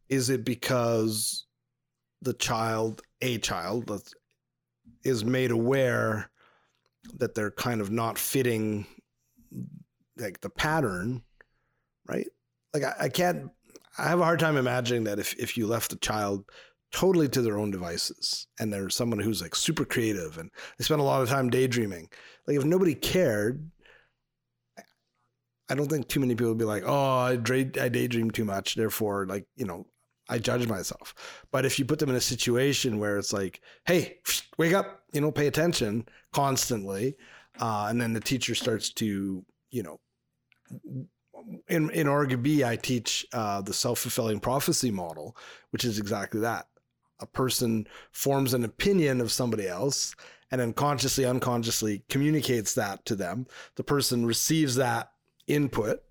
is 0.08 0.30
it 0.30 0.44
because 0.44 1.46
the 2.22 2.34
child, 2.34 3.02
a 3.20 3.38
child, 3.38 3.90
is 5.04 5.24
made 5.24 5.50
aware 5.50 6.30
that 7.14 7.34
they're 7.34 7.50
kind 7.50 7.80
of 7.80 7.90
not 7.90 8.18
fitting 8.18 8.86
like 10.16 10.40
the 10.40 10.50
pattern, 10.50 11.22
right? 12.08 12.26
Like 12.76 12.84
I, 13.00 13.04
I 13.04 13.08
can't, 13.08 13.50
I 13.98 14.08
have 14.08 14.20
a 14.20 14.24
hard 14.24 14.40
time 14.40 14.56
imagining 14.56 15.04
that 15.04 15.18
if, 15.18 15.34
if 15.38 15.56
you 15.56 15.66
left 15.66 15.92
a 15.92 15.98
child 15.98 16.44
totally 16.92 17.28
to 17.28 17.42
their 17.42 17.58
own 17.58 17.70
devices 17.70 18.46
and 18.60 18.72
they're 18.72 18.90
someone 18.90 19.18
who's 19.18 19.40
like 19.40 19.54
super 19.54 19.84
creative 19.84 20.38
and 20.38 20.50
they 20.78 20.84
spend 20.84 21.00
a 21.00 21.04
lot 21.04 21.22
of 21.22 21.28
time 21.28 21.48
daydreaming, 21.48 22.08
like 22.46 22.56
if 22.56 22.64
nobody 22.64 22.94
cared, 22.94 23.70
I 25.68 25.74
don't 25.74 25.88
think 25.88 26.08
too 26.08 26.20
many 26.20 26.34
people 26.34 26.50
would 26.50 26.58
be 26.58 26.64
like, 26.64 26.84
oh, 26.86 27.18
I, 27.18 27.32
I 27.32 27.88
daydream 27.88 28.30
too 28.30 28.44
much. 28.44 28.74
Therefore, 28.74 29.26
like, 29.26 29.46
you 29.56 29.64
know, 29.64 29.86
I 30.28 30.38
judge 30.38 30.68
myself. 30.68 31.14
But 31.50 31.64
if 31.64 31.78
you 31.78 31.84
put 31.84 31.98
them 31.98 32.10
in 32.10 32.16
a 32.16 32.20
situation 32.20 32.98
where 32.98 33.16
it's 33.16 33.32
like, 33.32 33.60
hey, 33.86 34.18
wake 34.58 34.74
up, 34.74 35.02
you 35.12 35.20
know, 35.20 35.32
pay 35.32 35.46
attention 35.46 36.06
constantly. 36.32 37.16
Uh, 37.58 37.86
and 37.88 38.00
then 38.00 38.12
the 38.12 38.20
teacher 38.20 38.54
starts 38.54 38.92
to, 38.94 39.44
you 39.70 39.82
know, 39.82 39.98
in, 41.68 41.90
in 41.90 42.06
Orga 42.06 42.40
B, 42.40 42.64
I 42.64 42.76
teach 42.76 43.26
uh, 43.32 43.60
the 43.60 43.72
self 43.72 44.00
fulfilling 44.00 44.40
prophecy 44.40 44.90
model, 44.90 45.36
which 45.70 45.84
is 45.84 45.98
exactly 45.98 46.40
that. 46.40 46.66
A 47.20 47.26
person 47.26 47.86
forms 48.12 48.52
an 48.52 48.64
opinion 48.64 49.20
of 49.20 49.32
somebody 49.32 49.66
else 49.66 50.14
and 50.50 50.60
then 50.60 50.72
consciously, 50.72 51.24
unconsciously 51.24 52.02
communicates 52.08 52.74
that 52.74 53.04
to 53.06 53.16
them. 53.16 53.46
The 53.76 53.84
person 53.84 54.26
receives 54.26 54.76
that 54.76 55.10
input 55.46 56.02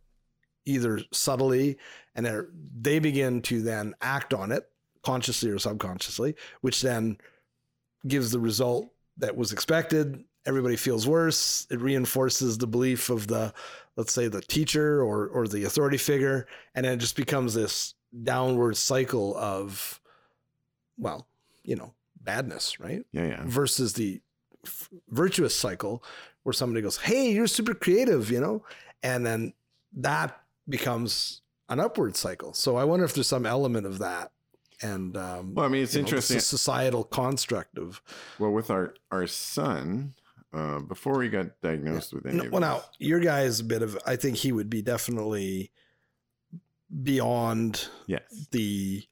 either 0.65 0.99
subtly 1.11 1.77
and 2.15 2.47
they 2.75 2.99
begin 2.99 3.41
to 3.43 3.61
then 3.61 3.93
act 4.01 4.33
on 4.33 4.51
it 4.51 4.67
consciously 5.03 5.51
or 5.51 5.59
subconsciously 5.59 6.35
which 6.61 6.81
then 6.81 7.17
gives 8.07 8.31
the 8.31 8.39
result 8.39 8.87
that 9.17 9.37
was 9.37 9.51
expected 9.51 10.23
everybody 10.45 10.75
feels 10.75 11.07
worse 11.07 11.65
it 11.69 11.79
reinforces 11.81 12.57
the 12.57 12.67
belief 12.67 13.09
of 13.09 13.27
the 13.27 13.53
let's 13.95 14.13
say 14.13 14.27
the 14.27 14.41
teacher 14.41 15.01
or 15.01 15.27
or 15.27 15.47
the 15.47 15.63
authority 15.63 15.97
figure 15.97 16.47
and 16.75 16.85
then 16.85 16.93
it 16.93 16.97
just 16.97 17.15
becomes 17.15 17.53
this 17.53 17.93
downward 18.23 18.77
cycle 18.77 19.35
of 19.37 19.99
well 20.97 21.27
you 21.63 21.75
know 21.75 21.93
badness 22.21 22.79
right 22.79 23.05
yeah, 23.11 23.27
yeah. 23.27 23.43
versus 23.45 23.93
the 23.93 24.21
f- 24.65 24.89
virtuous 25.09 25.55
cycle 25.57 26.03
where 26.43 26.53
somebody 26.53 26.81
goes, 26.81 26.97
Hey, 26.97 27.31
you're 27.31 27.47
super 27.47 27.73
creative, 27.73 28.29
you 28.29 28.39
know? 28.39 28.63
And 29.01 29.25
then 29.25 29.53
that 29.93 30.39
becomes 30.69 31.41
an 31.69 31.79
upward 31.79 32.15
cycle. 32.15 32.53
So 32.53 32.75
I 32.77 32.83
wonder 32.83 33.03
if 33.03 33.15
there's 33.15 33.27
some 33.27 33.47
element 33.47 33.87
of 33.87 33.97
that. 33.97 34.31
And, 34.81 35.17
um, 35.17 35.55
Well, 35.55 35.65
I 35.65 35.69
mean, 35.69 35.81
it's 35.83 35.95
you 35.95 36.01
know, 36.01 36.05
interesting. 36.05 36.39
societal 36.39 37.03
construct 37.03 37.79
of, 37.79 37.99
Well, 38.37 38.51
with 38.51 38.69
our 38.69 38.93
our 39.09 39.25
son, 39.25 40.13
uh, 40.55 40.79
before 40.79 41.21
he 41.21 41.29
got 41.29 41.47
diagnosed 41.61 42.13
with 42.13 42.25
any 42.25 42.37
no, 42.37 42.49
well, 42.49 42.61
now 42.61 42.83
your 42.99 43.19
guy 43.19 43.41
is 43.41 43.59
a 43.59 43.63
bit 43.63 43.81
of, 43.81 43.97
I 44.05 44.15
think 44.15 44.37
he 44.37 44.51
would 44.51 44.69
be 44.69 44.81
definitely 44.81 45.71
beyond 47.03 47.87
yes, 48.07 48.47
the 48.51 49.03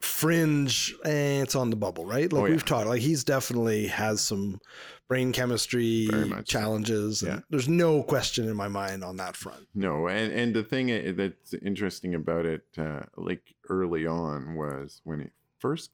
fringe 0.00 0.94
eh, 1.04 1.40
it's 1.40 1.54
on 1.54 1.70
the 1.70 1.76
bubble 1.76 2.04
right 2.04 2.32
like 2.32 2.42
Oh, 2.42 2.46
yeah. 2.46 2.50
we've 2.52 2.64
talked 2.64 2.88
like 2.88 3.00
he's 3.00 3.22
definitely 3.22 3.86
has 3.86 4.20
some 4.20 4.60
brain 5.06 5.30
chemistry 5.32 6.08
so. 6.10 6.42
challenges 6.42 7.22
and 7.22 7.34
Yeah. 7.34 7.40
there's 7.50 7.68
no 7.68 8.02
question 8.02 8.48
in 8.48 8.56
my 8.56 8.66
mind 8.66 9.04
on 9.04 9.16
that 9.18 9.36
front 9.36 9.68
no, 9.76 10.08
and 10.08 10.32
and 10.32 10.54
the 10.54 10.64
thing 10.64 11.14
that's 11.16 11.54
interesting 11.54 12.14
about 12.16 12.46
it, 12.46 12.64
uh, 12.76 13.02
like 13.16 13.54
early 13.68 14.04
on, 14.06 14.56
was 14.56 15.00
when 15.04 15.20
it 15.20 15.32
first 15.60 15.90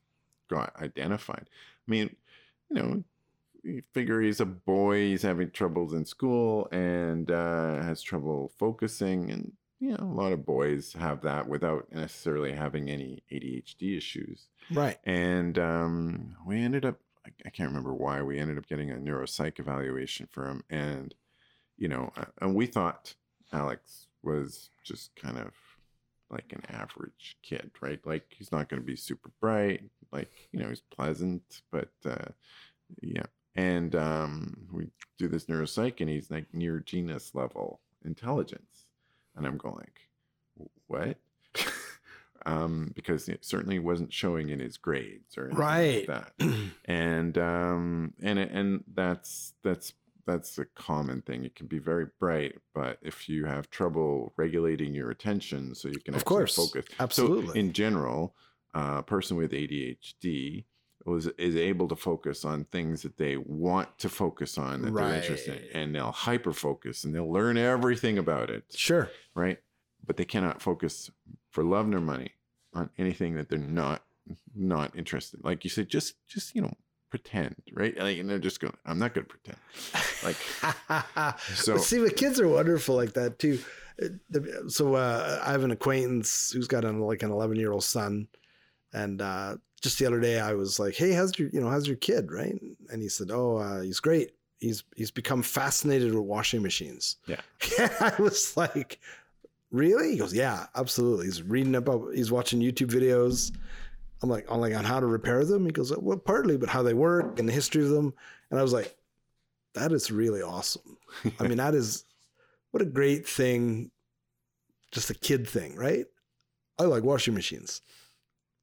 got 0.48 0.74
identified. 0.80 1.50
I 1.86 1.90
mean, 1.90 2.16
you 2.70 2.76
know, 2.82 3.04
you 3.62 3.82
figure 3.92 4.20
he's 4.20 4.40
a 4.40 4.46
boy, 4.46 5.08
he's 5.08 5.22
having 5.22 5.50
troubles 5.50 5.92
in 5.92 6.04
school, 6.04 6.68
and 6.72 7.30
uh, 7.30 7.82
has 7.82 8.02
trouble 8.02 8.52
focusing, 8.58 9.30
and 9.30 9.52
you 9.80 9.90
know, 9.90 10.02
a 10.02 10.14
lot 10.14 10.32
of 10.32 10.44
boys 10.44 10.92
have 10.94 11.22
that 11.22 11.48
without 11.48 11.92
necessarily 11.92 12.52
having 12.52 12.90
any 12.90 13.22
ADHD 13.30 13.96
issues. 13.96 14.48
right 14.72 14.98
and 15.04 15.58
um, 15.58 16.36
we 16.46 16.60
ended 16.60 16.84
up 16.84 16.98
I, 17.26 17.30
I 17.46 17.50
can't 17.50 17.68
remember 17.68 17.94
why 17.94 18.22
we 18.22 18.38
ended 18.38 18.58
up 18.58 18.66
getting 18.68 18.90
a 18.90 18.94
neuropsych 18.96 19.58
evaluation 19.58 20.28
for 20.30 20.46
him 20.46 20.64
and 20.70 21.14
you 21.76 21.88
know 21.88 22.12
uh, 22.16 22.24
and 22.40 22.54
we 22.54 22.66
thought 22.66 23.14
alex 23.52 24.06
was 24.22 24.70
just 24.84 25.14
kind 25.16 25.38
of 25.38 25.52
like 26.30 26.52
an 26.52 26.62
average 26.68 27.36
kid 27.42 27.70
right 27.80 28.00
like 28.04 28.24
he's 28.36 28.52
not 28.52 28.68
going 28.68 28.80
to 28.80 28.86
be 28.86 28.96
super 28.96 29.30
bright 29.40 29.82
like 30.12 30.30
you 30.52 30.58
know 30.60 30.68
he's 30.68 30.82
pleasant 30.94 31.62
but 31.70 31.90
uh, 32.04 32.26
yeah 33.00 33.22
and 33.58 33.94
um, 33.96 34.68
we 34.72 34.86
do 35.18 35.26
this 35.28 35.46
neuropsych 35.46 36.00
and 36.00 36.08
he's 36.08 36.30
like 36.30 36.46
near 36.54 36.78
genus 36.80 37.34
level 37.34 37.80
intelligence 38.04 38.86
and 39.36 39.46
i'm 39.46 39.56
going 39.58 39.74
like 39.76 40.00
what 40.86 41.16
um, 42.46 42.92
because 42.94 43.28
it 43.28 43.44
certainly 43.44 43.78
wasn't 43.78 44.12
showing 44.12 44.48
in 44.50 44.60
his 44.60 44.76
grades 44.76 45.36
or 45.36 45.46
anything 45.46 45.58
Right. 45.58 46.08
like 46.08 46.24
that. 46.38 46.48
And 46.84 47.36
um, 47.36 48.14
and 48.22 48.38
and 48.38 48.84
that's 48.94 49.52
that's 49.62 49.92
that's 50.26 50.58
a 50.58 50.64
common 50.66 51.22
thing. 51.22 51.44
It 51.44 51.54
can 51.54 51.66
be 51.66 51.78
very 51.78 52.06
bright, 52.20 52.56
but 52.74 52.98
if 53.02 53.28
you 53.28 53.44
have 53.46 53.68
trouble 53.70 54.32
regulating 54.36 54.94
your 54.94 55.10
attention, 55.10 55.74
so 55.74 55.88
you 55.88 55.98
can 56.00 56.14
Of 56.14 56.24
course. 56.24 56.54
focus. 56.54 56.84
Absolutely. 57.00 57.48
So 57.48 57.52
in 57.54 57.72
general, 57.72 58.34
uh, 58.74 58.96
a 58.98 59.02
person 59.02 59.36
with 59.36 59.52
ADHD 59.52 60.64
was 61.08 61.26
is 61.38 61.56
able 61.56 61.88
to 61.88 61.96
focus 61.96 62.44
on 62.44 62.64
things 62.64 63.02
that 63.02 63.16
they 63.16 63.36
want 63.36 63.98
to 63.98 64.08
focus 64.08 64.58
on 64.58 64.82
that 64.82 64.94
they're 64.94 65.14
interested 65.14 65.68
in, 65.72 65.76
and 65.80 65.94
they'll 65.94 66.12
hyper 66.12 66.52
focus 66.52 67.04
and 67.04 67.14
they'll 67.14 67.32
learn 67.32 67.56
everything 67.56 68.18
about 68.18 68.50
it 68.50 68.64
sure 68.70 69.10
right? 69.34 69.58
But 70.06 70.16
they 70.16 70.24
cannot 70.24 70.62
focus 70.62 71.10
for 71.50 71.64
love 71.64 71.86
nor 71.88 72.00
money 72.00 72.32
on 72.74 72.90
anything 72.98 73.34
that 73.34 73.48
they're 73.48 73.58
not 73.58 74.02
not 74.54 74.96
interested. 74.96 75.40
Like 75.42 75.64
you 75.64 75.70
said, 75.70 75.88
just 75.88 76.14
just 76.26 76.54
you 76.54 76.62
know 76.62 76.74
pretend, 77.10 77.56
right? 77.72 77.96
Like, 77.96 78.18
and 78.18 78.28
they're 78.28 78.38
just 78.38 78.60
going, 78.60 78.76
I'm 78.84 78.98
not 78.98 79.14
going 79.14 79.26
to 79.26 79.30
pretend. 79.30 79.58
Like 80.22 80.36
so, 81.54 81.74
But 81.74 81.82
see, 81.82 81.98
but 81.98 82.16
kids 82.16 82.38
are 82.40 82.48
wonderful 82.48 82.94
like 82.96 83.14
that 83.14 83.38
too. 83.38 83.58
So 84.68 84.94
uh, 84.94 85.42
I 85.44 85.52
have 85.52 85.64
an 85.64 85.70
acquaintance 85.70 86.52
who's 86.52 86.68
got 86.68 86.84
an 86.84 87.00
like 87.00 87.22
an 87.22 87.30
11 87.30 87.56
year 87.56 87.72
old 87.72 87.84
son, 87.84 88.28
and 88.92 89.20
uh, 89.20 89.56
just 89.80 89.98
the 89.98 90.06
other 90.06 90.20
day 90.20 90.40
I 90.40 90.54
was 90.54 90.78
like, 90.78 90.94
"Hey, 90.94 91.12
how's 91.12 91.38
your 91.38 91.48
you 91.50 91.60
know 91.60 91.68
how's 91.68 91.86
your 91.86 91.96
kid?" 91.96 92.30
Right? 92.30 92.60
And 92.90 93.02
he 93.02 93.08
said, 93.08 93.30
"Oh, 93.30 93.58
uh, 93.58 93.80
he's 93.80 94.00
great. 94.00 94.32
He's 94.58 94.84
he's 94.96 95.10
become 95.10 95.42
fascinated 95.42 96.14
with 96.14 96.24
washing 96.24 96.62
machines." 96.62 97.16
Yeah. 97.26 97.40
I 98.00 98.14
was 98.18 98.56
like, 98.56 98.98
really? 99.70 100.12
He 100.12 100.18
goes, 100.18 100.34
yeah, 100.34 100.66
absolutely. 100.74 101.26
He's 101.26 101.42
reading 101.42 101.74
about, 101.74 102.14
he's 102.14 102.30
watching 102.30 102.60
YouTube 102.60 102.90
videos. 102.90 103.52
I'm 104.22 104.28
like, 104.28 104.50
on 104.50 104.60
like 104.60 104.74
on 104.74 104.84
how 104.84 105.00
to 105.00 105.06
repair 105.06 105.44
them. 105.44 105.64
He 105.64 105.70
goes, 105.70 105.96
well, 105.96 106.18
partly, 106.18 106.56
but 106.56 106.68
how 106.68 106.82
they 106.82 106.94
work 106.94 107.38
and 107.38 107.48
the 107.48 107.52
history 107.52 107.82
of 107.82 107.90
them. 107.90 108.12
And 108.50 108.58
I 108.58 108.62
was 108.62 108.72
like, 108.72 108.96
that 109.74 109.92
is 109.92 110.10
really 110.10 110.42
awesome. 110.42 110.96
I 111.38 111.46
mean, 111.46 111.58
that 111.58 111.74
is 111.74 112.04
what 112.72 112.82
a 112.82 112.86
great 112.86 113.28
thing. 113.28 113.90
Just 114.90 115.10
a 115.10 115.14
kid 115.14 115.46
thing, 115.46 115.76
right? 115.76 116.06
I 116.78 116.84
like 116.84 117.02
washing 117.02 117.34
machines. 117.34 117.82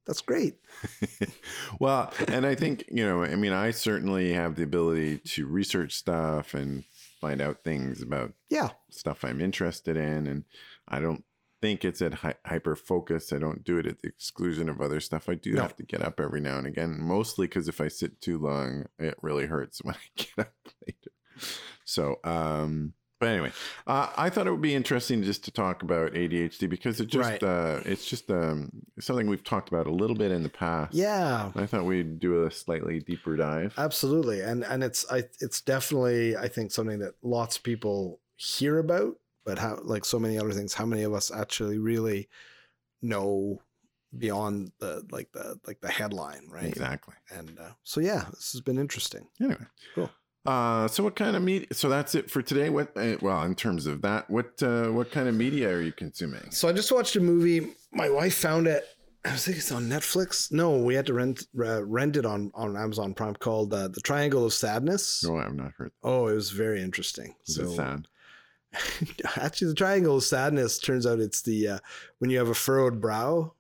That's 0.05 0.21
great. 0.21 0.55
well, 1.79 2.13
and 2.27 2.45
I 2.45 2.55
think, 2.55 2.85
you 2.91 3.05
know, 3.05 3.23
I 3.23 3.35
mean, 3.35 3.53
I 3.53 3.71
certainly 3.71 4.33
have 4.33 4.55
the 4.55 4.63
ability 4.63 5.17
to 5.19 5.45
research 5.47 5.93
stuff 5.93 6.53
and 6.53 6.83
find 7.19 7.41
out 7.41 7.63
things 7.63 8.01
about 8.01 8.33
Yeah. 8.49 8.69
stuff 8.91 9.23
I'm 9.23 9.41
interested 9.41 9.97
in. 9.97 10.27
And 10.27 10.43
I 10.87 10.99
don't 10.99 11.23
think 11.61 11.83
it's 11.83 12.01
at 12.03 12.13
hy- 12.15 12.35
hyper 12.45 12.75
focus. 12.75 13.33
I 13.33 13.39
don't 13.39 13.63
do 13.63 13.79
it 13.79 13.87
at 13.87 14.01
the 14.01 14.07
exclusion 14.07 14.69
of 14.69 14.79
other 14.81 14.99
stuff. 14.99 15.27
I 15.27 15.33
do 15.35 15.53
No. 15.53 15.63
have 15.63 15.75
to 15.77 15.83
get 15.83 16.03
up 16.03 16.19
every 16.19 16.41
now 16.41 16.57
and 16.59 16.67
again, 16.67 16.99
mostly 16.99 17.47
because 17.47 17.67
if 17.67 17.81
I 17.81 17.87
sit 17.87 18.21
too 18.21 18.37
long, 18.37 18.85
it 18.99 19.15
really 19.23 19.47
hurts 19.47 19.79
when 19.83 19.95
I 19.95 20.07
get 20.15 20.37
up 20.47 20.53
later. 20.85 21.11
So, 21.83 22.19
um, 22.23 22.93
but 23.25 23.31
anyway, 23.31 23.51
uh, 23.87 24.09
I 24.15 24.29
thought 24.29 24.45
it 24.45 24.51
would 24.51 24.61
be 24.61 24.75
interesting 24.75 25.23
just 25.23 25.43
to 25.45 25.51
talk 25.51 25.81
about 25.81 26.13
ADHD 26.13 26.69
because 26.69 26.99
it 27.01 27.07
just 27.07 27.27
Right. 27.29 27.41
uh, 27.43 27.79
it's 27.83 28.05
just 28.05 28.29
um, 28.29 28.69
something 28.99 29.27
we've 29.27 29.43
talked 29.43 29.69
about 29.69 29.87
a 29.87 29.91
little 29.91 30.15
bit 30.15 30.31
in 30.31 30.43
the 30.43 30.49
past. 30.49 30.93
Yeah. 30.93 31.51
I 31.55 31.65
thought 31.65 31.85
we'd 31.85 32.19
do 32.19 32.45
a 32.45 32.51
slightly 32.51 32.99
deeper 32.99 33.35
dive. 33.35 33.73
Absolutely, 33.77 34.41
and 34.41 34.63
and 34.63 34.83
it's 34.83 35.05
I 35.11 35.23
it's 35.39 35.59
definitely 35.61 36.37
I 36.37 36.47
think 36.47 36.71
something 36.71 36.99
that 36.99 37.15
lots 37.23 37.57
of 37.57 37.63
people 37.63 38.19
hear 38.35 38.77
about, 38.77 39.15
but 39.43 39.57
how 39.57 39.79
like 39.83 40.05
so 40.05 40.19
many 40.19 40.37
other 40.37 40.51
things, 40.51 40.75
how 40.75 40.85
many 40.85 41.01
of 41.03 41.13
us 41.13 41.31
actually 41.31 41.79
really 41.79 42.29
know 43.01 43.61
beyond 44.17 44.71
the 44.79 45.03
like 45.11 45.31
the 45.33 45.59
like 45.67 45.81
the 45.81 45.89
headline, 45.89 46.47
right? 46.49 46.65
Exactly. 46.65 47.15
And 47.31 47.57
uh, 47.59 47.71
so 47.83 47.99
yeah, 48.01 48.25
this 48.33 48.51
has 48.51 48.61
been 48.61 48.77
interesting. 48.77 49.27
Anyway, 49.41 49.65
Cool. 49.95 50.09
Uh, 50.45 50.87
so 50.87 51.03
what 51.03 51.15
kind 51.15 51.35
of 51.35 51.41
media? 51.43 51.67
So 51.71 51.89
that's 51.89 52.15
it 52.15 52.29
for 52.29 52.41
today. 52.41 52.69
What? 52.69 52.95
Uh, 52.95 53.17
well, 53.21 53.41
in 53.43 53.55
terms 53.55 53.85
of 53.87 54.01
that, 54.03 54.29
what 54.29 54.61
uh, 54.61 54.87
what 54.89 55.11
kind 55.11 55.27
of 55.27 55.35
media 55.35 55.69
are 55.69 55.81
you 55.81 55.91
consuming? 55.91 56.51
So 56.51 56.67
I 56.67 56.73
just 56.73 56.91
watched 56.91 57.15
a 57.15 57.19
movie. 57.19 57.73
My 57.91 58.09
wife 58.09 58.35
found 58.35 58.67
it. 58.67 58.85
I 59.25 59.31
think 59.37 59.57
it's 59.57 59.71
on 59.71 59.85
Netflix. 59.89 60.51
No, 60.51 60.77
we 60.77 60.93
had 60.93 61.07
to 61.07 61.13
rent 61.13 61.47
uh, 61.57 61.83
rent 61.83 62.15
it 62.15 62.25
on 62.25 62.51
on 62.53 62.77
Amazon 62.77 63.13
Prime 63.15 63.33
called 63.35 63.73
uh, 63.73 63.87
The 63.87 64.01
Triangle 64.01 64.45
of 64.45 64.53
Sadness. 64.53 65.23
No, 65.23 65.37
I've 65.37 65.55
not 65.55 65.71
heard. 65.77 65.91
Oh, 66.03 66.27
it 66.27 66.35
was 66.35 66.51
very 66.51 66.81
interesting. 66.81 67.35
Is 67.47 67.55
so 67.55 67.63
it 67.63 67.75
sad? 67.75 68.07
actually 69.37 69.67
the 69.67 69.73
triangle 69.73 70.17
of 70.17 70.23
sadness 70.23 70.79
turns 70.79 71.05
out 71.07 71.19
it's 71.19 71.41
the 71.43 71.67
uh, 71.67 71.79
when 72.19 72.29
you 72.29 72.37
have 72.37 72.49
a 72.49 72.53
furrowed 72.53 72.99
brow 72.99 73.53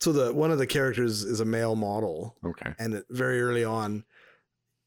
so 0.00 0.12
the 0.12 0.30
one 0.34 0.50
of 0.50 0.58
the 0.58 0.66
characters 0.66 1.22
is 1.22 1.40
a 1.40 1.44
male 1.46 1.74
model 1.74 2.36
Okay. 2.44 2.74
and 2.78 2.92
it, 2.92 3.06
very 3.08 3.40
early 3.40 3.64
on 3.64 4.04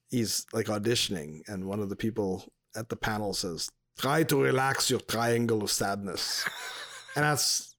he's 0.09 0.45
like 0.53 0.67
auditioning 0.67 1.41
and 1.47 1.65
one 1.65 1.79
of 1.79 1.89
the 1.89 1.95
people 1.95 2.45
at 2.75 2.89
the 2.89 2.95
panel 2.95 3.33
says 3.33 3.69
try 3.97 4.23
to 4.23 4.41
relax 4.41 4.89
your 4.89 4.99
triangle 5.01 5.63
of 5.63 5.71
sadness. 5.71 6.47
And 7.15 7.25
that's 7.25 7.75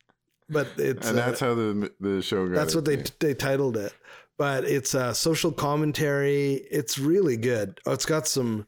but 0.48 0.66
it's 0.76 1.08
and 1.08 1.18
uh, 1.18 1.26
that's 1.26 1.40
how 1.40 1.54
the 1.54 1.92
the 2.00 2.20
show 2.20 2.46
goes. 2.48 2.56
that's 2.56 2.74
what 2.74 2.84
they 2.84 3.04
they 3.20 3.32
titled 3.32 3.76
it. 3.76 3.94
But 4.36 4.64
it's 4.64 4.92
a 4.92 5.14
social 5.14 5.52
commentary. 5.52 6.54
It's 6.70 6.98
really 6.98 7.36
good. 7.36 7.80
Oh, 7.86 7.92
it's 7.92 8.04
got 8.04 8.26
some 8.26 8.66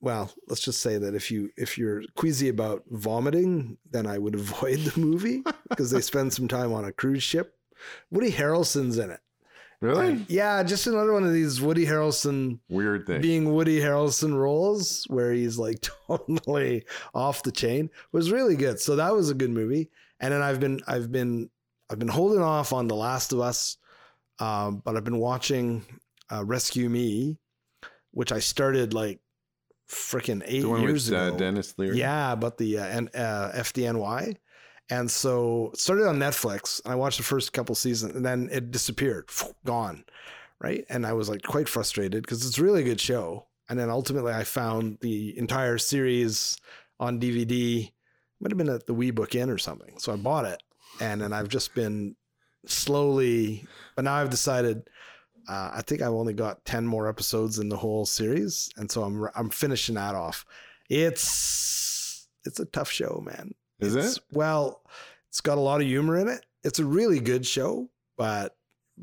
well 0.00 0.32
let's 0.48 0.62
just 0.62 0.80
say 0.80 0.96
that 0.96 1.14
if 1.14 1.30
you 1.30 1.50
if 1.56 1.76
you're 1.76 2.02
queasy 2.16 2.48
about 2.48 2.84
vomiting 2.88 3.76
then 3.90 4.06
i 4.06 4.16
would 4.16 4.34
avoid 4.46 4.78
the 4.78 4.98
movie 4.98 5.42
because 5.68 5.90
they 5.90 6.00
spend 6.00 6.32
some 6.32 6.48
time 6.48 6.72
on 6.72 6.86
a 6.86 6.92
cruise 6.92 7.22
ship. 7.22 7.54
Woody 8.10 8.32
harrelson's 8.32 8.96
in 8.96 9.10
it 9.10 9.20
really 9.80 10.24
yeah 10.28 10.62
just 10.62 10.86
another 10.88 11.12
one 11.12 11.22
of 11.24 11.32
these 11.32 11.60
woody 11.60 11.86
harrelson 11.86 12.58
weird 12.68 13.06
thing. 13.06 13.20
being 13.20 13.54
Woody 13.54 13.78
Harrelson 13.80 14.34
roles 14.36 15.04
where 15.08 15.32
he's 15.32 15.56
like 15.58 15.80
totally 16.08 16.84
off 17.14 17.42
the 17.44 17.52
chain 17.52 17.84
It 17.86 17.92
was 18.12 18.32
really 18.32 18.56
good. 18.56 18.80
So 18.80 18.96
that 18.96 19.14
was 19.14 19.30
a 19.30 19.34
good 19.34 19.50
movie. 19.50 19.90
And 20.20 20.32
then 20.34 20.42
I've 20.42 20.58
been 20.58 20.80
I've 20.88 21.12
been 21.12 21.48
I've 21.90 21.98
been 21.98 22.08
holding 22.08 22.40
off 22.42 22.72
on 22.72 22.88
The 22.88 22.96
Last 22.96 23.32
of 23.32 23.40
Us, 23.40 23.76
um, 24.40 24.82
but 24.84 24.96
I've 24.96 25.04
been 25.04 25.18
watching 25.20 25.84
uh, 26.30 26.44
Rescue 26.44 26.88
Me, 26.90 27.38
which 28.10 28.32
I 28.32 28.40
started 28.40 28.92
like 28.94 29.20
freaking 29.88 30.42
eight 30.44 30.62
the 30.62 30.68
one 30.68 30.82
years 30.82 31.08
with 31.10 31.18
uh, 31.18 31.28
ago. 31.28 31.38
Denis 31.38 31.74
Leary. 31.78 31.98
Yeah, 31.98 32.32
about 32.32 32.58
the 32.58 32.78
uh, 32.78 32.84
N- 32.84 33.10
uh, 33.14 33.52
FDNY. 33.54 34.36
And 34.90 35.10
so 35.10 35.70
started 35.74 36.06
on 36.06 36.18
Netflix 36.18 36.82
and 36.84 36.92
I 36.92 36.96
watched 36.96 37.18
the 37.18 37.24
first 37.24 37.52
couple 37.52 37.74
seasons 37.74 38.14
and 38.14 38.24
then 38.24 38.48
it 38.50 38.70
disappeared, 38.70 39.30
gone. 39.64 40.04
Right. 40.60 40.84
And 40.88 41.06
I 41.06 41.12
was 41.12 41.28
like 41.28 41.42
quite 41.42 41.68
frustrated 41.68 42.22
because 42.22 42.44
it's 42.44 42.58
a 42.58 42.64
really 42.64 42.82
good 42.82 43.00
show. 43.00 43.46
And 43.68 43.78
then 43.78 43.90
ultimately 43.90 44.32
I 44.32 44.44
found 44.44 44.98
the 45.00 45.38
entire 45.38 45.78
series 45.78 46.56
on 46.98 47.20
DVD. 47.20 47.84
It 47.84 47.92
Might 48.40 48.50
have 48.50 48.58
been 48.58 48.68
at 48.68 48.86
the 48.86 48.94
Wee 48.94 49.12
Book 49.12 49.34
Inn 49.34 49.50
or 49.50 49.58
something. 49.58 49.98
So 49.98 50.12
I 50.12 50.16
bought 50.16 50.46
it. 50.46 50.60
And 51.00 51.20
then 51.20 51.32
I've 51.32 51.48
just 51.48 51.74
been 51.74 52.16
slowly, 52.66 53.66
but 53.94 54.04
now 54.04 54.14
I've 54.14 54.30
decided 54.30 54.88
uh, 55.48 55.70
I 55.74 55.82
think 55.82 56.02
I've 56.02 56.12
only 56.12 56.34
got 56.34 56.64
10 56.66 56.86
more 56.86 57.08
episodes 57.08 57.58
in 57.58 57.68
the 57.68 57.76
whole 57.76 58.04
series. 58.04 58.68
And 58.76 58.90
so 58.90 59.02
I'm, 59.02 59.28
I'm 59.34 59.48
finishing 59.48 59.94
that 59.94 60.14
off. 60.14 60.44
It's, 60.90 62.28
it's 62.44 62.60
a 62.60 62.66
tough 62.66 62.90
show, 62.90 63.22
man. 63.24 63.54
Is 63.80 63.94
It's- 63.96 64.16
it? 64.16 64.22
Well, 64.32 64.82
it's 65.28 65.40
got 65.40 65.58
a 65.58 65.60
lot 65.60 65.80
of 65.80 65.86
humor 65.86 66.16
in 66.18 66.28
it. 66.28 66.44
It's 66.64 66.78
a 66.78 66.84
really 66.84 67.20
good 67.20 67.46
show, 67.46 67.88
but 68.16 68.56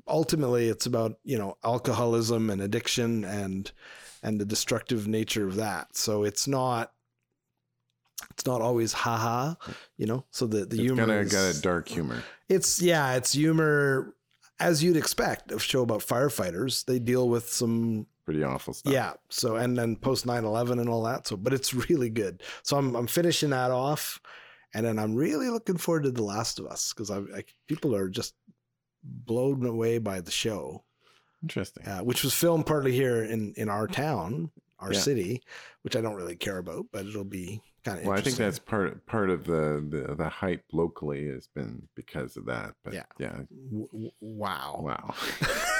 ultimately 0.07 0.67
it's 0.67 0.85
about, 0.85 1.17
you 1.23 1.37
know, 1.37 1.57
alcoholism 1.63 2.49
and 2.49 2.61
addiction 2.61 3.23
and 3.23 3.71
and 4.23 4.41
the 4.41 4.45
destructive 4.45 5.07
nature 5.07 5.47
of 5.47 5.55
that. 5.55 5.95
So 5.95 6.23
it's 6.23 6.47
not 6.47 6.91
it's 8.31 8.45
not 8.45 8.61
always 8.61 8.91
haha, 8.93 9.55
you 9.97 10.05
know. 10.05 10.25
So 10.31 10.47
the 10.47 10.65
the 10.65 10.75
It's 10.75 10.81
humor 10.81 11.05
kind 11.05 11.11
of 11.11 11.29
got 11.31 11.55
a 11.55 11.61
dark 11.61 11.87
humor. 11.87 12.23
it's 12.49 12.81
yeah, 12.81 13.13
it's 13.15 13.33
humor 13.33 14.15
as 14.59 14.83
you'd 14.83 14.97
expect 14.97 15.51
of 15.51 15.57
a 15.57 15.61
show 15.61 15.83
about 15.83 15.99
firefighters. 16.01 16.85
They 16.85 16.99
deal 16.99 17.29
with 17.29 17.49
some 17.51 18.07
Pretty 18.25 18.43
awful 18.43 18.73
stuff. 18.73 18.91
yeah. 18.91 19.13
So 19.29 19.55
and 19.57 19.77
then 19.77 19.95
post 19.95 20.25
9-11 20.25 20.79
and 20.79 20.89
all 20.89 21.03
that. 21.03 21.27
So 21.27 21.37
but 21.37 21.53
it's 21.53 21.73
really 21.89 22.09
good. 22.09 22.41
So 22.63 22.77
I'm 22.77 22.95
I'm 22.95 23.07
finishing 23.07 23.51
that 23.51 23.71
off. 23.71 24.19
And 24.75 24.85
then 24.85 24.99
I'm 24.99 25.15
really 25.15 25.49
looking 25.49 25.77
forward 25.77 26.03
to 26.03 26.11
The 26.11 26.21
Last 26.23 26.59
of 26.59 26.65
Us 26.67 26.91
because 26.93 27.09
I, 27.09 27.19
I 27.33 27.43
people 27.67 27.95
are 27.95 28.09
just 28.09 28.33
blown 29.03 29.65
away 29.65 29.99
by 29.99 30.19
the 30.19 30.31
show, 30.31 30.83
Interesting. 31.41 31.85
uh, 31.87 31.99
which 32.01 32.23
was 32.25 32.33
filmed 32.33 32.65
partly 32.65 32.91
here 32.91 33.23
in 33.23 33.53
in 33.55 33.69
our 33.69 33.87
town, 33.87 34.51
our 34.79 34.91
Yeah. 34.91 34.99
city, 34.99 35.41
which 35.83 35.95
I 35.95 36.01
don't 36.01 36.15
really 36.15 36.35
care 36.35 36.57
about, 36.57 36.87
but 36.91 37.05
it'll 37.05 37.23
be 37.23 37.61
kind 37.85 37.99
of 37.99 38.03
interesting. 38.03 38.09
Well, 38.09 38.17
I 38.17 38.21
think 38.21 38.35
that's 38.35 38.59
part 38.59 39.05
part 39.05 39.29
of 39.29 39.45
the, 39.45 39.85
the 39.89 40.13
the 40.15 40.27
hype 40.27 40.65
locally 40.73 41.29
has 41.29 41.47
been 41.47 41.87
because 41.95 42.35
of 42.35 42.45
that. 42.47 42.73
But 42.83 42.95
Yeah. 42.95 43.03
yeah, 43.17 43.39
w- 43.71 44.11
wow. 44.19 44.81
wow. 44.83 45.15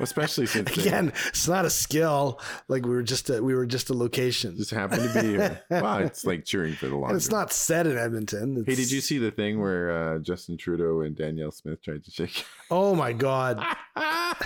Especially 0.00 0.46
since 0.46 0.76
Again, 0.76 1.12
it's 1.26 1.48
not 1.48 1.64
a 1.64 1.70
skill. 1.70 2.40
Like 2.68 2.84
we 2.84 2.90
were 2.90 3.02
just 3.02 3.30
a, 3.30 3.42
we 3.42 3.54
were 3.54 3.66
just 3.66 3.90
a 3.90 3.94
location. 3.94 4.56
just 4.56 4.70
happened 4.70 5.02
to 5.12 5.20
be 5.22 5.28
here. 5.28 5.60
Wow, 5.70 5.98
it's 5.98 6.24
like 6.24 6.44
cheering 6.44 6.74
for 6.74 6.86
the 6.86 6.96
long. 6.96 7.10
and 7.10 7.16
it's 7.16 7.30
not 7.30 7.52
set 7.52 7.86
in 7.86 7.98
Edmonton. 7.98 8.64
Hey, 8.66 8.74
did 8.76 8.90
you 8.90 9.00
see 9.00 9.18
the 9.18 9.30
thing 9.30 9.60
where 9.60 9.90
uh, 10.14 10.18
Justin 10.20 10.56
Trudeau 10.56 11.00
and 11.00 11.16
Danielle 11.16 11.50
Smith 11.52 11.82
tried 11.82 12.04
to 12.04 12.10
shake? 12.10 12.44
Oh 12.70 12.94
my 12.94 13.12
god. 13.14 13.64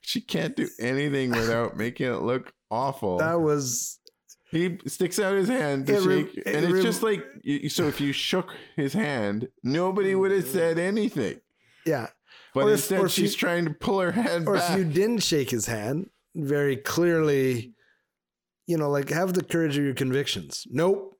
she 0.00 0.20
can't 0.20 0.56
do 0.56 0.68
anything 0.78 1.30
without 1.30 1.76
making 1.76 2.06
it 2.12 2.22
look 2.22 2.52
awful. 2.70 3.18
That 3.18 3.40
was 3.40 3.98
he 4.50 4.78
sticks 4.86 5.18
out 5.18 5.34
his 5.36 5.48
hand 5.48 5.86
to 5.86 5.94
It 5.96 6.02
re- 6.02 6.22
shake, 6.26 6.36
it 6.38 6.46
and 6.46 6.64
it's 6.64 6.72
re- 6.72 6.82
just 6.82 7.02
like 7.02 7.24
so. 7.68 7.86
If 7.88 8.00
you 8.00 8.12
shook 8.12 8.54
his 8.76 8.92
hand, 8.92 9.48
nobody 9.62 10.14
would 10.14 10.30
have 10.30 10.46
said 10.46 10.78
anything. 10.78 11.40
yeah. 11.86 12.08
But 12.54 12.64
Or 12.64 12.68
if- 12.68 12.74
instead, 12.76 13.00
or 13.00 13.08
she's 13.08 13.32
you- 13.32 13.38
trying 13.38 13.64
to 13.66 13.72
pull 13.74 14.00
her 14.00 14.12
hand 14.12 14.46
Or 14.48 14.54
back. 14.54 14.70
if 14.70 14.78
you 14.78 14.84
didn't 14.84 15.22
shake 15.24 15.50
his 15.50 15.66
hand, 15.66 16.08
very 16.36 16.76
clearly, 16.76 17.74
you 18.66 18.78
know, 18.78 18.88
like 18.90 19.10
have 19.10 19.34
the 19.34 19.42
courage 19.42 19.76
of 19.76 19.84
your 19.84 19.94
convictions. 19.94 20.66
Nope. 20.70 21.18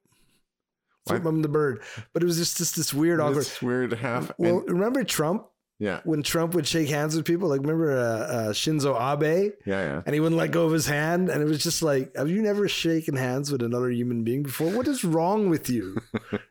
Flip 1.07 1.25
him 1.25 1.43
the 1.43 1.49
bird. 1.49 1.83
But 2.15 2.23
it 2.23 2.27
was 2.27 2.39
just 2.39 2.59
this, 2.59 2.73
this 2.73 2.95
weird 2.95 3.21
awkward. 3.21 3.37
this 3.41 3.61
weird 3.61 3.93
half. 3.93 4.31
Well, 4.39 4.61
and- 4.61 4.71
remember 4.71 5.05
Trump 5.05 5.47
yeah, 5.79 6.01
when 6.05 6.23
Trump 6.23 6.55
would 6.55 6.67
shake 6.67 6.89
hands 6.89 7.17
with 7.17 7.25
people? 7.25 7.49
Like 7.49 7.61
remember 7.61 7.97
uh, 7.97 8.03
uh, 8.03 8.49
Shinzo 8.53 8.95
Abe, 8.95 9.53
yeah, 9.67 9.83
yeah. 9.83 10.03
and 10.07 10.15
he 10.15 10.21
wouldn't 10.21 10.39
let 10.39 10.51
go 10.53 10.67
of 10.67 10.73
his 10.73 10.87
hand, 10.87 11.29
and 11.29 11.43
it 11.43 11.47
was 11.47 11.63
just 11.63 11.83
like, 11.83 12.15
have 12.17 12.31
you 12.31 12.41
never 12.43 12.69
shaken 12.69 13.17
hands 13.17 13.51
with 13.51 13.63
another 13.63 13.91
human 13.91 14.23
being 14.25 14.43
before? 14.45 14.71
What 14.71 14.87
is 14.89 15.05
wrong 15.05 15.51
with 15.51 15.69
you? 15.69 15.97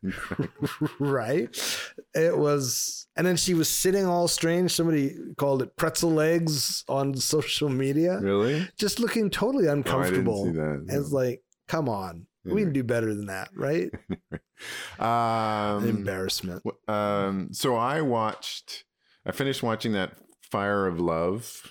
right? 0.99 1.49
It 2.13 2.37
was, 2.37 3.07
and 3.15 3.25
then 3.25 3.35
she 3.37 3.53
was 3.53 3.69
sitting 3.69 4.05
all 4.05 4.27
strange. 4.27 4.71
Somebody 4.71 5.15
called 5.37 5.61
it 5.61 5.75
pretzel 5.77 6.11
legs 6.11 6.83
on 6.87 7.15
social 7.15 7.69
media, 7.69 8.19
really? 8.19 8.67
just 8.77 8.99
looking 8.99 9.29
totally 9.29 9.67
Oh, 9.67 9.71
I 9.71 9.75
didn't 9.75 9.87
uncomfortable. 9.87 10.45
see 10.45 10.51
that. 10.51 10.83
And 10.87 10.91
it's 10.91 11.11
like, 11.11 11.41
come 11.67 11.87
on, 11.89 12.27
we 12.43 12.61
can 12.63 12.73
do 12.73 12.83
better 12.83 13.13
than 13.13 13.27
that, 13.27 13.49
right? 13.55 13.89
um, 14.99 15.87
Embarrassment. 15.87 16.61
um, 16.87 17.49
so 17.51 17.75
I 17.75 18.01
watched. 18.01 18.83
I 19.25 19.31
finished 19.31 19.63
watching 19.63 19.93
that 19.93 20.13
Fire 20.51 20.85
of 20.87 20.99
Love, 20.99 21.61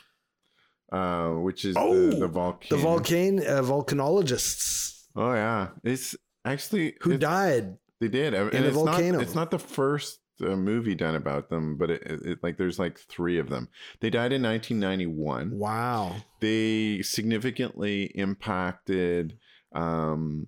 uh, 0.93 1.29
which 1.31 1.65
is 1.65 1.77
Oh, 1.79 2.11
the, 2.11 2.17
the 2.17 2.29
volcano. 2.29 2.77
The 2.77 2.83
volcano 2.83 3.43
uh, 3.43 3.63
volcanologists 3.63 5.03
Oh 5.15 5.35
yeah, 5.35 5.69
it's 5.85 6.17
actually 6.45 6.97
who 7.03 7.13
it- 7.13 7.21
died. 7.21 7.77
They 8.01 8.09
did, 8.09 8.35
and 8.35 8.53
a 8.53 8.71
volcano. 8.73 9.13
Not, 9.19 9.23
it's 9.23 9.35
not 9.37 9.51
the 9.53 9.61
first 9.61 10.19
uh, 10.43 10.57
movie 10.57 10.97
done 10.97 11.15
about 11.15 11.51
them, 11.51 11.77
but 11.77 11.89
it, 11.91 12.03
it, 12.03 12.21
it- 12.27 12.39
like 12.43 12.57
there's 12.57 12.79
like 12.79 12.99
three 12.99 13.39
of 13.39 13.49
them. 13.49 13.69
They 14.01 14.11
died 14.11 14.33
in 14.33 14.43
1991. 14.43 15.57
Wow. 15.57 16.17
They 16.41 17.01
significantly 17.03 18.05
impacted 18.17 19.39
um, 19.73 20.47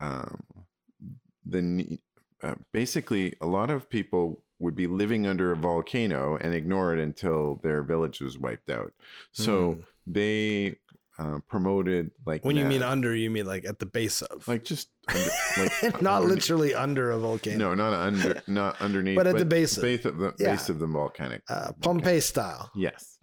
um, 0.00 0.40
the 1.44 1.98
uh, 2.42 2.54
basically 2.72 3.34
a 3.40 3.46
lot 3.46 3.70
of 3.70 3.88
people 3.88 4.42
would 4.58 4.74
be 4.74 4.86
living 4.86 5.26
under 5.26 5.52
a 5.52 5.56
volcano 5.56 6.36
and 6.40 6.54
ignore 6.54 6.94
it 6.94 6.98
until 7.02 7.60
their 7.62 7.82
village 7.82 8.20
was 8.20 8.38
wiped 8.38 8.70
out. 8.70 8.92
So 9.32 9.72
Hmm. 9.74 9.80
they 10.06 10.76
uh, 11.18 11.38
promoted 11.48 12.10
like 12.26 12.44
When 12.44 12.56
you 12.56 12.66
mean 12.66 12.82
under, 12.82 13.14
you 13.14 13.30
mean 13.30 13.46
like 13.46 13.64
at 13.64 13.78
the 13.78 13.86
base 13.86 14.20
of, 14.20 14.46
like 14.46 14.64
just 14.64 14.90
under, 15.08 15.30
like 15.58 16.02
not 16.10 16.24
literally 16.24 16.74
under 16.74 17.10
a 17.10 17.18
volcano. 17.18 17.68
no, 17.68 17.74
not 17.74 17.94
under, 17.94 18.42
not 18.46 18.80
underneath, 18.82 19.16
But 19.16 19.26
at 19.26 19.38
the 19.38 19.44
base 19.46 19.76
of- 19.78 19.82
base 19.82 20.04
of 20.04 20.18
the 20.18 20.34
yeah. 20.38 20.52
base 20.52 20.68
of 20.68 20.78
the 20.78 20.86
volcanic. 20.86 21.42
Uh, 21.48 21.72
Pompeii 21.80 22.20
style. 22.20 22.70
Yes. 22.74 23.18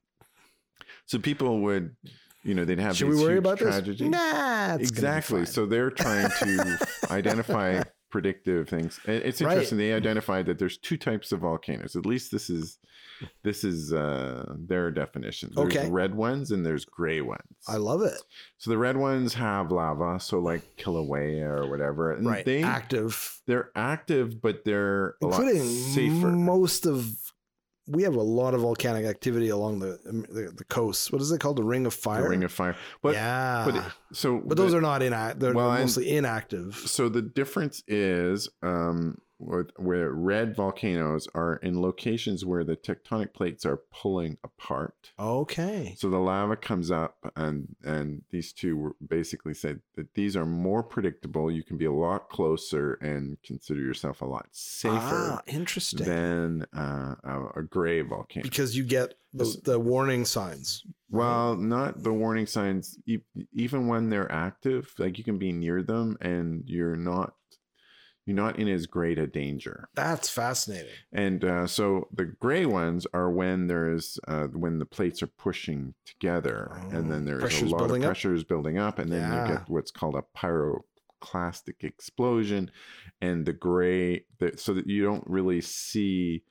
So 1.05 1.19
people 1.19 1.59
would, 1.61 1.95
you 2.43 2.55
know, 2.55 2.65
they'd 2.65 2.79
have. 2.79 2.95
Should 2.97 3.09
we 3.09 3.15
worry 3.21 3.37
about 3.37 3.59
tragedies. 3.59 3.99
this? 3.99 4.09
Nah, 4.09 4.17
it's 4.17 4.25
gonna 4.65 4.77
be 4.79 4.83
exactly. 4.83 5.45
So 5.45 5.65
they're 5.67 5.91
trying 5.91 6.29
to 6.39 6.87
identify 7.11 7.83
predictive 8.13 8.69
things. 8.69 8.99
It- 9.05 9.23
It's 9.25 9.41
Right. 9.41 9.51
interesting. 9.53 9.79
They 9.79 9.91
identified 9.91 10.45
that 10.45 10.59
there's 10.59 10.77
two 10.77 10.97
types 10.97 11.31
of 11.31 11.39
volcanoes. 11.39 11.95
At 11.95 12.05
least 12.05 12.31
this 12.31 12.47
is 12.49 12.77
this 13.41 13.63
is 13.63 13.93
uh, 13.93 14.53
their 14.57 14.91
definition. 14.91 15.49
There's 15.55 15.67
Okay. 15.75 15.89
red 15.89 16.13
ones 16.13 16.51
and 16.51 16.65
there's 16.65 16.83
gray 16.83 17.21
ones. 17.21 17.41
I 17.67 17.77
love 17.77 18.01
it. 18.01 18.21
so 18.57 18.69
the 18.69 18.77
red 18.77 18.97
ones 18.97 19.33
have 19.35 19.71
lava, 19.71 20.19
so 20.19 20.39
like 20.39 20.61
Kilauea 20.77 21.47
or 21.59 21.69
whatever. 21.69 22.11
And 22.11 22.27
Right. 22.27 22.45
They 22.45 22.61
Active, 22.63 23.39
they're 23.47 23.71
active, 23.75 24.41
but 24.41 24.63
they're 24.65 25.15
a 25.21 25.27
lot 25.27 25.41
including 25.41 25.63
safer. 25.67 26.27
most 26.31 26.85
of. 26.85 27.22
We 27.87 28.03
have 28.03 28.15
a 28.15 28.21
lot 28.21 28.53
of 28.53 28.61
volcanic 28.61 29.05
activity 29.05 29.49
along 29.49 29.79
the 29.79 29.99
the, 30.05 30.51
the 30.55 30.63
coast. 30.65 31.11
What 31.11 31.21
is 31.21 31.31
it 31.31 31.39
called? 31.39 31.57
The 31.57 31.63
Ring 31.63 31.85
of 31.85 31.93
Fire. 31.93 32.23
the 32.23 32.29
ring 32.29 32.43
of 32.43 32.51
fire. 32.51 32.75
But 33.01 33.13
yeah, 33.15 33.63
but 33.65 33.73
but, 33.75 33.85
it- 33.85 33.91
so 34.13 34.41
those 34.45 34.71
the- 34.71 34.77
are 34.77 34.81
not 34.81 35.01
inactive. 35.01 35.39
They're 35.41 35.53
Well, 35.53 35.71
mostly 35.71 36.15
inactive. 36.15 36.75
so 36.85 37.09
the 37.09 37.21
difference 37.21 37.83
is 37.87 38.47
um 38.61 39.17
where 39.77 40.11
red 40.11 40.55
volcanoes 40.55 41.27
are 41.35 41.57
in 41.57 41.81
locations 41.81 42.45
where 42.45 42.63
the 42.63 42.75
tectonic 42.75 43.33
plates 43.33 43.65
are 43.65 43.77
pulling 43.91 44.37
apart 44.43 45.11
Okay. 45.19 45.95
so 45.97 46.09
the 46.09 46.17
lava 46.19 46.55
comes 46.55 46.89
up 46.91 47.17
and 47.35 47.75
and 47.83 48.21
these 48.31 48.53
two 48.53 48.95
basically 49.07 49.53
said 49.53 49.81
that 49.95 50.13
these 50.15 50.35
are 50.35 50.45
more 50.45 50.83
predictable 50.83 51.51
you 51.51 51.63
can 51.63 51.77
be 51.77 51.85
a 51.85 51.91
lot 51.91 52.29
closer 52.29 52.93
and 52.95 53.37
consider 53.43 53.81
yourself 53.81 54.21
a 54.21 54.25
lot 54.25 54.47
safer 54.51 54.93
Ah, 55.33 55.41
interesting. 55.47 56.05
than 56.05 56.65
uh, 56.75 57.15
a, 57.23 57.59
a 57.59 57.63
gray 57.63 58.01
volcano 58.01 58.43
because 58.43 58.75
you 58.77 58.83
get 58.83 59.13
the, 59.35 59.59
the 59.63 59.79
warning 59.79 60.25
signs. 60.25 60.83
Well, 61.09 61.55
not 61.55 62.03
the 62.03 62.13
warning 62.13 62.45
signs. 62.45 62.99
E- 63.07 63.17
even 63.51 63.87
when 63.87 64.09
they're 64.09 64.31
active, 64.31 64.93
like 64.99 65.17
you 65.17 65.23
can 65.23 65.39
be 65.39 65.51
near 65.51 65.81
them 65.81 66.17
and 66.21 66.63
you're 66.67 66.95
not, 66.95 67.33
you're 68.25 68.35
not 68.35 68.57
in 68.57 68.67
as 68.69 68.85
great 68.85 69.17
a 69.19 69.27
danger. 69.27 69.89
That's 69.95 70.29
fascinating. 70.29 70.93
And 71.11 71.43
uh, 71.43 71.67
so 71.67 72.07
the 72.13 72.25
gray 72.25 72.65
ones 72.65 73.05
are 73.13 73.29
when 73.29 73.67
there's 73.67 74.17
uh, 74.27 74.47
when 74.47 74.79
the 74.79 74.85
plates 74.85 75.21
are 75.21 75.27
pushing 75.27 75.93
together, 76.05 76.71
and 76.91 77.07
Oh, 77.07 77.09
then 77.13 77.25
there's 77.25 77.61
a 77.61 77.65
lot 77.65 77.85
of 77.85 77.91
up? 77.91 78.01
pressures 78.01 78.43
building 78.43 78.77
up, 78.77 78.99
and 78.99 79.11
then 79.11 79.21
Yeah. 79.21 79.47
you 79.51 79.57
get 79.57 79.69
what's 79.69 79.91
called 79.91 80.15
a 80.15 80.23
pyroclastic 80.37 81.83
explosion, 81.83 82.71
and 83.21 83.45
the 83.45 83.53
gray, 83.53 84.25
the, 84.39 84.53
so 84.57 84.73
that 84.73 84.87
you 84.87 85.03
don't 85.03 85.23
really 85.27 85.61
see 85.61 86.43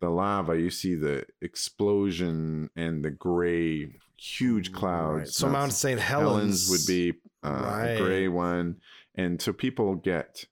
the 0.00 0.10
lava, 0.10 0.58
you 0.60 0.70
see 0.70 0.94
the 0.94 1.24
explosion 1.40 2.68
and 2.76 3.04
the 3.04 3.10
gray, 3.10 3.88
huge 4.18 4.72
clouds. 4.72 5.18
Right. 5.18 5.28
So 5.28 5.48
Mount 5.48 5.72
St. 5.72 5.98
Helens, 5.98 6.68
Helens 6.68 6.70
would 6.70 6.86
be 6.86 7.18
uh, 7.42 7.62
Right. 7.64 7.94
a 7.94 7.98
gray 7.98 8.28
one, 8.28 8.76
and 9.14 9.40
so 9.40 9.52
people 9.52 9.94
get 9.94 10.44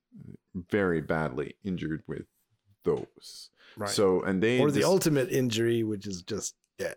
very 0.70 1.00
badly 1.00 1.56
injured 1.64 2.02
with 2.06 2.24
those. 2.84 3.50
right. 3.76 3.88
So 3.90 4.22
and 4.22 4.42
they 4.42 4.60
or 4.60 4.70
the 4.70 4.80
dis- 4.80 4.86
ultimate 4.88 5.30
injury, 5.30 5.82
which 5.82 6.06
is 6.06 6.22
just 6.22 6.54
dead. 6.78 6.96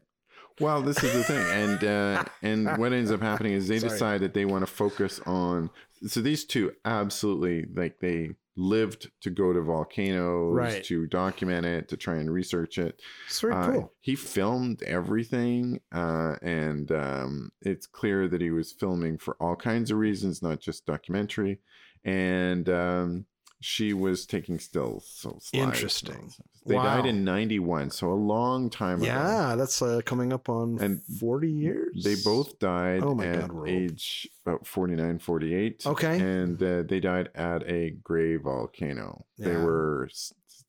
well, 0.60 0.82
this 0.82 1.04
is 1.04 1.14
the 1.14 1.24
thing, 1.24 1.46
and 1.50 1.84
uh, 1.84 2.24
and 2.42 2.68
what 2.78 2.94
ends 2.94 3.12
up 3.12 3.22
happening 3.22 3.54
is 3.54 3.68
they 3.68 3.80
Sorry. 3.80 3.90
decide 3.92 4.22
that 4.22 4.34
they 4.34 4.46
want 4.46 4.64
to 4.66 4.72
focus 4.72 5.20
on. 5.26 5.70
So 6.06 6.22
these 6.22 6.46
two 6.46 6.74
absolutely 6.86 7.66
like 7.74 8.00
they 8.00 8.32
lived 8.60 9.12
to 9.22 9.30
go 9.30 9.54
to 9.54 9.62
volcanoes 9.62 10.56
Right. 10.56 10.84
to 10.86 11.06
document 11.06 11.64
it 11.66 11.88
to 11.90 11.98
try 11.98 12.16
and 12.16 12.32
research 12.32 12.80
it. 12.80 13.00
It's 13.28 13.40
very 13.40 13.54
Uh, 13.54 13.72
cool. 13.72 13.94
He 14.02 14.16
filmed 14.16 14.82
everything, 14.84 15.80
uh, 15.92 16.38
and 16.42 16.92
um, 16.92 17.52
it's 17.62 17.86
clear 17.86 18.28
that 18.28 18.42
he 18.42 18.50
was 18.50 18.72
filming 18.72 19.20
for 19.20 19.36
all 19.40 19.56
kinds 19.56 19.92
of 19.92 19.98
reasons, 20.00 20.42
not 20.42 20.60
just 20.60 20.86
documentary. 20.88 21.60
And 22.04 22.68
um, 22.70 23.26
she 23.60 23.94
was 23.94 24.26
taking 24.26 24.60
stills. 24.60 25.08
So 25.08 25.30
slides 25.30 25.50
and 25.54 25.62
all 25.62 25.68
Interesting. 25.70 26.34
They 26.66 26.76
died 26.76 27.06
in 27.06 27.24
'91, 27.24 27.92
so 27.92 28.12
a 28.12 28.14
long 28.14 28.70
time 28.70 28.98
ago. 28.98 29.06
Yeah, 29.06 29.56
that's 29.56 29.82
uh, 29.82 30.02
coming 30.06 30.34
up 30.34 30.50
on 30.50 30.78
And 30.82 31.02
40 31.20 31.50
years. 31.50 32.04
They 32.04 32.16
both 32.24 32.60
died 32.60 33.04
Oh 33.04 33.16
my 33.16 33.26
at 33.26 33.48
God, 33.48 33.70
age 33.70 34.28
about 34.46 34.68
49, 34.68 35.20
48. 35.20 35.86
Okay. 35.86 36.20
And 36.20 36.62
uh, 36.62 36.84
they 36.84 37.00
died 37.00 37.30
at 37.36 37.64
a 37.70 37.92
gray 38.04 38.36
volcano. 38.36 39.26
They 39.38 39.56
were 39.56 40.10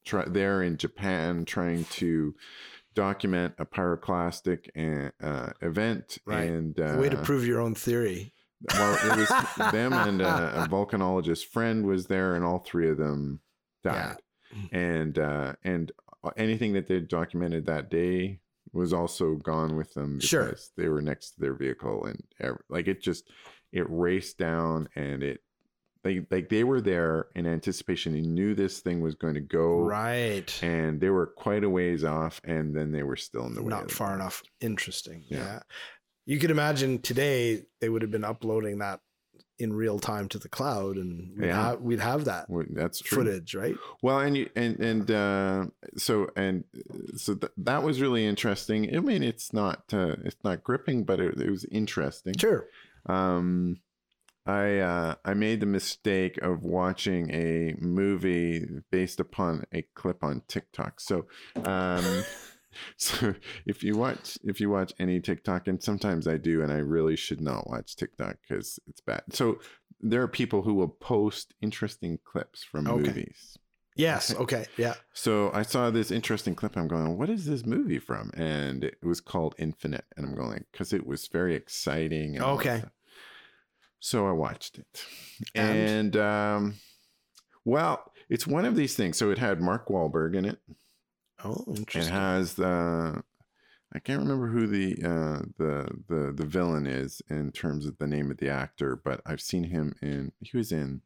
try- 0.05 0.29
there 0.29 0.63
in 0.63 0.77
Japan 0.77 1.45
trying 1.45 1.85
to 1.87 2.35
document 2.95 3.55
a 3.59 3.67
pyroclastic 3.67 4.69
uh, 4.77 5.11
uh, 5.25 5.51
event. 5.63 6.19
Right. 6.25 6.49
And 6.49 6.79
uh, 6.79 6.97
Way 6.99 7.09
to 7.09 7.17
prove 7.17 7.47
your 7.47 7.61
own 7.61 7.75
theory. 7.75 8.33
Well, 8.75 8.99
it 9.13 9.17
was 9.19 9.73
them 9.73 9.93
and 9.93 10.21
uh, 10.23 10.53
a 10.55 10.69
volcanologist 10.69 11.47
friend 11.47 11.87
was 11.87 12.07
there, 12.07 12.35
and 12.35 12.45
all 12.45 12.59
three 12.59 12.89
of 12.91 12.97
them 12.97 13.41
died. 13.85 14.17
And 14.73 15.19
uh, 15.19 15.55
and 15.63 15.93
anything 16.37 16.73
that 16.73 16.87
they 16.87 17.01
documented 17.01 17.67
that 17.67 17.91
day 17.91 18.41
was 18.73 18.93
also 18.93 19.35
gone 19.37 19.77
with 19.77 19.95
them 19.95 20.17
because 20.17 20.29
Sure. 20.29 20.55
they 20.77 20.89
were 20.89 21.03
next 21.03 21.33
to 21.33 21.41
their 21.41 21.55
vehicle, 21.55 22.07
and 22.07 22.59
like 22.69 22.89
it 22.89 23.03
just 23.03 23.31
it 23.73 23.87
raced 23.89 24.39
down, 24.39 24.89
and 24.97 25.23
it 25.23 25.41
they 26.05 26.25
like 26.31 26.49
they 26.49 26.65
were 26.65 26.81
there 26.81 27.27
in 27.35 27.47
anticipation. 27.47 28.13
They 28.15 28.21
knew 28.23 28.55
this 28.55 28.81
thing 28.81 29.01
was 29.03 29.15
going 29.17 29.35
to 29.35 29.41
go, 29.41 29.81
Right. 29.81 30.59
and 30.63 30.99
they 31.01 31.11
were 31.11 31.27
quite 31.27 31.65
a 31.65 31.69
ways 31.71 32.03
off, 32.05 32.41
and 32.45 32.75
then 32.75 32.91
they 32.93 33.03
were 33.03 33.17
still 33.17 33.45
in 33.47 33.55
the 33.55 33.63
way. 33.63 33.69
Not 33.69 33.91
far 33.91 34.15
enough. 34.15 34.43
Interesting. 34.61 35.25
Yeah. 35.29 35.39
Yeah. 35.39 35.61
You 36.29 36.39
could 36.39 36.51
imagine 36.51 36.99
today 37.01 37.63
they 37.81 37.89
would 37.89 38.03
have 38.03 38.11
been 38.11 38.23
uploading 38.25 38.79
that 38.79 39.01
in 39.59 39.73
real 39.73 39.99
time 39.99 40.29
to 40.29 40.39
the 40.39 40.49
cloud 40.49 40.97
and 40.97 41.37
we'd, 41.39 41.47
Yeah. 41.47 41.63
have, 41.71 41.81
we'd 41.81 42.01
have 42.01 42.27
that 42.27 42.47
That's 42.71 43.01
true. 43.01 43.25
footage, 43.25 43.55
right? 43.55 43.75
Well, 44.03 44.21
and 44.21 44.37
you 44.37 44.49
and 44.55 44.79
and 44.79 45.11
uh, 45.11 45.67
so 45.97 46.29
and 46.37 46.65
uh, 46.77 47.17
so 47.17 47.35
th- 47.35 47.53
that 47.57 47.83
was 47.83 48.01
really 48.03 48.25
interesting. 48.27 48.95
I 48.95 49.01
mean, 49.01 49.23
it's 49.23 49.53
not 49.55 49.85
uh, 49.93 50.17
it's 50.25 50.37
not 50.45 50.63
gripping, 50.63 51.05
but 51.05 51.19
it, 51.19 51.41
it 51.41 51.51
was 51.51 51.65
interesting. 51.73 52.35
Sure. 52.39 52.67
Um, 53.07 53.79
I 54.47 54.79
uh, 54.79 55.15
I 55.25 55.35
made 55.35 55.61
the 55.61 55.67
mistake 55.67 56.39
of 56.43 56.63
watching 56.63 57.31
a 57.33 57.75
movie 57.81 58.65
based 58.91 59.19
upon 59.19 59.65
a 59.73 59.83
clip 59.95 60.23
on 60.23 60.43
TikTok. 60.47 61.01
So, 61.01 61.27
um, 61.65 62.25
so 62.97 63.35
if 63.67 63.83
you 63.83 63.97
watch 63.97 64.39
if 64.45 64.61
you 64.61 64.71
watch 64.71 64.93
any 64.99 65.21
TikTok, 65.21 65.69
and 65.69 65.83
sometimes 65.83 66.27
I 66.29 66.37
do, 66.37 66.63
and 66.63 66.73
I 66.73 66.79
really 66.79 67.17
should 67.17 67.41
not 67.41 67.69
watch 67.69 67.97
TikTok 67.97 68.37
because 68.47 68.79
it's 68.87 69.01
bad. 69.01 69.23
So 69.31 69.59
there 70.01 70.23
are 70.23 70.29
people 70.29 70.63
who 70.63 70.75
will 70.75 70.89
post 70.89 71.55
interesting 71.61 72.19
clips 72.25 72.63
from 72.63 72.87
Okay. 72.87 73.09
movies. 73.09 73.57
Yes. 73.97 74.33
Okay. 74.33 74.67
Yeah. 74.77 74.95
So 75.13 75.51
I 75.53 75.63
saw 75.63 75.91
this 75.91 76.13
interesting 76.13 76.55
clip. 76.55 76.77
I'm 76.77 76.87
going, 76.87 77.19
what 77.19 77.29
is 77.29 77.47
this 77.47 77.67
movie 77.67 77.99
from? 77.99 78.31
And 78.35 78.85
it 78.85 78.99
was 79.03 79.21
called 79.21 79.57
Infinite. 79.59 80.05
And 80.17 80.25
I'm 80.25 80.37
going, 80.37 80.67
because 80.71 80.93
it 80.93 81.05
was 81.05 81.27
very 81.27 81.57
exciting. 81.57 82.37
and 82.37 82.45
Okay. 82.45 82.85
So 83.99 84.29
I 84.29 84.31
watched 84.31 84.79
it. 84.79 85.05
And? 85.53 86.15
And, 86.15 86.17
um, 86.17 86.75
well, 87.65 88.13
it's 88.29 88.47
one 88.47 88.65
of 88.65 88.77
these 88.77 88.95
things. 88.95 89.17
So 89.17 89.33
it 89.33 89.39
had 89.39 89.61
Mark 89.61 89.89
Wahlberg 89.89 90.37
in 90.37 90.45
it. 90.45 90.61
Oh, 91.45 91.65
interesting. 91.77 92.13
It 92.13 92.17
has 92.17 92.55
the, 92.55 93.23
I 93.93 93.99
can't 94.01 94.21
remember 94.21 94.49
who 94.49 94.67
the, 94.67 94.95
uh, 95.03 95.43
the, 95.57 95.89
the, 96.09 96.33
the 96.33 96.47
villain 96.47 96.87
is 96.87 97.23
in 97.31 97.53
terms 97.53 97.87
of 97.87 97.99
the 97.99 98.07
name 98.07 98.31
of 98.31 98.39
the 98.39 98.49
actor, 98.49 99.01
but 99.03 99.21
I've 99.25 99.41
seen 99.41 99.65
him 99.65 99.95
in, 100.03 100.33
he 100.41 100.57
was 100.57 100.73
in 100.73 101.03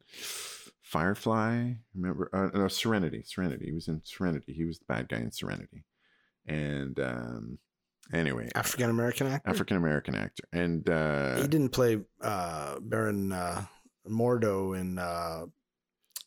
Firefly. 0.81 1.73
Remember? 1.95 2.29
Uh, 2.33 2.57
no, 2.57 2.67
Serenity. 2.67 3.23
Serenity. 3.25 3.65
He 3.65 3.71
was 3.71 3.87
in 3.87 4.01
Serenity. 4.03 4.53
He 4.53 4.65
was 4.65 4.79
the 4.79 4.85
bad 4.85 5.07
guy 5.09 5.17
in 5.17 5.31
Serenity. 5.31 5.85
And 6.45 6.99
um, 6.99 7.57
anyway, 8.11 8.49
African 8.53 8.89
American 8.89 9.27
actor. 9.27 9.49
African 9.49 9.77
American 9.77 10.13
actor. 10.13 10.43
And 10.51 10.87
uh, 10.89 11.37
he 11.37 11.47
didn't 11.47 11.69
play 11.69 12.01
uh, 12.21 12.79
Baron 12.81 13.31
uh, 13.31 13.65
Mordo 14.07 14.77
in. 14.79 14.99
Uh, 14.99 15.45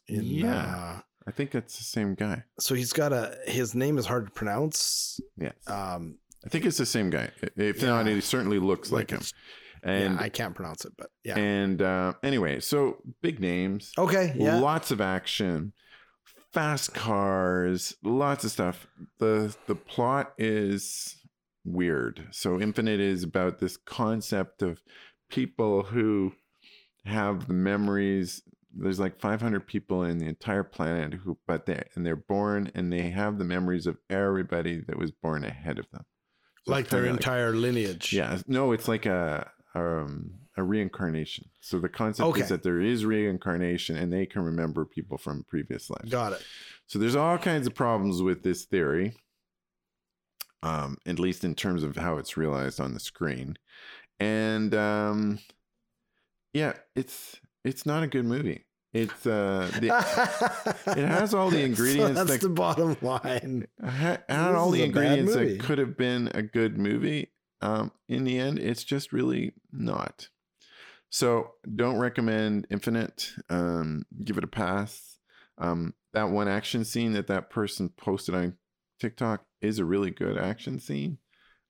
in 0.09 0.23
Yeah. 0.23 1.01
I 1.27 1.33
think 1.33 1.51
that's 1.51 1.77
the 1.79 1.85
same 1.85 2.15
guy. 2.15 2.45
so 2.61 2.75
he's 2.75 2.93
got 2.93 3.13
a. 3.13 3.37
His 3.47 3.75
name 3.75 3.99
is 3.99 4.07
hard 4.07 4.27
to 4.27 4.33
pronounce. 4.33 5.19
Yes. 5.37 5.55
Um, 5.67 6.19
I 6.45 6.49
think 6.49 6.65
it's 6.65 6.79
the 6.79 6.87
same 6.87 7.11
guy. 7.11 7.31
If 7.57 7.83
not, 7.83 8.07
Yeah. 8.07 8.15
he 8.15 8.21
certainly 8.21 8.59
looks 8.61 8.93
like, 8.93 9.11
him. 9.11 9.21
And 9.83 10.15
yeah, 10.15 10.21
I 10.23 10.29
can't 10.29 10.55
pronounce 10.55 10.85
it, 10.85 10.93
but 10.97 11.11
yeah. 11.25 11.37
and 11.39 11.83
uh, 11.83 12.13
anyway, 12.23 12.61
so 12.61 12.99
big 13.23 13.41
names. 13.41 13.93
okay. 13.99 14.33
Yeah. 14.37 14.59
lots 14.61 14.91
of 14.91 15.01
action 15.01 15.73
fast 16.53 16.95
cars 16.95 17.95
lots 18.03 18.43
of 18.43 18.51
stuff 18.51 18.87
the 19.19 19.55
the 19.67 19.75
plot 19.75 20.33
is 20.39 21.17
weird 21.67 22.27
so 22.31 22.59
infinite 22.59 22.99
is 22.99 23.23
about 23.23 23.59
this 23.59 23.77
concept 23.77 24.63
of 24.63 24.81
people 25.29 25.83
who 25.83 26.33
have 27.05 27.47
the 27.47 27.53
memories 27.53 28.43
there's 28.79 29.01
like 29.01 29.19
500 29.21 29.67
people 29.67 30.03
in 30.03 30.19
the 30.19 30.27
entire 30.27 30.63
planet 30.63 31.15
who 31.15 31.39
but 31.47 31.67
they 31.67 31.83
and 31.95 32.05
they're 32.05 32.17
born 32.17 32.71
and 32.75 32.93
they 32.93 33.11
have 33.11 33.39
the 33.39 33.45
memories 33.45 33.87
of 33.87 33.97
everybody 34.11 34.81
that 34.87 34.99
was 34.99 35.11
born 35.11 35.45
ahead 35.45 35.79
of 35.79 35.91
them 35.91 36.05
So 36.65 36.73
like 36.73 36.89
their 36.89 37.07
entire 37.07 37.53
lineage. 37.55 38.13
yeah, 38.13 38.39
no, 38.47 38.73
it's 38.73 38.89
like 38.89 39.07
a 39.07 39.51
um 39.75 40.33
a 40.59 40.63
reincarnation. 40.63 41.51
So 41.61 41.79
the 41.79 41.89
concept 41.91 42.29
Okay. 42.31 42.41
is 42.41 42.49
that 42.49 42.63
there 42.63 42.81
is 42.81 43.05
reincarnation 43.05 43.97
and 43.97 44.11
they 44.13 44.25
can 44.25 44.43
remember 44.43 44.87
people 44.87 45.19
from 45.19 45.45
previous 45.45 45.91
lives. 45.91 46.11
Got 46.11 46.33
it. 46.33 46.43
So 46.87 46.99
there's 46.99 47.17
all 47.17 47.37
kinds 47.37 47.67
of 47.67 47.75
problems 47.75 48.23
with 48.23 48.43
this 48.43 48.65
theory. 48.65 49.15
Um, 50.63 50.97
at 51.07 51.19
least 51.19 51.45
in 51.45 51.55
terms 51.55 51.83
of 51.83 51.97
how 51.97 52.17
it's 52.17 52.37
realized 52.37 52.81
on 52.81 52.95
the 52.95 53.01
screen. 53.01 53.57
And 54.19 54.75
um 54.75 55.39
yeah, 56.55 56.73
it's 56.95 57.39
it's 57.67 57.85
not 57.87 58.03
a 58.03 58.07
good 58.07 58.25
movie. 58.25 58.65
It's 58.95 59.27
uh 59.27 59.71
the, 59.81 59.89
it 60.97 61.05
has 61.09 61.35
all 61.35 61.51
the 61.51 61.63
ingredients 61.63 62.19
So 62.19 62.25
that's 62.25 62.41
that- 62.41 62.49
the 62.49 62.55
bottom 62.55 62.97
line. 63.03 63.67
had 63.85 64.23
all 64.31 64.71
the 64.71 64.83
ingredients 64.85 65.35
that 65.35 65.61
could 65.61 65.79
have 65.79 65.97
been 65.99 66.31
a 66.35 66.43
good 66.43 66.79
movie. 66.79 67.33
Um, 67.61 67.91
in 68.09 68.25
the 68.25 68.39
end, 68.39 68.59
it's 68.59 68.85
just 68.85 69.13
really 69.13 69.53
not. 69.73 70.29
So 71.11 71.53
don't 71.75 71.99
recommend 71.99 72.67
Infinite. 72.71 73.33
Um, 73.51 74.05
give 74.25 74.39
it 74.39 74.45
a 74.45 74.49
pass. 74.49 75.19
Um, 75.59 75.95
that 76.13 76.31
one 76.31 76.49
action 76.49 76.85
scene 76.85 77.13
that 77.15 77.27
that 77.29 77.51
person 77.51 77.89
posted 77.97 78.35
on 78.35 78.57
TikTok 79.01 79.45
is 79.61 79.79
a 79.79 79.85
really 79.85 80.11
good 80.11 80.37
action 80.39 80.79
scene. 80.81 81.19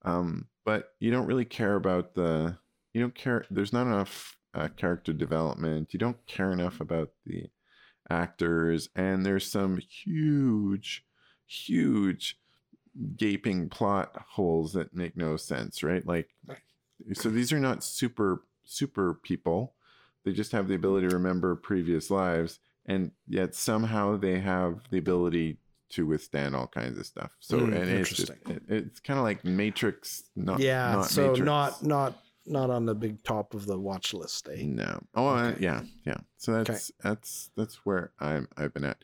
Um, 0.04 0.46
but 0.64 0.90
you 1.00 1.10
don't 1.10 1.26
really 1.26 1.44
care 1.44 1.74
about 1.76 2.14
the. 2.14 2.58
You 2.94 3.00
don't 3.00 3.14
care. 3.14 3.44
There's 3.50 3.72
not 3.72 3.86
enough 3.86 4.35
uh, 4.56 4.68
character 4.76 5.12
development. 5.12 5.92
You 5.92 5.98
don't 5.98 6.24
care 6.26 6.50
enough 6.50 6.80
about 6.80 7.10
the 7.26 7.50
actors, 8.10 8.88
and 8.96 9.24
there's 9.24 9.50
some 9.50 9.76
huge, 9.78 11.04
huge 11.46 12.38
gaping 13.16 13.68
plot 13.68 14.24
holes 14.30 14.72
that 14.72 14.94
make 14.94 15.16
no 15.16 15.36
sense, 15.36 15.82
right? 15.82 16.06
Like, 16.06 16.30
so 17.12 17.28
these 17.28 17.52
are 17.52 17.60
not 17.60 17.84
super 17.84 18.42
super 18.64 19.14
people. 19.14 19.74
They 20.24 20.32
just 20.32 20.50
have 20.52 20.66
the 20.66 20.74
ability 20.74 21.08
to 21.08 21.14
remember 21.14 21.54
previous 21.54 22.10
lives, 22.10 22.58
and 22.86 23.12
yet 23.28 23.54
somehow 23.54 24.16
they 24.16 24.40
have 24.40 24.80
the 24.90 24.98
ability 24.98 25.58
to 25.90 26.04
withstand 26.04 26.56
all 26.56 26.66
kinds 26.66 26.98
of 26.98 27.06
stuff. 27.06 27.30
So, 27.38 27.60
Mm, 27.60 27.64
and 27.76 27.88
it's 27.90 28.08
just, 28.10 28.30
interesting. 28.30 28.56
it- 28.68 28.84
it's 28.86 28.98
kind 29.00 29.18
of 29.20 29.24
like 29.24 29.44
Matrix. 29.44 30.24
Not 30.34 30.58
yeah. 30.58 30.92
not 30.96 31.04
so 31.10 31.28
Matrix. 31.28 31.46
not 31.46 31.84
not 31.84 32.18
not 32.46 32.70
on 32.70 32.86
the 32.86 32.94
big 32.94 33.22
top 33.22 33.54
of 33.54 33.66
the 33.66 33.78
watch 33.78 34.14
list. 34.14 34.48
Eh? 34.52 34.62
No. 34.64 35.00
Oh, 35.14 35.28
uh, 35.28 35.54
yeah, 35.58 35.82
yeah. 36.04 36.16
So 36.38 36.62
that's 36.62 36.90
that's 37.02 37.50
that's 37.56 37.76
where 37.86 38.12
I'm 38.20 38.48
I've 38.56 38.72
been 38.74 38.84
at. 38.84 38.98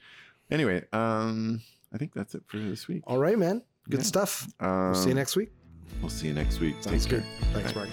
Anyway, 0.51 0.85
um, 0.93 1.61
I 1.95 1.99
think 1.99 2.13
that's 2.15 2.35
it 2.35 2.43
for 2.47 2.59
this 2.59 2.89
week. 2.89 3.03
All 3.07 3.19
right, 3.19 3.39
man. 3.39 3.63
Good 3.89 4.01
Yeah. 4.01 4.07
stuff. 4.07 4.49
Um, 4.61 4.93
We'll 4.93 4.95
see 4.95 5.09
you 5.09 5.15
next 5.15 5.37
week. 5.37 5.51
We'll 6.01 6.11
see 6.11 6.29
you 6.29 6.35
next 6.35 6.61
week. 6.61 6.77
Sounds 6.81 7.05
Take 7.07 7.21
care. 7.21 7.29
Thanks. 7.53 7.75
Mark. 7.75 7.89